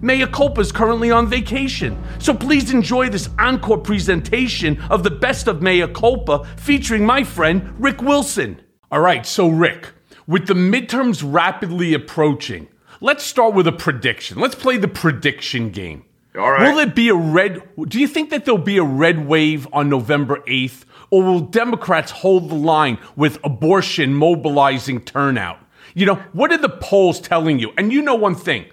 Mea 0.00 0.26
Culpa 0.26 0.60
is 0.60 0.72
currently 0.72 1.10
on 1.10 1.26
vacation. 1.26 2.00
So 2.18 2.32
please 2.32 2.72
enjoy 2.72 3.08
this 3.08 3.28
encore 3.38 3.78
presentation 3.78 4.80
of 4.90 5.02
the 5.02 5.10
best 5.10 5.48
of 5.48 5.62
Mea 5.62 5.88
Culpa 5.88 6.44
featuring 6.56 7.04
my 7.04 7.24
friend 7.24 7.74
Rick 7.78 8.02
Wilson. 8.02 8.60
All 8.90 9.00
right, 9.00 9.26
so 9.26 9.48
Rick, 9.48 9.88
with 10.26 10.46
the 10.46 10.54
midterms 10.54 11.22
rapidly 11.24 11.94
approaching, 11.94 12.68
let's 13.00 13.24
start 13.24 13.54
with 13.54 13.66
a 13.66 13.72
prediction. 13.72 14.38
Let's 14.38 14.54
play 14.54 14.76
the 14.76 14.88
prediction 14.88 15.70
game. 15.70 16.04
All 16.36 16.52
right. 16.52 16.72
Will 16.72 16.78
it 16.78 16.94
be 16.94 17.08
a 17.08 17.14
red? 17.14 17.62
Do 17.88 17.98
you 17.98 18.06
think 18.06 18.30
that 18.30 18.44
there'll 18.44 18.58
be 18.58 18.78
a 18.78 18.84
red 18.84 19.26
wave 19.26 19.66
on 19.72 19.88
November 19.88 20.42
8th? 20.46 20.84
Or 21.10 21.22
will 21.22 21.40
Democrats 21.40 22.10
hold 22.10 22.50
the 22.50 22.54
line 22.54 22.98
with 23.16 23.38
abortion 23.42 24.14
mobilizing 24.14 25.00
turnout? 25.00 25.58
You 25.94 26.06
know, 26.06 26.16
what 26.32 26.52
are 26.52 26.58
the 26.58 26.68
polls 26.68 27.18
telling 27.18 27.58
you? 27.58 27.72
And 27.76 27.92
you 27.92 28.02
know 28.02 28.14
one 28.14 28.34
thing 28.34 28.66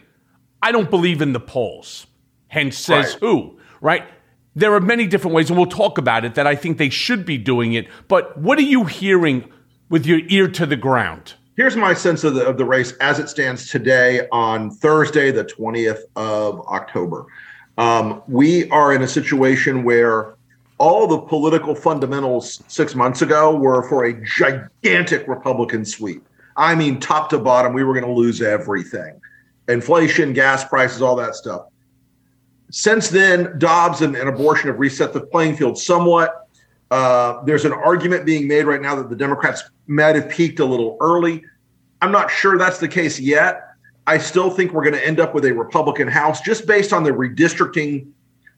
I 0.61 0.71
don't 0.71 0.89
believe 0.89 1.21
in 1.21 1.33
the 1.33 1.39
polls. 1.39 2.07
Hence 2.47 2.77
says 2.77 3.13
Right. 3.13 3.19
who, 3.19 3.59
right? 3.81 4.03
There 4.55 4.73
are 4.73 4.79
many 4.79 5.05
different 5.07 5.35
ways, 5.35 5.49
and 5.49 5.57
we'll 5.57 5.67
talk 5.67 5.97
about 5.97 6.23
it, 6.23 6.35
that 6.35 6.47
I 6.47 6.55
think 6.55 6.77
they 6.77 6.89
should 6.89 7.25
be 7.25 7.37
doing 7.37 7.73
it. 7.73 7.87
But 8.07 8.37
what 8.37 8.57
are 8.57 8.63
you 8.63 8.85
hearing 8.85 9.49
with 9.89 10.05
your 10.05 10.21
ear 10.29 10.47
to 10.47 10.65
the 10.65 10.77
ground? 10.77 11.33
Here's 11.57 11.75
my 11.75 11.93
sense 11.93 12.23
of 12.23 12.35
the 12.35 12.45
of 12.45 12.57
the 12.57 12.65
race 12.65 12.93
as 12.99 13.19
it 13.19 13.29
stands 13.29 13.69
today 13.69 14.27
on 14.31 14.71
Thursday, 14.71 15.31
the 15.31 15.43
20th 15.45 16.01
of 16.15 16.61
October. 16.67 17.25
Um, 17.77 18.21
we 18.27 18.69
are 18.69 18.93
in 18.93 19.01
a 19.01 19.07
situation 19.07 19.83
where 19.83 20.35
all 20.77 21.07
the 21.07 21.19
political 21.19 21.73
fundamentals 21.75 22.61
six 22.67 22.95
months 22.95 23.21
ago 23.21 23.55
were 23.55 23.87
for 23.87 24.05
a 24.05 24.13
gigantic 24.25 25.27
Republican 25.27 25.85
sweep. 25.85 26.27
I 26.57 26.75
mean, 26.75 26.99
top 26.99 27.29
to 27.29 27.39
bottom, 27.39 27.73
we 27.73 27.83
were 27.83 27.93
going 27.93 28.05
to 28.05 28.11
lose 28.11 28.41
everything 28.41 29.19
inflation, 29.67 30.33
gas 30.33 30.63
prices, 30.63 31.01
all 31.01 31.15
that 31.15 31.35
stuff. 31.35 31.67
Since 32.71 33.09
then, 33.09 33.57
Dobbs 33.57 34.01
and, 34.01 34.15
and 34.15 34.27
abortion 34.27 34.67
have 34.67 34.79
reset 34.79 35.13
the 35.13 35.21
playing 35.21 35.55
field 35.55 35.77
somewhat. 35.77 36.47
Uh, 36.91 37.43
there's 37.43 37.65
an 37.65 37.73
argument 37.73 38.25
being 38.25 38.47
made 38.47 38.65
right 38.65 38.81
now 38.81 38.95
that 38.95 39.09
the 39.09 39.15
Democrats 39.15 39.63
might 39.87 40.15
have 40.15 40.29
peaked 40.29 40.59
a 40.59 40.65
little 40.65 40.97
early. 40.99 41.43
I'm 42.01 42.11
not 42.11 42.29
sure 42.29 42.57
that's 42.57 42.79
the 42.79 42.87
case 42.87 43.19
yet. 43.19 43.61
I 44.07 44.17
still 44.17 44.51
think 44.51 44.71
we're 44.71 44.83
going 44.83 44.93
to 44.93 45.05
end 45.05 45.19
up 45.19 45.33
with 45.33 45.45
a 45.45 45.53
Republican 45.53 46.07
House 46.07 46.41
just 46.41 46.67
based 46.67 46.93
on 46.93 47.03
the 47.03 47.11
redistricting 47.11 48.07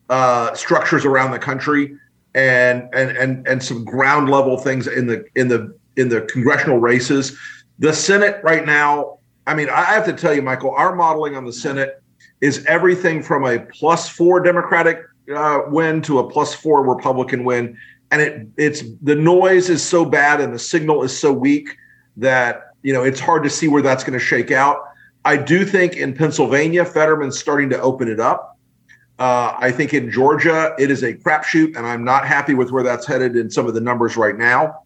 uh, 0.09 0.53
structures 0.53 1.05
around 1.05 1.31
the 1.31 1.39
country 1.39 1.97
and 2.35 2.87
and 2.93 3.17
and 3.17 3.47
and 3.47 3.63
some 3.63 3.83
ground 3.83 4.29
level 4.29 4.57
things 4.57 4.87
in 4.87 5.07
the 5.07 5.25
in 5.35 5.47
the 5.47 5.77
in 5.95 6.09
the 6.09 6.21
congressional 6.21 6.79
races. 6.79 7.37
The 7.79 7.93
Senate 7.93 8.41
right 8.43 8.65
now, 8.65 9.16
I 9.47 9.55
mean, 9.55 9.69
I 9.69 9.85
have 9.85 10.05
to 10.05 10.13
tell 10.13 10.33
you, 10.33 10.41
Michael, 10.41 10.71
our 10.75 10.93
modeling 10.93 11.35
on 11.35 11.45
the 11.45 11.53
Senate 11.53 12.03
is 12.41 12.65
everything 12.65 13.23
from 13.23 13.45
a 13.45 13.59
plus 13.59 14.09
four 14.09 14.41
Democratic 14.41 14.99
uh, 15.33 15.61
win 15.67 16.01
to 16.03 16.19
a 16.19 16.29
plus 16.29 16.53
four 16.53 16.85
Republican 16.85 17.45
win, 17.45 17.77
and 18.11 18.21
it 18.21 18.47
it's 18.57 18.83
the 19.01 19.15
noise 19.15 19.69
is 19.69 19.81
so 19.81 20.03
bad 20.03 20.41
and 20.41 20.53
the 20.53 20.59
signal 20.59 21.01
is 21.01 21.17
so 21.17 21.31
weak 21.31 21.69
that 22.17 22.71
you 22.83 22.93
know 22.93 23.03
it's 23.03 23.21
hard 23.21 23.41
to 23.43 23.49
see 23.49 23.69
where 23.69 23.81
that's 23.81 24.03
going 24.03 24.19
to 24.19 24.23
shake 24.23 24.51
out. 24.51 24.83
I 25.23 25.37
do 25.37 25.65
think 25.65 25.95
in 25.95 26.13
Pennsylvania, 26.13 26.83
Fetterman's 26.83 27.39
starting 27.39 27.69
to 27.69 27.79
open 27.81 28.09
it 28.09 28.19
up. 28.19 28.57
Uh, 29.17 29.55
I 29.57 29.71
think 29.71 29.93
in 29.93 30.11
Georgia, 30.11 30.75
it 30.77 30.91
is 30.91 31.03
a 31.03 31.13
crapshoot, 31.13 31.75
and 31.75 31.87
I'm 31.87 32.03
not 32.03 32.27
happy 32.27 32.53
with 32.53 32.71
where 32.71 32.83
that's 32.83 33.07
headed 33.07 33.35
in 33.35 33.49
some 33.49 33.65
of 33.65 33.73
the 33.73 33.81
numbers 33.81 34.17
right 34.17 34.37
now. 34.37 34.83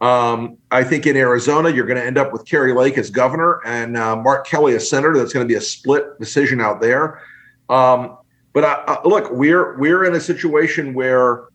Um, 0.00 0.58
I 0.70 0.84
think 0.84 1.06
in 1.06 1.16
Arizona, 1.16 1.70
you're 1.70 1.86
going 1.86 1.98
to 1.98 2.06
end 2.06 2.18
up 2.18 2.32
with 2.32 2.44
Kari 2.44 2.72
Lake 2.72 2.98
as 2.98 3.10
governor 3.10 3.60
and 3.66 3.96
uh, 3.96 4.14
Mark 4.14 4.46
Kelly 4.46 4.74
as 4.74 4.88
senator. 4.88 5.16
That's 5.16 5.32
going 5.32 5.46
to 5.46 5.52
be 5.52 5.56
a 5.56 5.60
split 5.60 6.18
decision 6.20 6.60
out 6.60 6.80
there. 6.80 7.20
Um, 7.68 8.16
but 8.52 8.64
uh, 8.64 8.84
uh, 8.86 9.00
look, 9.04 9.30
we're 9.32 9.76
we're 9.78 10.04
in 10.04 10.14
a 10.14 10.20
situation 10.20 10.94
where 10.94 11.48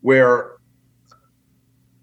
where 0.00 0.52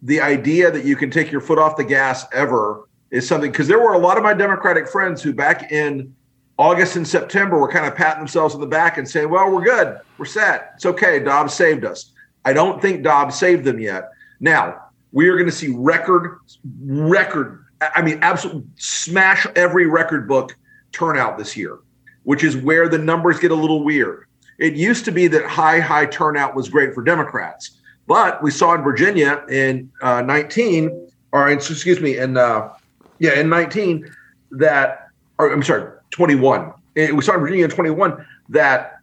the 0.02 0.20
idea 0.22 0.70
that 0.70 0.86
you 0.86 0.96
can 0.96 1.10
take 1.10 1.32
your 1.32 1.42
foot 1.42 1.58
off 1.58 1.78
the 1.78 1.84
gas 1.84 2.26
ever 2.34 2.88
is 3.10 3.28
something 3.28 3.52
because 3.52 3.68
there 3.68 3.80
were 3.80 3.94
a 3.94 3.98
lot 3.98 4.18
of 4.18 4.24
my 4.24 4.34
Democratic 4.34 4.88
friends 4.88 5.24
who 5.24 5.34
back 5.34 5.72
in 5.72 6.14
August 6.58 6.96
and 6.96 7.08
September 7.08 7.58
were 7.58 7.72
kind 7.72 7.86
of 7.86 7.96
patting 7.96 8.20
themselves 8.20 8.54
on 8.54 8.62
the 8.62 8.68
back 8.68 8.98
and 8.98 9.08
saying, 9.08 9.30
"Well, 9.30 9.50
we're 9.50 9.64
good, 9.64 10.00
we're 10.18 10.26
set, 10.26 10.74
it's 10.76 10.86
okay." 10.86 11.20
Dobbs 11.20 11.54
saved 11.54 11.86
us. 11.86 12.12
I 12.44 12.52
don't 12.54 12.82
think 12.82 13.02
Dobbs 13.02 13.38
saved 13.38 13.64
them 13.64 13.80
yet. 13.80 14.12
Now 14.40 14.85
we 15.16 15.30
are 15.30 15.36
going 15.36 15.46
to 15.46 15.52
see 15.52 15.70
record, 15.70 16.40
record. 16.84 17.64
I 17.82 18.02
mean, 18.02 18.20
absolute 18.22 18.66
smash 18.76 19.48
every 19.56 19.88
record 19.88 20.28
book 20.28 20.56
turnout 20.92 21.38
this 21.38 21.56
year, 21.56 21.80
which 22.24 22.44
is 22.44 22.58
where 22.58 22.90
the 22.90 22.98
numbers 22.98 23.40
get 23.40 23.52
a 23.52 23.56
little 23.56 23.82
weird. 23.82 24.26
It 24.60 24.74
used 24.74 25.06
to 25.06 25.12
be 25.12 25.28
that 25.28 25.46
high, 25.46 25.80
high 25.80 26.06
turnout 26.06 26.54
was 26.54 26.68
great 26.68 26.94
for 26.94 27.02
Democrats, 27.02 27.78
but 28.08 28.44
we 28.44 28.52
saw 28.52 28.74
in 28.74 28.82
Virginia 28.82 29.46
in 29.50 29.90
uh, 30.02 30.22
19, 30.22 31.10
or 31.32 31.50
in, 31.50 31.60
excuse 31.60 32.02
me, 32.02 32.18
in 32.18 32.36
uh, 32.36 32.74
yeah, 33.20 33.40
in 33.40 33.48
19 33.48 34.14
that, 34.52 35.08
or 35.40 35.52
I'm 35.52 35.64
sorry, 35.64 35.94
21. 36.12 36.74
Eh, 36.98 37.12
We 37.12 37.22
saw 37.22 37.36
in 37.36 37.40
Virginia 37.40 37.64
in 37.64 37.72
21 37.72 38.26
that 38.50 38.98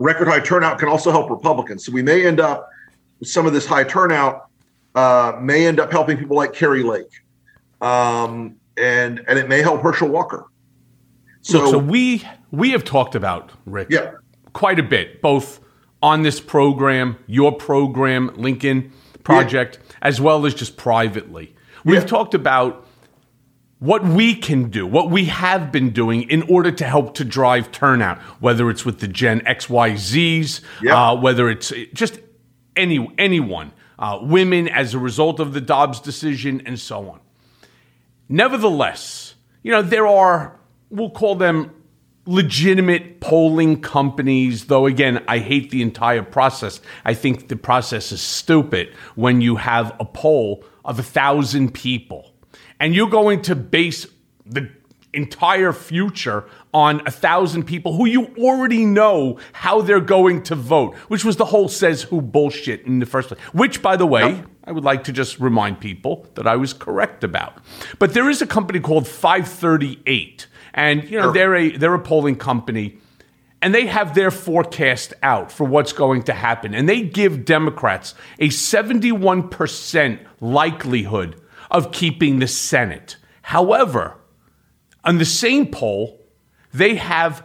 record 0.00 0.26
high 0.26 0.40
turnout 0.40 0.80
can 0.80 0.88
also 0.88 1.12
help 1.12 1.30
Republicans. 1.30 1.86
So 1.86 1.92
we 1.92 2.02
may 2.02 2.26
end 2.26 2.40
up 2.40 2.68
with 3.20 3.28
some 3.28 3.46
of 3.46 3.52
this 3.52 3.64
high 3.64 3.84
turnout 3.84 4.45
uh, 4.96 5.38
may 5.40 5.66
end 5.66 5.78
up 5.78 5.92
helping 5.92 6.16
people 6.16 6.36
like 6.36 6.52
Kari 6.52 6.82
Lake, 6.82 7.12
um, 7.80 8.56
and 8.76 9.22
and 9.28 9.38
it 9.38 9.48
may 9.48 9.62
help 9.62 9.82
Herschel 9.82 10.08
Walker. 10.08 10.46
So, 11.42 11.58
Look, 11.60 11.70
so 11.70 11.78
we 11.78 12.24
we 12.50 12.70
have 12.70 12.82
talked 12.82 13.14
about 13.14 13.52
Rick 13.66 13.88
yeah, 13.90 14.12
quite 14.52 14.78
a 14.78 14.82
bit, 14.82 15.22
both 15.22 15.60
on 16.02 16.22
this 16.22 16.40
program, 16.40 17.16
your 17.26 17.52
program, 17.52 18.32
Lincoln 18.36 18.92
Project, 19.22 19.78
as 20.02 20.20
well 20.20 20.44
as 20.46 20.54
just 20.54 20.76
privately. 20.76 21.54
We've 21.84 22.00
Yeah. 22.00 22.06
talked 22.06 22.34
about 22.34 22.84
what 23.78 24.02
we 24.04 24.34
can 24.34 24.70
do, 24.70 24.86
what 24.86 25.10
we 25.10 25.26
have 25.26 25.70
been 25.70 25.90
doing 25.90 26.22
in 26.30 26.42
order 26.42 26.70
to 26.70 26.84
help 26.84 27.14
to 27.14 27.24
drive 27.24 27.70
turnout, 27.70 28.18
whether 28.40 28.70
it's 28.70 28.84
with 28.86 29.00
the 29.00 29.08
Gen 29.08 29.40
XYZs, 29.46 30.60
Yeah. 30.82 31.10
uh, 31.10 31.14
whether 31.14 31.48
it's 31.50 31.72
just 31.92 32.18
any 32.74 33.08
anyone, 33.18 33.72
uh, 33.98 34.18
women 34.22 34.68
as 34.68 34.94
a 34.94 34.98
result 34.98 35.40
of 35.40 35.52
the 35.52 35.60
Dobbs 35.60 36.00
decision, 36.00 36.62
and 36.66 36.78
so 36.78 37.10
on. 37.10 37.20
Nevertheless, 38.28 39.34
you 39.62 39.70
know, 39.70 39.82
there 39.82 40.06
are, 40.06 40.58
we'll 40.90 41.10
call 41.10 41.34
them 41.34 41.70
legitimate 42.26 43.20
polling 43.20 43.80
companies, 43.80 44.66
though 44.66 44.86
again, 44.86 45.24
I 45.28 45.38
hate 45.38 45.70
the 45.70 45.80
entire 45.80 46.22
process. 46.22 46.80
I 47.04 47.14
think 47.14 47.48
the 47.48 47.56
process 47.56 48.10
is 48.10 48.20
stupid 48.20 48.92
when 49.14 49.40
you 49.40 49.56
have 49.56 49.94
a 50.00 50.04
poll 50.04 50.64
of 50.84 50.98
a 50.98 51.02
thousand 51.04 51.72
people 51.72 52.32
and 52.80 52.94
you're 52.94 53.10
going 53.10 53.42
to 53.42 53.54
base 53.54 54.06
the 54.44 54.70
entire 55.16 55.72
future 55.72 56.44
on 56.74 57.00
a 57.06 57.10
thousand 57.10 57.64
people 57.64 57.94
who 57.96 58.06
you 58.06 58.26
already 58.38 58.84
know 58.84 59.38
how 59.52 59.80
they're 59.80 60.00
going 60.00 60.42
to 60.44 60.54
vote, 60.54 60.94
which 61.08 61.24
was 61.24 61.36
the 61.36 61.46
whole 61.46 61.68
says 61.68 62.02
who 62.02 62.20
bullshit 62.20 62.82
in 62.82 62.98
the 62.98 63.06
first 63.06 63.28
place. 63.28 63.40
Which, 63.52 63.80
by 63.82 63.96
the 63.96 64.06
way, 64.06 64.42
I 64.64 64.72
would 64.72 64.84
like 64.84 65.04
to 65.04 65.12
just 65.12 65.40
remind 65.40 65.80
people 65.80 66.26
that 66.34 66.46
I 66.46 66.56
was 66.56 66.72
correct 66.72 67.24
about. 67.24 67.58
But 67.98 68.14
there 68.14 68.28
is 68.28 68.42
a 68.42 68.46
company 68.46 68.78
called 68.80 69.08
538, 69.08 70.46
and 70.74 71.04
you 71.04 71.18
know 71.18 71.24
Sure. 71.24 71.32
they're 71.32 71.54
a 71.56 71.70
they're 71.76 71.94
a 71.94 71.98
polling 71.98 72.36
company. 72.36 72.98
And 73.62 73.74
they 73.74 73.86
have 73.86 74.14
their 74.14 74.30
forecast 74.30 75.14
out 75.22 75.50
for 75.50 75.64
what's 75.64 75.92
going 75.94 76.24
to 76.24 76.34
happen. 76.34 76.74
And 76.74 76.86
they 76.86 77.00
give 77.00 77.46
Democrats 77.46 78.14
a 78.38 78.48
71% 78.48 80.18
likelihood 80.40 81.40
of 81.70 81.90
keeping 81.90 82.38
the 82.38 82.46
Senate. 82.46 83.16
However, 83.42 84.16
on 85.06 85.18
the 85.18 85.24
same 85.24 85.66
poll, 85.66 86.20
they 86.74 86.96
have 86.96 87.44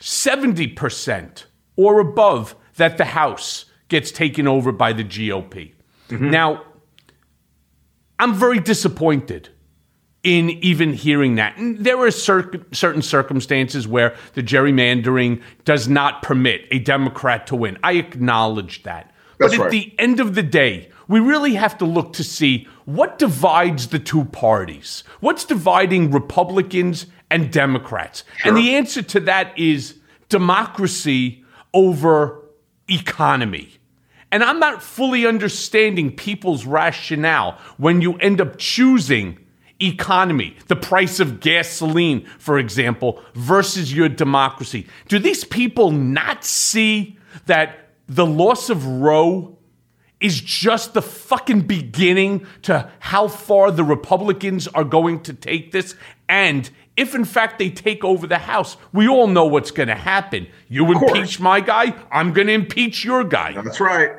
70% 0.00 1.44
or 1.76 2.00
above 2.00 2.56
that 2.76 2.98
the 2.98 3.04
House 3.04 3.66
gets 3.88 4.10
taken 4.10 4.48
over 4.48 4.72
by 4.72 4.92
the 4.92 5.04
GOP. 5.04 5.74
Mm-hmm. 6.08 6.30
Now, 6.30 6.64
I'm 8.18 8.34
very 8.34 8.58
disappointed 8.58 9.50
in 10.22 10.50
even 10.50 10.92
hearing 10.92 11.34
that. 11.34 11.56
And 11.56 11.78
there 11.78 11.98
are 11.98 12.10
cer- 12.10 12.64
certain 12.72 13.02
circumstances 13.02 13.86
where 13.88 14.16
the 14.34 14.42
gerrymandering 14.42 15.42
does 15.64 15.88
not 15.88 16.22
permit 16.22 16.66
a 16.70 16.78
Democrat 16.78 17.46
to 17.48 17.56
win. 17.56 17.78
I 17.82 17.94
acknowledge 17.94 18.84
that. 18.84 19.12
That's 19.38 19.56
but 19.56 19.60
at 19.60 19.64
right. 19.64 19.70
the 19.70 19.94
end 19.98 20.20
of 20.20 20.34
the 20.34 20.42
day, 20.42 20.90
we 21.12 21.20
really 21.20 21.56
have 21.56 21.76
to 21.76 21.84
look 21.84 22.14
to 22.14 22.24
see 22.24 22.66
what 22.86 23.18
divides 23.18 23.88
the 23.88 23.98
two 23.98 24.24
parties. 24.24 25.04
What's 25.20 25.44
dividing 25.44 26.10
Republicans 26.10 27.04
and 27.30 27.52
Democrats? 27.52 28.24
And 28.44 28.56
the 28.56 28.74
answer 28.76 29.02
to 29.02 29.20
that 29.20 29.58
is 29.58 29.98
democracy 30.30 31.44
over 31.74 32.42
economy. 32.88 33.74
And 34.30 34.42
I'm 34.42 34.58
not 34.58 34.82
fully 34.82 35.26
understanding 35.26 36.16
people's 36.16 36.64
rationale 36.64 37.58
when 37.76 38.00
you 38.00 38.14
end 38.16 38.40
up 38.40 38.56
choosing 38.56 39.38
economy, 39.82 40.56
the 40.68 40.76
price 40.76 41.20
of 41.20 41.40
gasoline, 41.40 42.24
for 42.38 42.58
example, 42.58 43.22
versus 43.34 43.94
your 43.94 44.08
democracy. 44.08 44.86
Do 45.08 45.18
these 45.18 45.44
people 45.44 45.90
not 45.90 46.42
see 46.42 47.18
that 47.44 47.90
the 48.08 48.24
loss 48.24 48.70
of 48.70 48.86
Roe 48.86 49.51
is 50.22 50.40
just 50.40 50.94
the 50.94 51.02
fucking 51.02 51.62
beginning 51.62 52.46
to 52.62 52.90
how 53.00 53.28
far 53.28 53.70
the 53.70 53.84
Republicans 53.84 54.68
are 54.68 54.84
going 54.84 55.22
to 55.24 55.34
take 55.34 55.72
this? 55.72 55.94
And 56.28 56.68
if 56.96 57.14
in 57.14 57.24
fact 57.24 57.58
they 57.58 57.70
take 57.70 58.04
over 58.04 58.26
the 58.26 58.38
House, 58.38 58.76
we 58.92 59.08
all 59.08 59.26
know 59.26 59.44
what's 59.44 59.70
going 59.70 59.88
to 59.88 59.94
happen. 59.94 60.46
You 60.68 60.90
impeach 60.92 61.40
my 61.40 61.60
guy, 61.60 61.94
I'm 62.10 62.32
going 62.32 62.46
to 62.46 62.52
impeach 62.52 63.04
your 63.04 63.24
guy. 63.24 63.52
That's 63.52 63.80
right. 63.80 64.12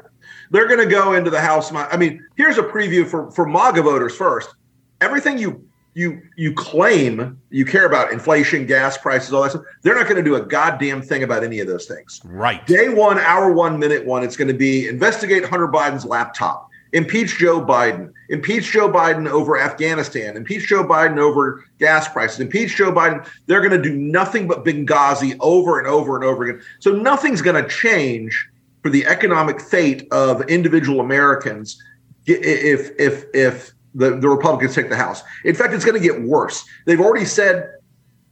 They're 0.52 0.68
going 0.68 0.80
to 0.80 0.94
go 0.94 1.14
into 1.14 1.30
the 1.30 1.42
House. 1.42 1.72
I 1.74 1.98
mean, 1.98 2.24
here's 2.36 2.58
a 2.58 2.64
preview 2.64 3.08
for 3.08 3.32
for 3.32 3.46
MAGA 3.48 3.82
voters 3.82 4.16
first. 4.16 4.54
Everything 5.02 5.38
you 5.38 5.68
you 5.94 6.22
you 6.36 6.54
claim 6.54 7.40
you 7.50 7.66
care 7.66 7.86
about 7.86 8.12
inflation, 8.12 8.66
gas 8.66 8.98
prices, 8.98 9.34
all 9.34 9.44
that 9.44 9.52
stuff. 9.52 9.64
They're 9.82 9.96
not 9.96 10.06
going 10.06 10.18
to 10.18 10.24
do 10.24 10.36
a 10.36 10.42
goddamn 10.42 11.02
thing 11.02 11.24
about 11.24 11.44
any 11.44 11.60
of 11.60 11.68
those 11.68 11.86
things. 11.86 12.22
Right. 12.24 12.66
Day 12.66 12.90
one, 12.90 13.20
hour 13.20 13.52
one, 13.54 13.80
minute 13.80 14.06
one. 14.06 14.24
It's 14.24 14.36
going 14.36 14.48
to 14.48 14.54
be 14.54 14.88
investigate 14.88 15.46
Hunter 15.46 15.68
Biden's 15.68 16.06
laptop, 16.06 16.70
impeach 16.94 17.38
Joe 17.38 17.64
Biden, 17.64 18.12
impeach 18.30 18.72
Joe 18.72 18.90
Biden 18.90 19.30
over 19.30 19.60
Afghanistan, 19.60 20.36
impeach 20.36 20.68
Joe 20.68 20.84
Biden 20.84 21.20
over 21.20 21.64
gas 21.80 22.08
prices, 22.08 22.40
impeach 22.40 22.76
Joe 22.76 22.92
Biden. 22.92 23.28
They're 23.46 23.62
going 23.62 23.82
to 23.82 23.90
do 23.90 23.96
nothing 23.96 24.48
but 24.48 24.66
Benghazi 24.66 25.38
over 25.40 25.78
and 25.78 25.88
over 25.88 26.16
and 26.16 26.26
over 26.26 26.44
again. 26.44 26.64
So 26.80 26.92
nothing's 26.92 27.42
going 27.42 27.62
to 27.62 27.70
change 27.70 28.50
for 28.82 28.90
the 28.90 29.06
economic 29.06 29.62
fate 29.62 30.08
of 30.12 30.42
individual 30.50 31.00
Americans 31.00 31.82
if 32.26 32.92
if 33.00 33.26
if 33.34 33.74
the, 33.96 34.18
the 34.18 34.30
Republicans 34.30 34.76
take 34.76 34.90
the 34.90 34.96
House. 34.96 35.22
In 35.44 35.56
fact, 35.56 35.74
it's 35.74 35.86
going 35.86 36.02
to 36.02 36.08
get 36.08 36.22
worse. 36.22 36.66
They've 36.86 37.00
already 37.00 37.26
said 37.26 37.76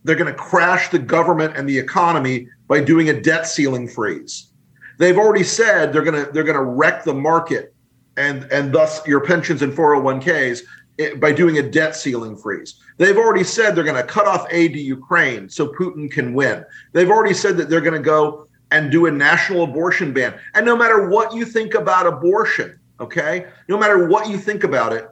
they're 0.03 0.15
going 0.15 0.31
to 0.31 0.37
crash 0.37 0.89
the 0.89 0.99
government 0.99 1.55
and 1.55 1.67
the 1.67 1.77
economy 1.77 2.47
by 2.67 2.81
doing 2.81 3.09
a 3.09 3.21
debt 3.21 3.47
ceiling 3.47 3.87
freeze. 3.87 4.51
They've 4.97 5.17
already 5.17 5.43
said 5.43 5.93
they're 5.93 6.03
going 6.03 6.25
to 6.25 6.31
they're 6.31 6.43
going 6.43 6.57
to 6.57 6.63
wreck 6.63 7.03
the 7.03 7.13
market 7.13 7.73
and 8.17 8.43
and 8.51 8.73
thus 8.73 9.05
your 9.07 9.21
pensions 9.21 9.61
and 9.61 9.73
401ks 9.73 10.61
eh, 10.99 11.15
by 11.15 11.31
doing 11.31 11.57
a 11.57 11.63
debt 11.63 11.95
ceiling 11.95 12.35
freeze. 12.35 12.79
They've 12.97 13.17
already 13.17 13.43
said 13.43 13.75
they're 13.75 13.83
going 13.83 13.95
to 13.95 14.03
cut 14.03 14.27
off 14.27 14.45
aid 14.51 14.73
to 14.73 14.79
Ukraine 14.79 15.49
so 15.49 15.67
Putin 15.67 16.11
can 16.11 16.33
win. 16.33 16.63
They've 16.93 17.09
already 17.09 17.33
said 17.33 17.57
that 17.57 17.69
they're 17.69 17.81
going 17.81 17.93
to 17.93 17.99
go 17.99 18.47
and 18.71 18.91
do 18.91 19.05
a 19.05 19.11
national 19.11 19.63
abortion 19.63 20.13
ban. 20.13 20.39
And 20.53 20.65
no 20.65 20.75
matter 20.75 21.09
what 21.09 21.33
you 21.33 21.45
think 21.45 21.73
about 21.73 22.07
abortion, 22.07 22.79
okay? 22.99 23.47
No 23.67 23.77
matter 23.77 24.07
what 24.07 24.29
you 24.29 24.37
think 24.37 24.63
about 24.63 24.93
it, 24.93 25.09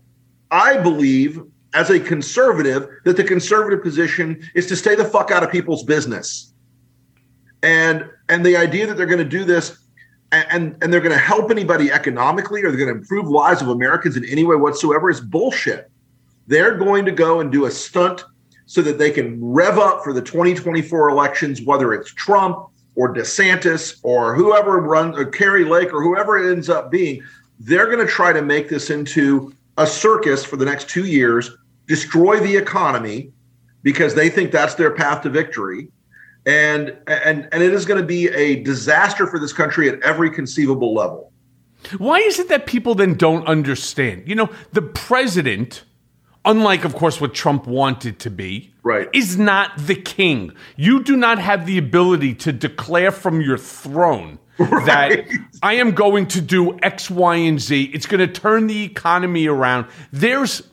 I 0.51 0.77
believe 0.77 1.41
as 1.73 1.89
a 1.89 1.99
conservative 1.99 2.87
that 3.05 3.17
the 3.17 3.23
conservative 3.23 3.83
position 3.83 4.41
is 4.55 4.65
to 4.67 4.75
stay 4.75 4.95
the 4.95 5.05
fuck 5.05 5.31
out 5.31 5.43
of 5.43 5.51
people's 5.51 5.83
business. 5.83 6.53
And 7.61 8.09
and 8.29 8.45
the 8.45 8.57
idea 8.57 8.87
that 8.87 8.97
they're 8.97 9.05
going 9.05 9.19
to 9.19 9.25
do 9.25 9.43
this 9.43 9.77
and 10.31 10.77
and 10.81 10.93
they're 10.93 11.01
going 11.01 11.15
to 11.15 11.17
help 11.17 11.51
anybody 11.51 11.91
economically 11.91 12.63
or 12.63 12.69
they're 12.69 12.79
going 12.79 12.93
to 12.93 12.99
improve 12.99 13.27
lives 13.27 13.61
of 13.61 13.69
Americans 13.69 14.17
in 14.17 14.25
any 14.25 14.43
way 14.43 14.55
whatsoever 14.55 15.09
is 15.09 15.21
bullshit. 15.21 15.91
They're 16.47 16.77
going 16.77 17.05
to 17.05 17.11
go 17.11 17.41
and 17.41 17.51
do 17.51 17.65
a 17.65 17.71
stunt 17.71 18.23
so 18.65 18.81
that 18.81 18.97
they 18.97 19.11
can 19.11 19.43
rev 19.43 19.77
up 19.77 20.03
for 20.03 20.13
the 20.13 20.21
2024 20.21 21.09
elections 21.09 21.61
whether 21.61 21.93
it's 21.93 22.13
Trump 22.13 22.69
or 22.95 23.13
DeSantis 23.13 23.99
or 24.03 24.35
whoever 24.35 24.79
runs 24.79 25.17
or 25.17 25.25
Kari 25.25 25.65
Lake 25.65 25.93
or 25.93 26.01
whoever 26.01 26.37
it 26.37 26.51
ends 26.51 26.69
up 26.69 26.91
being, 26.91 27.23
they're 27.59 27.85
going 27.85 28.05
to 28.05 28.11
try 28.11 28.33
to 28.33 28.41
make 28.41 28.69
this 28.69 28.89
into 28.89 29.53
a 29.79 29.87
circus 29.87 30.43
for 30.43 30.57
the 30.57 30.65
next 30.65 30.89
two 30.89 31.05
years, 31.05 31.49
destroy 31.87 32.39
the 32.39 32.55
economy 32.55 33.31
because 33.81 34.13
they 34.13 34.29
think 34.29 34.51
that's 34.51 34.75
their 34.75 34.91
path 34.91 35.23
to 35.23 35.29
victory. 35.29 35.87
And 36.45 36.95
and 37.07 37.47
and 37.51 37.63
it 37.63 37.73
is 37.73 37.85
going 37.85 37.99
to 37.99 38.05
be 38.05 38.27
a 38.27 38.61
disaster 38.63 39.25
for 39.25 39.39
this 39.39 39.53
country 39.53 39.89
at 39.89 40.01
every 40.03 40.29
conceivable 40.29 40.93
level. 40.93 41.31
Why 41.97 42.19
is 42.19 42.39
it 42.39 42.49
that 42.49 42.65
people 42.65 42.93
then 42.93 43.15
don't 43.15 43.45
understand? 43.47 44.23
You 44.27 44.35
know, 44.35 44.49
the 44.73 44.81
president, 44.81 45.83
unlike 46.45 46.83
of 46.83 46.93
course 46.93 47.21
what 47.21 47.33
Trump 47.33 47.67
wanted 47.67 48.19
to 48.19 48.29
be, 48.29 48.73
right. 48.83 49.09
is 49.13 49.37
not 49.37 49.71
the 49.77 49.95
king. 49.95 50.53
You 50.75 51.03
do 51.03 51.15
not 51.15 51.39
have 51.39 51.65
the 51.65 51.77
ability 51.77 52.35
to 52.35 52.51
declare 52.51 53.11
from 53.11 53.41
your 53.41 53.57
throne 53.57 54.39
right. 54.59 54.85
that 54.85 55.27
I 55.63 55.75
am 55.75 55.91
going 55.91 56.27
to 56.27 56.41
do 56.41 56.77
X, 56.81 57.09
Y, 57.09 57.35
and 57.35 57.59
Z. 57.59 57.91
It's 57.93 58.05
going 58.05 58.19
to 58.19 58.27
turn 58.27 58.67
the 58.67 58.83
economy 58.83 59.47
around. 59.47 59.87
There's 60.11 60.63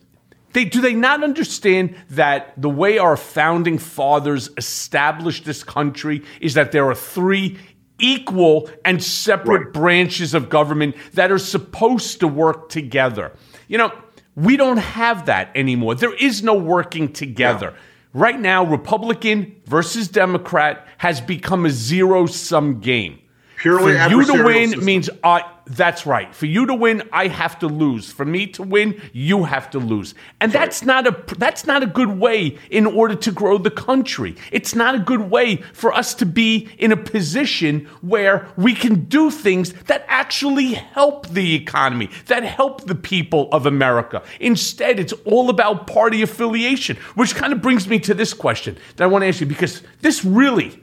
they 0.52 0.64
do 0.64 0.80
they 0.80 0.94
not 0.94 1.22
understand 1.22 1.94
that 2.10 2.54
the 2.60 2.70
way 2.70 2.98
our 2.98 3.16
founding 3.16 3.78
fathers 3.78 4.48
established 4.56 5.44
this 5.44 5.62
country 5.62 6.24
is 6.40 6.54
that 6.54 6.72
there 6.72 6.88
are 6.88 6.94
three 6.94 7.58
equal 7.98 8.70
and 8.84 9.02
separate 9.02 9.64
right. 9.64 9.72
branches 9.72 10.34
of 10.34 10.48
government 10.48 10.96
that 11.12 11.30
are 11.30 11.38
supposed 11.38 12.20
to 12.20 12.28
work 12.28 12.68
together. 12.68 13.32
You 13.68 13.78
know, 13.78 13.92
we 14.34 14.56
don't 14.56 14.78
have 14.78 15.26
that 15.26 15.50
anymore. 15.54 15.94
There 15.94 16.14
is 16.14 16.42
no 16.42 16.54
working 16.54 17.12
together. 17.12 17.72
Yeah. 17.74 17.82
Right 18.12 18.40
now, 18.40 18.64
Republican 18.64 19.60
versus 19.66 20.08
Democrat 20.08 20.86
has 20.98 21.20
become 21.20 21.66
a 21.66 21.70
zero 21.70 22.24
sum 22.24 22.80
game. 22.80 23.18
Purely 23.56 23.96
For 23.96 24.08
you 24.10 24.24
to 24.26 24.44
win 24.44 24.68
system. 24.68 24.84
means 24.84 25.10
I. 25.24 25.50
That's 25.68 26.06
right. 26.06 26.32
For 26.32 26.46
you 26.46 26.66
to 26.66 26.74
win, 26.74 27.02
I 27.12 27.26
have 27.26 27.58
to 27.58 27.66
lose. 27.66 28.12
For 28.12 28.24
me 28.24 28.46
to 28.48 28.62
win, 28.62 29.00
you 29.12 29.42
have 29.42 29.68
to 29.70 29.80
lose. 29.80 30.14
And 30.40 30.52
that's 30.52 30.84
not 30.84 31.06
a 31.08 31.34
that's 31.38 31.66
not 31.66 31.82
a 31.82 31.86
good 31.86 32.20
way 32.20 32.58
in 32.70 32.86
order 32.86 33.16
to 33.16 33.32
grow 33.32 33.58
the 33.58 33.70
country. 33.70 34.36
It's 34.52 34.76
not 34.76 34.94
a 34.94 34.98
good 34.98 35.22
way 35.22 35.56
for 35.72 35.92
us 35.92 36.14
to 36.16 36.26
be 36.26 36.68
in 36.78 36.92
a 36.92 36.96
position 36.96 37.86
where 38.00 38.46
we 38.56 38.74
can 38.74 39.04
do 39.06 39.30
things 39.30 39.72
that 39.84 40.04
actually 40.06 40.74
help 40.74 41.28
the 41.28 41.54
economy, 41.56 42.10
that 42.26 42.44
help 42.44 42.86
the 42.86 42.94
people 42.94 43.48
of 43.50 43.66
America. 43.66 44.22
Instead, 44.38 45.00
it's 45.00 45.14
all 45.24 45.50
about 45.50 45.88
party 45.88 46.22
affiliation, 46.22 46.96
which 47.16 47.34
kind 47.34 47.52
of 47.52 47.60
brings 47.60 47.88
me 47.88 47.98
to 48.00 48.14
this 48.14 48.32
question 48.32 48.78
that 48.96 49.04
I 49.04 49.08
want 49.08 49.22
to 49.22 49.28
ask 49.28 49.40
you 49.40 49.46
because 49.46 49.82
this 50.00 50.24
really 50.24 50.80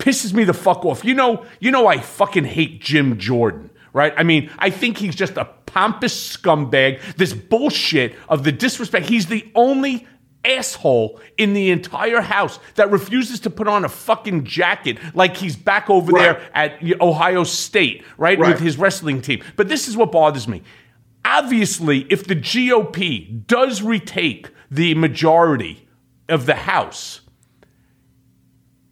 pisses 0.00 0.32
me 0.32 0.42
the 0.42 0.54
fuck 0.54 0.84
off. 0.84 1.04
You 1.04 1.14
know, 1.14 1.46
you 1.60 1.70
know 1.70 1.86
I 1.86 2.00
fucking 2.00 2.44
hate 2.44 2.80
Jim 2.80 3.18
Jordan, 3.18 3.70
right? 3.92 4.12
I 4.16 4.24
mean, 4.24 4.50
I 4.58 4.70
think 4.70 4.98
he's 4.98 5.14
just 5.14 5.36
a 5.36 5.44
pompous 5.66 6.36
scumbag. 6.36 7.16
This 7.16 7.32
bullshit 7.32 8.16
of 8.28 8.42
the 8.42 8.50
disrespect. 8.50 9.06
He's 9.06 9.26
the 9.26 9.48
only 9.54 10.08
asshole 10.44 11.20
in 11.36 11.52
the 11.52 11.70
entire 11.70 12.22
house 12.22 12.58
that 12.74 12.90
refuses 12.90 13.40
to 13.40 13.50
put 13.50 13.68
on 13.68 13.84
a 13.84 13.88
fucking 13.88 14.44
jacket 14.44 14.98
like 15.14 15.36
he's 15.36 15.54
back 15.54 15.90
over 15.90 16.12
right. 16.12 16.38
there 16.38 16.50
at 16.54 17.00
Ohio 17.00 17.44
State, 17.44 18.04
right? 18.16 18.38
right? 18.38 18.50
With 18.50 18.60
his 18.60 18.78
wrestling 18.78 19.20
team. 19.20 19.42
But 19.56 19.68
this 19.68 19.86
is 19.86 19.96
what 19.96 20.12
bothers 20.12 20.48
me. 20.48 20.62
Obviously, 21.24 22.06
if 22.10 22.26
the 22.26 22.34
GOP 22.36 23.46
does 23.46 23.82
retake 23.82 24.48
the 24.70 24.94
majority 24.94 25.86
of 26.28 26.46
the 26.46 26.54
House, 26.54 27.19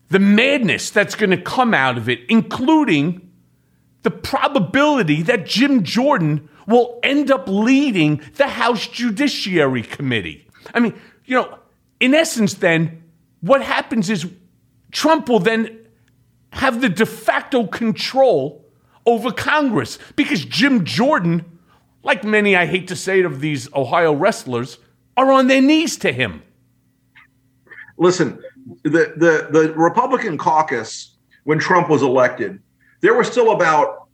the 0.08 0.18
madness 0.18 0.90
that's 0.90 1.14
going 1.14 1.30
to 1.30 1.40
come 1.40 1.74
out 1.74 1.98
of 1.98 2.08
it, 2.08 2.20
including 2.28 3.30
the 4.02 4.10
probability 4.10 5.22
that 5.22 5.46
Jim 5.46 5.82
Jordan 5.82 6.48
will 6.66 6.98
end 7.02 7.30
up 7.30 7.48
leading 7.48 8.22
the 8.36 8.48
House 8.48 8.86
Judiciary 8.86 9.82
Committee. 9.82 10.46
I 10.72 10.80
mean, 10.80 10.98
you 11.24 11.36
know, 11.36 11.58
in 12.00 12.14
essence, 12.14 12.54
then, 12.54 13.02
what 13.40 13.62
happens 13.62 14.10
is 14.10 14.26
Trump 14.92 15.28
will 15.28 15.40
then 15.40 15.86
have 16.52 16.80
the 16.80 16.88
de 16.88 17.06
facto 17.06 17.66
control 17.66 18.64
over 19.04 19.30
Congress 19.30 19.98
because 20.16 20.44
Jim 20.44 20.84
Jordan, 20.84 21.58
like 22.02 22.24
many 22.24 22.56
I 22.56 22.66
hate 22.66 22.88
to 22.88 22.96
say 22.96 23.20
it 23.20 23.26
of 23.26 23.40
these 23.40 23.72
Ohio 23.74 24.12
wrestlers, 24.12 24.78
are 25.16 25.32
on 25.32 25.46
their 25.46 25.62
knees 25.62 25.96
to 25.98 26.12
him. 26.12 26.42
Listen, 27.96 28.42
the, 28.82 29.14
the, 29.16 29.48
the 29.50 29.74
Republican 29.74 30.38
caucus, 30.38 31.16
when 31.44 31.58
Trump 31.58 31.88
was 31.88 32.02
elected, 32.02 32.60
there 33.00 33.14
were 33.14 33.24
still 33.24 33.52
about, 33.52 34.08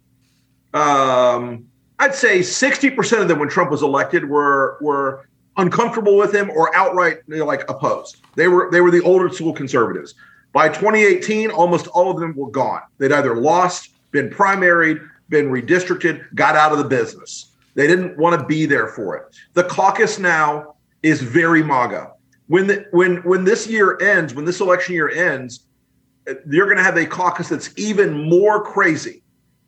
um, 0.73 1.67
I'd 1.99 2.15
say 2.15 2.41
60% 2.41 3.23
of 3.23 3.29
them 3.29 3.39
when 3.39 3.49
Trump 3.49 3.71
was 3.71 3.83
elected 3.83 4.29
were, 4.29 4.79
were 4.81 5.29
uncomfortable 5.57 6.17
with 6.17 6.35
him 6.35 6.51
or 6.51 6.75
outright 6.75 7.19
you 7.29 7.39
know, 7.39 7.47
like 7.47 7.69
opposed. 7.71 8.17
They 8.37 8.49
were, 8.49 8.69
they 8.71 8.81
were 8.81 8.91
the 8.91 9.03
older 9.03 9.29
school 9.29 9.53
conservatives. 9.53 10.15
By 10.53 10.69
2018, 10.69 11.51
almost 11.51 11.89
all 11.89 12.11
of 12.11 12.21
them 12.21 12.35
were 12.37 12.51
gone. 12.51 12.83
They'd 12.99 13.13
either 13.13 13.37
lost, 13.37 13.91
been 14.13 14.31
primaried, 14.31 15.09
been 15.29 15.51
redistricted, 15.51 16.33
got 16.35 16.55
out 16.55 16.73
of 16.73 16.79
the 16.79 16.85
business. 16.85 17.53
They 17.75 17.89
didn't 17.89 18.17
want 18.17 18.41
to 18.41 18.47
be 18.47 18.67
there 18.67 18.89
for 18.89 19.17
it. 19.17 19.37
The 19.55 19.65
caucus 19.65 20.19
now 20.19 20.77
is 21.03 21.21
very 21.21 21.63
MAGA 21.63 22.14
when 22.47 22.67
the, 22.67 22.87
when 22.91 23.17
when 23.19 23.45
this 23.45 23.67
year 23.67 23.99
ends, 24.01 24.35
when 24.35 24.45
this 24.45 24.61
election 24.61 24.95
year 24.95 25.09
ends, 25.09 25.67
you're 26.49 26.67
going 26.67 26.77
to 26.77 26.83
have 26.83 26.97
a 26.97 27.07
caucus 27.07 27.49
that's 27.49 27.71
even 27.77 28.29
more 28.29 28.63
crazy 28.63 29.25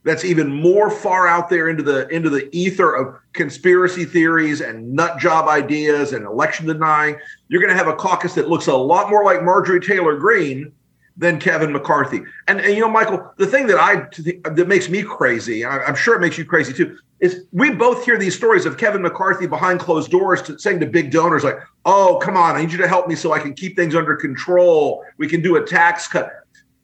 that's 0.07 0.25
even 0.25 0.49
more 0.49 0.89
far 0.89 1.27
out 1.27 1.51
there 1.51 1.69
into 1.69 1.83
the 1.83 2.07
into 2.09 2.31
the 2.31 2.49
ether 2.57 2.95
of 2.95 3.17
conspiracy 3.33 4.05
theories 4.05 4.61
and 4.61 4.93
nut 4.93 5.19
job 5.19 5.49
ideas 5.49 6.13
and 6.13 6.25
election 6.25 6.65
denying. 6.65 7.17
You're 7.49 7.61
going 7.61 7.73
to 7.73 7.77
have 7.77 7.93
a 7.93 7.97
caucus 7.97 8.33
that 8.35 8.49
looks 8.49 8.69
a 8.69 8.75
lot 8.77 9.11
more 9.11 9.25
like 9.25 9.43
Marjorie 9.43 9.81
Taylor 9.81 10.17
Greene 10.17 10.71
than 11.17 11.41
Kevin 11.41 11.73
McCarthy. 11.73 12.23
And, 12.47 12.61
and 12.61 12.73
you 12.73 12.83
know, 12.83 12.89
Michael, 12.89 13.33
the 13.37 13.49
thing 13.49 13.67
that 13.67 13.79
I 13.81 14.07
that 14.49 14.69
makes 14.69 14.89
me 14.89 15.03
crazy, 15.03 15.67
I'm 15.67 15.97
sure 15.97 16.15
it 16.15 16.21
makes 16.21 16.39
you 16.39 16.45
crazy 16.45 16.73
too, 16.73 16.97
is 17.21 17.47
we 17.53 17.71
both 17.71 18.05
hear 18.05 18.19
these 18.19 18.37
stories 18.37 18.67
of 18.67 18.77
Kevin 18.77 19.03
McCarthy 19.03 19.47
behind 19.47 19.81
closed 19.81 20.11
doors 20.11 20.43
to, 20.43 20.59
saying 20.59 20.81
to 20.81 20.87
big 20.87 21.11
donors 21.11 21.45
like, 21.45 21.59
"Oh, 21.85 22.19
come 22.23 22.37
on, 22.37 22.57
I 22.57 22.61
need 22.61 22.73
you 22.73 22.79
to 22.79 22.89
help 22.89 23.09
me 23.09 23.15
so 23.15 23.33
I 23.33 23.39
can 23.39 23.55
keep 23.55 23.75
things 23.77 23.95
under 23.95 24.17
control. 24.17 25.05
We 25.17 25.27
can 25.27 25.41
do 25.41 25.57
a 25.57 25.65
tax 25.65 26.07
cut." 26.07 26.31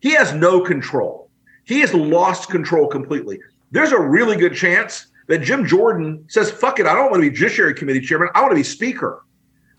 He 0.00 0.10
has 0.14 0.32
no 0.34 0.60
control. 0.60 1.30
He 1.64 1.80
has 1.80 1.94
lost 1.94 2.50
control 2.50 2.88
completely. 2.88 3.38
There's 3.70 3.92
a 3.92 4.00
really 4.00 4.36
good 4.36 4.54
chance 4.54 5.06
that 5.28 5.38
Jim 5.38 5.64
Jordan 5.64 6.24
says, 6.28 6.50
fuck 6.50 6.80
it, 6.80 6.86
I 6.86 6.94
don't 6.94 7.10
want 7.10 7.22
to 7.22 7.30
be 7.30 7.34
Judiciary 7.34 7.74
Committee 7.74 8.00
chairman. 8.00 8.28
I 8.34 8.40
want 8.40 8.50
to 8.50 8.56
be 8.56 8.64
Speaker 8.64 9.24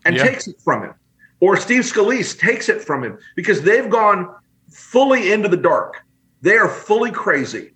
and 0.04 0.16
yeah. 0.16 0.24
takes 0.24 0.48
it 0.48 0.56
from 0.62 0.82
him. 0.82 0.94
Or 1.40 1.56
Steve 1.56 1.82
Scalise 1.82 2.38
takes 2.38 2.68
it 2.68 2.82
from 2.82 3.04
him 3.04 3.18
because 3.36 3.60
they've 3.60 3.88
gone 3.90 4.34
fully 4.70 5.32
into 5.32 5.48
the 5.48 5.56
dark. 5.56 6.02
They 6.40 6.56
are 6.56 6.68
fully 6.68 7.10
crazy. 7.10 7.73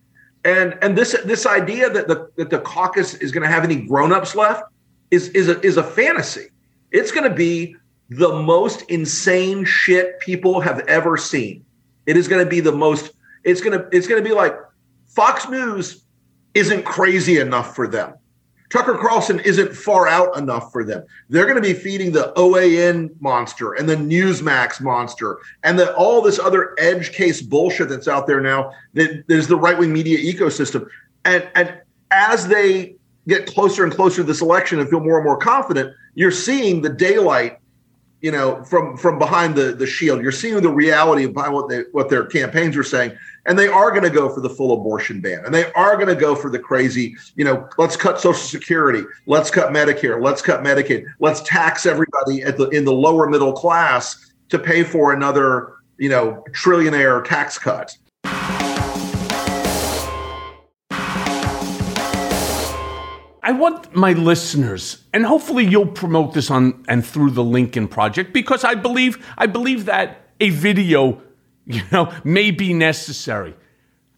And 0.49 0.79
and 0.81 0.97
this 0.97 1.15
this 1.27 1.45
idea 1.45 1.91
that 1.91 2.09
the 2.09 2.31
that 2.37 2.49
the 2.49 2.61
caucus 2.61 3.15
is 3.15 3.33
going 3.33 3.43
to 3.43 3.49
have 3.55 3.65
any 3.65 3.77
grown-ups 3.77 4.35
left 4.35 4.63
is 5.11 5.29
is 5.31 5.49
a 5.49 5.61
is 5.61 5.77
a 5.77 5.83
fantasy. 5.83 6.47
It's 6.91 7.13
going 7.13 7.29
to 7.29 7.37
be 7.37 7.77
the 8.09 8.33
most 8.43 8.83
insane 8.89 9.67
shit 9.67 10.19
people 10.21 10.63
have 10.63 10.81
ever 10.89 11.19
seen. 11.19 11.67
It 12.07 12.17
is 12.17 12.29
going 12.29 12.43
to 12.43 12.49
be 12.49 12.61
the 12.61 12.73
most 12.73 13.13
it's 13.45 13.61
gonna 13.61 13.87
it's 13.93 14.07
gonna 14.07 14.23
be 14.23 14.33
like 14.33 14.57
Fox 15.07 15.49
News 15.49 16.05
isn't 16.55 16.85
crazy 16.85 17.39
enough 17.39 17.75
for 17.75 17.87
them. 17.87 18.15
Tucker 18.71 18.99
Carlson 18.99 19.41
isn't 19.41 19.75
far 19.75 20.09
out 20.09 20.37
enough 20.37 20.73
for 20.73 20.85
them. 20.85 21.05
They're 21.31 21.47
going 21.47 21.57
to 21.57 21.63
be 21.63 21.73
feeding 21.73 22.13
the 22.13 22.33
OAN 22.37 23.11
monster 23.21 23.73
and 23.75 23.89
the 23.89 23.97
Newsmax 23.97 24.81
monster 24.81 25.39
and 25.63 25.79
the, 25.79 25.95
all 25.95 26.21
this 26.21 26.39
other 26.39 26.75
edge 26.79 27.13
case 27.13 27.41
bullshit 27.41 27.89
that's 27.89 28.09
out 28.09 28.27
there 28.27 28.41
now. 28.41 28.73
That 28.95 29.27
the 29.27 29.57
right 29.57 29.79
wing 29.79 29.93
media 29.93 30.19
ecosystem, 30.19 30.89
and 31.25 31.49
and 31.55 31.81
as 32.11 32.47
they 32.47 32.97
get 33.27 33.47
closer 33.47 33.85
and 33.85 33.93
closer 33.93 34.17
to 34.17 34.25
this 34.25 34.43
election 34.43 34.81
and 34.81 34.89
feel 34.89 35.01
more 35.01 35.17
and 35.17 35.25
more 35.25 35.37
confident, 35.37 35.95
you're 36.15 36.31
seeing 36.31 36.83
the 36.83 36.89
daylight 36.89 37.59
you 38.21 38.33
know, 38.33 38.65
from 38.65 38.97
from 38.97 39.19
behind 39.19 39.55
the 39.55 39.73
the 39.73 39.87
shield. 39.87 40.23
You're 40.23 40.33
seeing 40.33 40.61
the 40.61 40.71
reality 40.71 41.27
behind 41.27 41.55
what 41.55 41.69
they 41.69 41.83
what 41.93 42.09
their 42.09 42.25
campaigns 42.25 42.77
are 42.77 42.83
saying, 42.83 43.17
and 43.49 43.59
they 43.59 43.67
are 43.67 43.91
going 43.91 44.03
to 44.03 44.11
go 44.11 44.29
for 44.29 44.41
the 44.41 44.51
full 44.51 44.73
abortion 44.75 45.21
ban, 45.21 45.43
and 45.45 45.55
they 45.55 45.73
are 45.73 45.97
going 45.97 46.09
to 46.09 46.15
go 46.15 46.37
for 46.37 46.51
the 46.51 46.59
crazy, 46.59 47.17
you 47.35 47.45
know, 47.45 47.67
let's 47.79 47.97
cut 47.97 48.21
Social 48.21 48.35
Security, 48.35 49.03
let's 49.27 49.51
cut 49.51 49.73
Medicare, 49.73 50.23
let's 50.23 50.43
cut 50.43 50.63
Medicaid, 50.63 51.07
let's 51.19 51.41
tax 51.41 51.87
everybody 51.87 52.43
at 52.43 52.59
the 52.59 52.69
in 52.69 52.85
the 52.85 52.93
lower 52.93 53.29
middle 53.29 53.55
class 53.55 54.33
to 54.51 54.59
pay 54.59 54.85
for 54.85 55.15
another, 55.15 55.73
you 55.97 56.11
know, 56.11 56.45
trillionaire 56.51 57.25
tax 57.25 57.59
cut. 57.59 57.97
I 63.43 63.53
want 63.53 63.97
my 63.97 64.13
listeners, 64.13 65.05
and 65.15 65.25
hopefully 65.25 65.65
you'll 65.65 65.87
promote 65.87 66.35
this 66.35 66.51
on 66.51 66.85
and 66.87 67.05
through 67.05 67.31
the 67.31 67.43
Lincoln 67.43 67.89
Project, 67.89 68.35
because 68.35 68.63
I 68.63 68.75
believe 68.75 69.27
I 69.39 69.47
believe 69.47 69.87
that 69.87 70.27
a 70.39 70.51
video, 70.51 71.23
you 71.73 71.83
know, 71.93 72.13
may 72.25 72.51
be 72.51 72.73
necessary. 72.73 73.55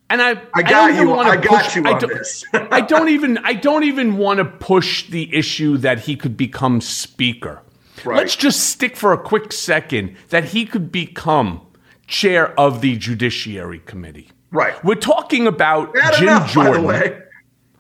And 0.09 0.23
I, 0.23 0.41
I 0.55 0.63
got 0.63 0.93
I 0.93 1.03
you. 1.03 1.15
I 1.15 1.37
got 1.37 1.65
push, 1.65 1.77
you 1.77 1.85
on 1.85 1.95
I 1.95 1.99
this. 1.99 2.45
I 2.53 2.81
don't 2.81 3.09
even 3.09 3.39
I 3.39 3.55
don't 3.55 3.85
even 3.85 4.17
want 4.17 4.39
to 4.39 4.45
push 4.45 5.09
the 5.09 5.35
issue 5.35 5.77
that 5.79 6.01
he 6.01 6.17
could 6.17 6.37
become 6.37 6.81
speaker. 6.81 7.63
Right. 8.05 8.17
Let's 8.17 8.37
just 8.37 8.71
stick 8.71 8.97
for 8.97 9.13
a 9.13 9.19
quick 9.19 9.53
second 9.53 10.17
that 10.29 10.45
he 10.45 10.65
could 10.65 10.91
become 10.91 11.61
chair 12.07 12.59
of 12.59 12.81
the 12.81 12.97
Judiciary 12.97 13.81
Committee. 13.81 14.31
Right. 14.53 14.83
We're 14.85 14.95
talking 14.95 15.47
about 15.47 15.93
Bad 15.93 16.15
Jim 16.15 16.29
enough, 16.29 16.53
Jordan. 16.53 17.23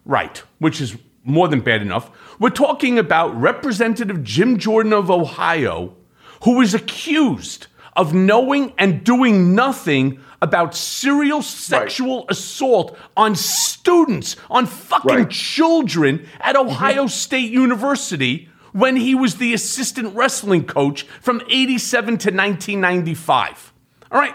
Right, 0.05 0.43
which 0.59 0.81
is 0.81 0.97
more 1.25 1.49
than 1.49 1.61
bad 1.61 1.83
enough. 1.83 2.11
We're 2.39 2.51
talking 2.51 2.99
about 2.99 3.39
Representative 3.41 4.25
Jim 4.25 4.59
Jordan 4.59 4.93
of 4.93 5.11
Ohio, 5.11 5.97
who 6.45 6.61
is 6.61 6.75
accused 6.75 7.67
of 7.97 8.15
knowing 8.15 8.73
and 8.79 9.05
doing 9.05 9.55
nothing 9.55 10.21
about 10.43 10.75
serial 10.75 11.43
sexual 11.43 12.21
right. 12.21 12.31
assault 12.31 12.97
on 13.17 13.35
students, 13.35 14.37
on 14.49 14.67
fucking 14.67 15.11
right. 15.11 15.31
children 15.31 16.27
at 16.41 16.57
mm-hmm. 16.57 16.69
Ohio 16.69 17.03
mm-hmm. 17.03 17.09
State 17.09 17.51
University 17.51 18.49
when 18.73 18.97
he 18.97 19.15
was 19.15 19.37
the 19.37 19.53
assistant 19.53 20.15
wrestling 20.15 20.65
coach 20.65 21.03
from 21.21 21.43
87 21.49 22.19
to 22.19 22.29
1995. 22.29 23.73
All 24.11 24.21
right. 24.21 24.35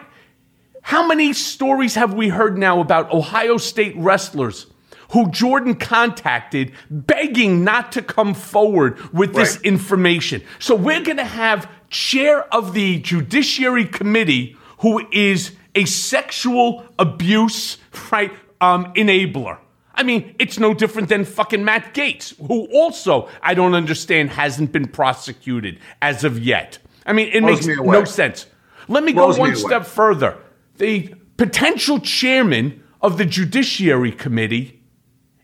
How 0.81 1.07
many 1.07 1.33
stories 1.33 1.95
have 1.95 2.13
we 2.13 2.29
heard 2.29 2.57
now 2.57 2.79
about 2.79 3.11
Ohio 3.11 3.57
State 3.57 3.95
wrestlers 3.97 4.67
who 5.11 5.29
Jordan 5.31 5.75
contacted 5.75 6.71
begging 6.89 7.63
not 7.63 7.91
to 7.93 8.01
come 8.01 8.33
forward 8.33 8.99
with 9.13 9.33
this 9.33 9.61
information. 9.61 10.41
So 10.59 10.75
we're 10.75 11.03
going 11.03 11.17
to 11.17 11.23
have 11.23 11.69
chair 11.95 12.53
of 12.53 12.73
the 12.73 12.99
Judiciary 12.99 13.85
Committee 13.85 14.57
who 14.79 15.07
is 15.13 15.53
a 15.75 15.85
sexual 15.85 16.85
abuse 16.99 17.77
right 18.11 18.33
um, 18.59 18.93
enabler. 18.95 19.59
I 19.93 20.03
mean, 20.03 20.35
it's 20.37 20.59
no 20.59 20.73
different 20.73 21.07
than 21.07 21.23
fucking 21.23 21.63
Matt 21.63 21.93
Gaetz, 21.93 22.35
who 22.47 22.65
also 22.73 23.29
I 23.41 23.53
don't 23.53 23.73
understand 23.73 24.31
hasn't 24.31 24.73
been 24.73 24.89
prosecuted 24.89 25.79
as 26.01 26.25
of 26.25 26.37
yet. 26.37 26.79
I 27.05 27.13
mean, 27.13 27.29
it 27.29 27.39
Blows 27.39 27.65
makes 27.65 27.79
me 27.79 27.85
no 27.85 28.03
sense. 28.03 28.45
Let 28.89 29.05
me 29.05 29.13
Blows 29.13 29.37
go 29.37 29.43
one 29.43 29.51
me 29.51 29.55
step 29.55 29.85
further. 29.85 30.37
The 30.77 31.15
potential 31.37 31.99
chairman 31.99 32.83
of 33.01 33.17
the 33.17 33.25
Judiciary 33.25 34.11
Committee 34.11 34.83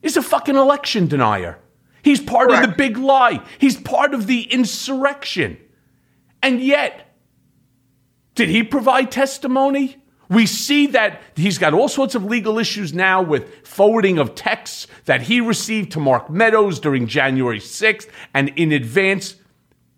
is 0.01 0.17
a 0.17 0.21
fucking 0.21 0.57
election 0.57 1.07
denier. 1.07 1.59
He's 2.03 2.19
part 2.19 2.49
Correct. 2.49 2.63
of 2.65 2.71
the 2.71 2.75
big 2.75 2.97
lie. 2.97 3.41
He's 3.57 3.77
part 3.77 4.13
of 4.13 4.27
the 4.27 4.41
insurrection. 4.51 5.57
And 6.43 6.61
yet, 6.61 7.15
did 8.35 8.49
he 8.49 8.63
provide 8.63 9.11
testimony? 9.11 9.97
We 10.29 10.45
see 10.45 10.87
that 10.87 11.21
he's 11.35 11.57
got 11.57 11.73
all 11.73 11.89
sorts 11.89 12.15
of 12.15 12.23
legal 12.23 12.57
issues 12.57 12.93
now 12.93 13.21
with 13.21 13.67
forwarding 13.67 14.17
of 14.17 14.33
texts 14.33 14.87
that 15.05 15.23
he 15.23 15.41
received 15.41 15.91
to 15.91 15.99
Mark 15.99 16.29
Meadows 16.29 16.79
during 16.79 17.07
January 17.07 17.59
6th 17.59 18.07
and 18.33 18.49
in 18.55 18.71
advance. 18.71 19.35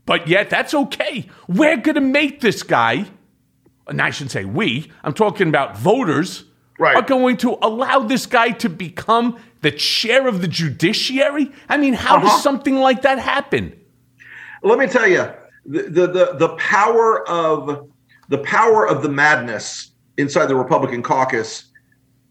But 0.05 0.27
yet, 0.27 0.49
that's 0.49 0.73
okay. 0.73 1.29
We're 1.47 1.77
going 1.77 1.95
to 1.95 2.01
make 2.01 2.41
this 2.41 2.63
guy, 2.63 3.05
and 3.87 4.01
I 4.01 4.09
shouldn't 4.09 4.31
say 4.31 4.43
we, 4.43 4.91
I'm 5.03 5.13
talking 5.13 5.49
about 5.49 5.77
voters, 5.77 6.45
right. 6.79 6.95
are 6.95 7.03
going 7.03 7.37
to 7.37 7.57
allow 7.61 7.99
this 7.99 8.25
guy 8.25 8.49
to 8.51 8.69
become 8.69 9.39
the 9.61 9.71
chair 9.71 10.27
of 10.27 10.41
the 10.41 10.47
judiciary? 10.47 11.51
I 11.69 11.77
mean, 11.77 11.93
how 11.93 12.17
uh-huh. 12.17 12.27
does 12.27 12.43
something 12.43 12.75
like 12.77 13.03
that 13.03 13.19
happen? 13.19 13.79
Let 14.61 14.79
me 14.79 14.87
tell 14.87 15.07
you, 15.07 15.31
the, 15.65 16.07
the, 16.07 16.35
the 16.37 16.55
power 16.57 17.27
of 17.27 17.89
the 18.29 18.37
power 18.39 18.87
of 18.87 19.01
the 19.01 19.09
madness 19.09 19.91
inside 20.17 20.47
the 20.47 20.55
Republican 20.55 21.03
caucus 21.03 21.65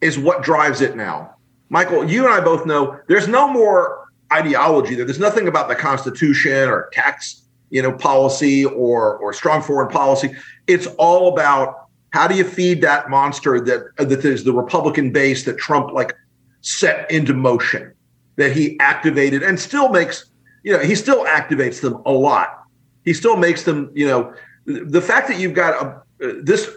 is 0.01 0.19
what 0.19 0.43
drives 0.43 0.81
it 0.81 0.97
now. 0.97 1.35
Michael, 1.69 2.09
you 2.09 2.25
and 2.25 2.35
I 2.35 2.41
both 2.41 2.67
know 2.67 2.99
there's 3.09 3.29
no 3.29 3.49
more 3.49 4.09
ideology 4.33 4.95
there. 4.95 5.05
There's 5.05 5.19
nothing 5.19 5.49
about 5.49 5.69
the 5.69 5.75
Constitution 5.75 6.69
or 6.69 6.89
tax, 6.93 7.43
you 7.71 7.83
know, 7.83 7.93
policy 7.93 8.65
or 8.65 9.17
or 9.19 9.33
strong 9.33 9.63
foreign 9.63 9.89
policy. 9.89 10.35
It's 10.67 10.87
all 10.99 11.33
about 11.33 11.89
how 12.11 12.29
do 12.29 12.35
you 12.35 12.45
feed 12.45 12.83
that 12.83 13.09
monster 13.09 13.61
that 13.61 13.97
that 13.97 14.25
is 14.25 14.45
the 14.45 14.53
Republican 14.53 15.13
base 15.13 15.45
that 15.45 15.59
Trump 15.59 15.93
like 15.93 16.15
set 16.61 17.11
into 17.11 17.35
motion 17.35 17.93
that 18.37 18.53
he 18.53 18.79
activated 18.81 19.43
and 19.43 19.59
still 19.59 19.89
makes, 19.89 20.27
you 20.63 20.73
know, 20.73 20.79
he 20.79 20.95
still 20.95 21.25
activates 21.25 21.81
them 21.81 22.01
a 22.07 22.13
lot. 22.13 22.62
He 23.05 23.15
still 23.15 23.37
makes 23.37 23.65
them, 23.65 23.91
you 23.95 24.07
know, 24.07 24.35
the 24.65 25.01
fact 25.01 25.29
that 25.29 25.39
you've 25.39 25.55
got 25.55 25.75
a, 25.75 25.87
uh, 26.25 26.33
this, 26.43 26.71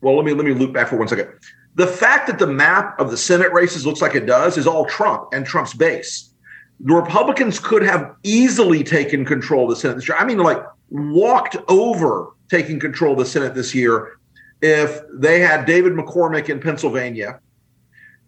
well, 0.00 0.16
let 0.16 0.24
me, 0.24 0.32
let 0.32 0.44
me 0.44 0.52
loop 0.52 0.72
back 0.72 0.88
for 0.88 0.96
one 0.96 1.08
second. 1.08 1.28
The 1.76 1.86
fact 1.86 2.26
that 2.26 2.38
the 2.38 2.46
map 2.46 2.98
of 2.98 3.10
the 3.10 3.16
Senate 3.16 3.52
races 3.52 3.86
looks 3.86 4.02
like 4.02 4.14
it 4.14 4.26
does 4.26 4.58
is 4.58 4.66
all 4.66 4.84
Trump 4.86 5.28
and 5.32 5.46
Trump's 5.46 5.72
base. 5.72 6.34
The 6.80 6.94
Republicans 6.94 7.58
could 7.58 7.82
have 7.82 8.14
easily 8.22 8.82
taken 8.82 9.24
control 9.24 9.64
of 9.64 9.70
the 9.70 9.76
Senate 9.76 9.94
this 9.96 10.08
year. 10.08 10.16
I 10.18 10.24
mean, 10.24 10.38
like 10.38 10.62
walked 10.90 11.56
over 11.68 12.32
taking 12.48 12.80
control 12.80 13.12
of 13.12 13.18
the 13.18 13.26
Senate 13.26 13.54
this 13.54 13.74
year 13.74 14.18
if 14.62 15.00
they 15.12 15.40
had 15.40 15.64
David 15.64 15.92
McCormick 15.92 16.48
in 16.48 16.60
Pennsylvania 16.60 17.40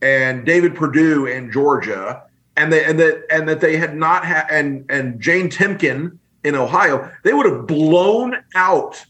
and 0.01 0.45
David 0.45 0.75
Perdue 0.75 1.27
in 1.27 1.51
Georgia, 1.51 2.23
and 2.57 2.73
they 2.73 2.85
and 2.85 2.99
that 2.99 3.25
and 3.31 3.49
that 3.49 3.61
they 3.61 3.77
had 3.77 3.97
not 3.97 4.25
had 4.25 4.47
and 4.51 4.85
and 4.91 5.21
Jane 5.21 5.49
Timken 5.49 6.19
in 6.45 6.55
Ohio, 6.55 7.11
they 7.25 7.33
would 7.33 7.47
have 7.47 7.67
blown 7.67 8.37
out 8.55 9.03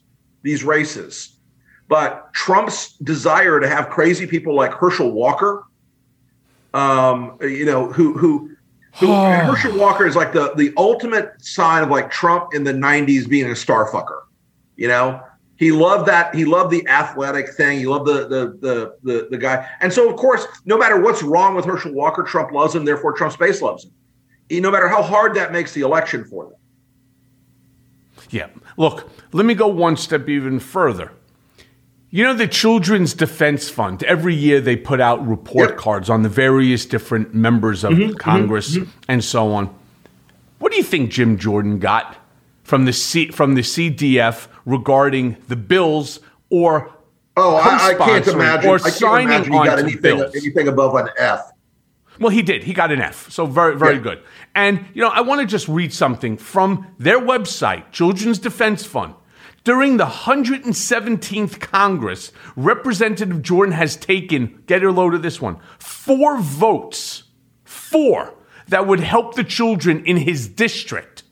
these 0.43 0.65
races. 0.65 1.39
But 1.89 2.33
Trump's 2.33 2.97
desire 2.99 3.61
to 3.61 3.69
have 3.69 3.91
crazy 3.91 4.27
people 4.27 4.55
like 4.55 4.73
Herschel 4.73 5.13
Walker 5.13 5.65
um, 6.75 7.39
you 7.41 7.65
know, 7.65 7.91
who 7.91 8.17
who. 8.17 8.51
who 8.95 9.07
Herschel 9.07 9.77
Walker 9.79 10.07
is 10.07 10.17
like 10.17 10.33
the 10.33 10.53
the 10.55 10.73
ultimate 10.77 11.33
sign 11.41 11.83
of 11.83 11.91
like 11.91 12.11
Trump 12.11 12.55
in 12.55 12.65
the 12.65 12.73
'90s 12.73 13.29
being 13.29 13.51
a 13.51 13.57
star 13.57 13.91
fucker. 13.91 14.21
You 14.77 14.89
know, 14.89 15.21
he 15.57 15.73
loved 15.73 16.07
that. 16.09 16.35
He 16.35 16.45
loved 16.45 16.71
the 16.71 16.87
athletic 16.89 17.51
thing. 17.55 17.79
He 17.79 17.87
loved 17.87 18.07
the 18.07 18.29
the 18.29 18.59
the 18.61 18.97
the, 19.03 19.29
the 19.31 19.39
guy. 19.39 19.67
And 19.81 19.93
so, 19.93 20.11
of 20.11 20.17
course, 20.17 20.47
no 20.65 20.79
matter 20.79 21.01
what's 21.01 21.23
wrong 21.23 21.55
with 21.55 21.65
Herschel 21.65 21.93
Walker, 21.93 22.23
Trump 22.23 22.53
loves 22.53 22.75
him. 22.75 22.85
Therefore, 22.85 23.13
Trump's 23.13 23.37
base 23.37 23.63
loves 23.63 23.85
him. 23.85 23.93
He, 24.49 24.61
no 24.61 24.71
matter 24.71 24.89
how 24.89 25.03
hard 25.03 25.35
that 25.35 25.53
makes 25.53 25.73
the 25.73 25.83
election 25.83 26.25
for 26.25 26.45
them. 26.45 26.55
Yeah. 28.33 28.49
Look, 28.77 29.11
let 29.33 29.47
me 29.47 29.55
go 29.55 29.69
one 29.69 29.97
step 29.97 30.29
even 30.29 30.59
further. 30.59 31.13
You 32.11 32.25
know, 32.25 32.35
the 32.35 32.49
Children's 32.49 33.15
Defense 33.15 33.71
Fund, 33.71 34.03
every 34.05 34.35
year 34.35 34.61
they 34.61 34.77
put 34.77 35.01
out 35.01 35.27
report 35.27 35.71
yep. 35.71 35.79
cards 35.79 36.11
on 36.11 36.23
the 36.23 36.29
various 36.29 36.85
different 36.85 37.35
members 37.35 37.85
of 37.85 37.93
mm-hmm, 37.93 38.15
Congress 38.17 38.77
mm-hmm. 38.77 38.91
and 39.09 39.25
so 39.25 39.53
on. 39.53 39.75
What 40.59 40.73
do 40.73 40.79
you 40.79 40.85
think 40.85 41.11
Jim 41.11 41.39
Jordan 41.39 41.79
got 41.79 42.17
from 42.65 42.85
the 42.85 42.93
C, 42.93 43.31
from 43.31 43.55
the 43.55 43.63
CDF 43.63 44.49
regarding 44.65 45.37
the 45.49 45.57
bills 45.57 46.21
or 46.51 46.93
oh, 47.37 47.57
I, 47.57 47.89
I 47.89 47.95
can't 47.95 48.27
imagine 48.29 48.71
or 48.71 48.79
signing 48.79 49.29
imagine 49.29 49.55
on 49.55 49.67
got 49.67 49.79
anything, 49.79 50.19
bills. 50.19 50.35
anything 50.35 50.69
above 50.69 50.95
an 50.95 51.09
F. 51.19 51.52
Well, 52.21 52.31
he 52.31 52.43
did. 52.43 52.65
He 52.65 52.73
got 52.73 52.93
an 52.93 53.01
F. 53.01 53.31
So 53.31 53.47
very, 53.47 53.77
very 53.77 53.97
yeah. 53.97 54.03
good. 54.03 54.23
And 54.55 54.87
you 54.95 55.03
know, 55.03 55.09
I 55.09 55.21
want 55.23 55.41
to 55.41 55.47
just 55.47 55.69
read 55.69 55.93
something 55.93 56.37
from 56.37 56.95
their 56.99 57.19
website, 57.19 57.91
Children's 57.91 58.39
Defense 58.39 58.85
Fund. 58.85 59.15
During 59.65 59.97
the 59.97 60.07
117th 60.07 61.61
Congress, 61.61 62.33
Representative 62.57 63.43
Jordan 63.43 63.75
has 63.75 63.97
taken, 63.97 64.63
get 64.67 64.83
a 64.83 64.91
load 64.91 65.15
of 65.15 65.23
this 65.23 65.41
one, 65.41 65.59
four 65.79 66.39
votes, 66.39 67.25
four, 67.65 68.35
that 68.69 68.87
would 68.87 69.01
help 69.01 69.35
the 69.35 69.45
children 69.45 70.05
in 70.05 70.17
his 70.17 70.49
district. 70.49 71.23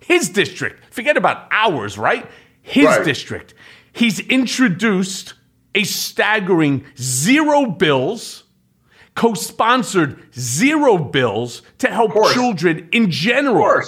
His 0.00 0.28
district. 0.28 0.92
Forget 0.92 1.16
about 1.16 1.48
ours, 1.50 1.96
right? 1.96 2.26
His 2.60 2.86
right. 2.86 3.04
district. 3.04 3.54
He's 3.92 4.20
introduced 4.20 5.34
a 5.74 5.84
staggering 5.84 6.84
zero 6.98 7.66
bills, 7.66 8.44
co 9.14 9.34
sponsored 9.34 10.22
zero 10.34 10.98
bills 10.98 11.62
to 11.78 11.88
help 11.88 12.12
children 12.32 12.88
in 12.92 13.10
general. 13.10 13.82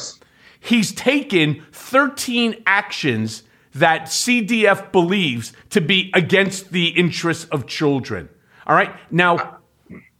He's 0.61 0.93
taken 0.93 1.65
13 1.73 2.63
actions 2.67 3.43
that 3.75 4.03
CDF 4.03 4.93
believes 4.93 5.53
to 5.71 5.81
be 5.81 6.11
against 6.15 6.71
the 6.71 6.89
interests 6.89 7.47
of 7.47 7.67
children. 7.67 8.29
All 8.67 8.77
right. 8.77 8.95
Now, 9.11 9.59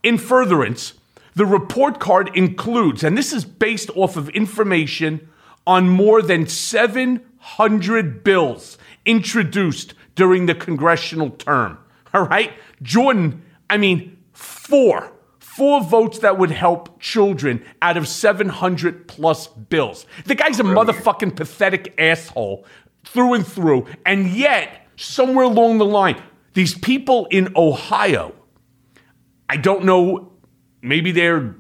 in 0.03 0.19
furtherance, 0.19 0.95
the 1.35 1.47
report 1.47 2.01
card 2.01 2.31
includes, 2.35 3.05
and 3.05 3.17
this 3.17 3.33
is 3.33 3.45
based 3.45 3.91
off 3.91 4.17
of 4.17 4.29
information 4.31 5.29
on 5.67 5.89
more 5.89 6.23
than 6.23 6.47
700 6.47 8.25
bills 8.25 8.79
introduced 9.07 9.95
during 10.15 10.47
the 10.47 10.55
congressional 10.55 11.31
term. 11.31 11.79
All 12.13 12.27
right. 12.27 12.53
Jordan, 12.83 13.43
I 13.71 13.77
mean, 13.77 14.19
four, 14.63 15.13
four 15.39 15.83
votes 15.83 16.21
that 16.21 16.39
would 16.39 16.51
help 16.51 17.01
children 17.01 17.65
out 17.81 17.97
of 17.97 18.07
700 18.07 19.09
plus 19.09 19.49
bills. 19.49 20.07
The 20.25 20.35
guy's 20.35 20.61
a 20.61 20.63
motherfucking 20.63 21.35
pathetic 21.35 21.95
asshole 21.99 22.65
through 23.05 23.35
and 23.35 23.47
through. 23.47 23.87
And 24.07 24.29
yet, 24.29 24.87
somewhere 24.97 25.45
along 25.45 25.79
the 25.79 25.85
line, 25.85 26.23
these 26.55 26.75
people 26.79 27.27
in 27.31 27.53
Ohio, 27.57 28.35
I 29.49 29.57
don't 29.57 29.85
know, 29.85 30.33
maybe 30.81 31.11
they're, 31.11 31.57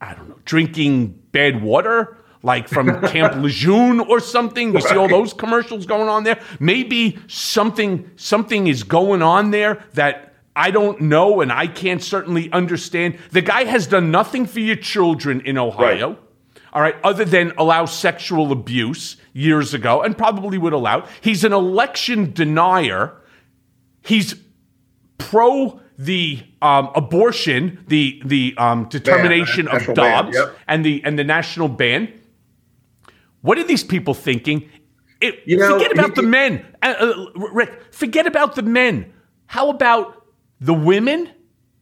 I 0.00 0.14
don't 0.14 0.28
know, 0.28 0.40
drinking 0.44 1.22
bad 1.30 1.62
water 1.62 2.16
like 2.42 2.68
from 2.68 3.00
Camp 3.08 3.36
Lejeune 3.36 4.00
or 4.00 4.18
something. 4.18 4.74
You 4.74 4.80
see 4.80 4.96
all 4.96 5.08
those 5.08 5.32
commercials 5.32 5.86
going 5.86 6.08
on 6.08 6.24
there. 6.24 6.40
Maybe 6.58 7.18
something 7.28 8.10
something 8.16 8.66
is 8.66 8.82
going 8.82 9.22
on 9.22 9.52
there 9.52 9.84
that 9.94 10.25
I 10.56 10.70
don't 10.70 11.02
know 11.02 11.42
and 11.42 11.52
I 11.52 11.66
can't 11.66 12.02
certainly 12.02 12.50
understand. 12.50 13.18
The 13.30 13.42
guy 13.42 13.64
has 13.64 13.86
done 13.86 14.10
nothing 14.10 14.46
for 14.46 14.60
your 14.60 14.76
children 14.76 15.42
in 15.42 15.58
Ohio. 15.58 16.08
Right. 16.08 16.18
All 16.72 16.82
right, 16.82 16.96
other 17.04 17.24
than 17.24 17.52
allow 17.56 17.86
sexual 17.86 18.52
abuse 18.52 19.16
years 19.32 19.72
ago 19.72 20.02
and 20.02 20.16
probably 20.16 20.58
would 20.58 20.72
allow. 20.72 21.06
He's 21.20 21.44
an 21.44 21.52
election 21.52 22.32
denier. 22.32 23.14
He's 24.02 24.34
pro 25.18 25.80
the 25.98 26.42
um, 26.60 26.90
abortion, 26.94 27.84
the 27.88 28.20
the 28.24 28.54
um, 28.58 28.88
determination 28.88 29.66
ban, 29.66 29.76
of 29.76 29.94
Dobbs, 29.94 30.36
yep. 30.36 30.56
and 30.68 30.84
the 30.84 31.02
and 31.04 31.18
the 31.18 31.24
national 31.24 31.68
ban. 31.68 32.12
What 33.40 33.58
are 33.58 33.64
these 33.64 33.84
people 33.84 34.12
thinking? 34.12 34.68
It, 35.20 35.40
you 35.46 35.56
know, 35.56 35.78
forget 35.78 35.92
about 35.92 36.10
he, 36.10 36.22
the 36.22 36.28
men, 36.28 36.66
uh, 36.82 36.94
uh, 36.98 37.26
Rick. 37.52 37.94
Forget 37.94 38.26
about 38.26 38.54
the 38.54 38.62
men. 38.62 39.14
How 39.46 39.70
about 39.70 40.25
the 40.60 40.74
women 40.74 41.30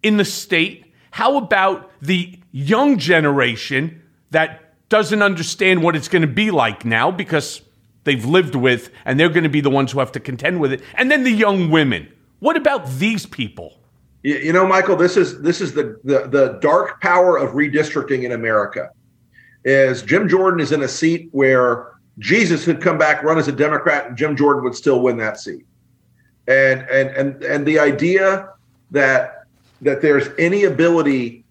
in 0.03 0.17
the 0.17 0.25
state? 0.25 0.93
How 1.11 1.37
about 1.37 1.91
the 2.01 2.39
young 2.53 2.99
generation 2.99 4.03
that 4.31 4.65
doesn't 4.89 5.23
understand 5.23 5.83
what 5.83 5.97
it's 5.97 6.09
going 6.09 6.23
to 6.23 6.29
be 6.29 6.51
like 6.51 6.85
now 6.85 7.11
because 7.11 7.63
they've 8.05 8.25
lived 8.25 8.55
with 8.55 8.91
and 9.05 9.19
they're 9.19 9.29
going 9.29 9.45
to 9.45 9.49
be 9.49 9.61
the 9.61 9.71
ones 9.71 9.93
who 9.93 9.99
have 9.99 10.13
to 10.13 10.21
contend 10.21 10.61
with 10.61 10.73
it. 10.73 10.83
And 10.95 11.11
then 11.11 11.25
the 11.25 11.33
young 11.33 11.71
women. 11.71 12.09
What 12.39 12.57
about 12.57 12.89
these 12.99 13.27
people? 13.27 13.81
You 14.23 14.53
know, 14.53 14.67
Michael, 14.67 14.97
this 14.97 15.17
is 15.17 15.43
this 15.43 15.61
is 15.61 15.75
the 15.75 15.99
the, 16.05 16.29
the 16.29 16.59
dark 16.61 17.01
power 17.01 17.37
of 17.37 17.51
redistricting 17.51 18.23
in 18.23 18.33
America. 18.33 18.91
Is 19.65 20.03
Jim 20.03 20.29
Jordan 20.29 20.61
is 20.61 20.73
in 20.73 20.83
a 20.83 20.89
seat 20.89 21.29
where 21.33 21.93
Jesus 22.19 22.65
could 22.65 22.81
come 22.81 22.97
back, 22.97 23.23
run 23.23 23.39
as 23.39 23.49
a 23.49 23.53
Democrat, 23.53 24.07
and 24.07 24.17
Jim 24.17 24.37
Jordan 24.37 24.63
would 24.65 24.75
still 24.75 25.01
win 25.01 25.17
that 25.19 25.41
seat. 25.41 25.67
And 26.49 26.83
and 26.83 27.11
and 27.11 27.43
and 27.43 27.67
the 27.67 27.79
idea 27.79 28.49
that 28.95 29.45
that 29.83 30.01
there's 30.01 30.29
any 30.39 30.65
ability 30.65 31.45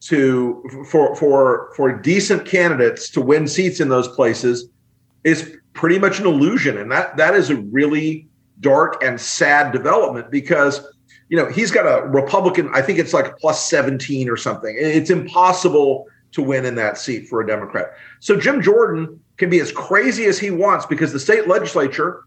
to 0.00 0.86
for 0.90 1.14
for 1.16 1.72
for 1.76 1.92
decent 1.92 2.44
candidates 2.44 3.08
to 3.10 3.20
win 3.20 3.46
seats 3.46 3.80
in 3.80 3.88
those 3.88 4.08
places 4.08 4.68
is 5.24 5.56
pretty 5.72 5.98
much 5.98 6.20
an 6.20 6.26
illusion. 6.26 6.78
And 6.78 6.90
that 6.92 7.16
that 7.16 7.34
is 7.34 7.50
a 7.50 7.56
really 7.56 8.26
dark 8.60 9.02
and 9.02 9.20
sad 9.20 9.72
development 9.72 10.30
because 10.30 10.86
you 11.28 11.36
know 11.36 11.46
he's 11.50 11.70
got 11.70 11.82
a 11.82 12.06
republican 12.06 12.70
i 12.72 12.80
think 12.80 12.98
it's 12.98 13.12
like 13.12 13.36
plus 13.38 13.68
17 13.68 14.28
or 14.28 14.36
something. 14.36 14.74
It's 14.78 15.10
impossible 15.10 16.06
to 16.32 16.42
win 16.42 16.64
in 16.64 16.74
that 16.76 16.98
seat 16.98 17.28
for 17.28 17.40
a 17.40 17.46
democrat. 17.46 17.92
So 18.20 18.38
jim 18.38 18.62
jordan 18.62 19.20
can 19.36 19.50
be 19.50 19.60
as 19.60 19.72
crazy 19.72 20.24
as 20.24 20.38
he 20.38 20.50
wants 20.50 20.86
because 20.86 21.12
the 21.12 21.20
state 21.20 21.46
legislature 21.46 22.22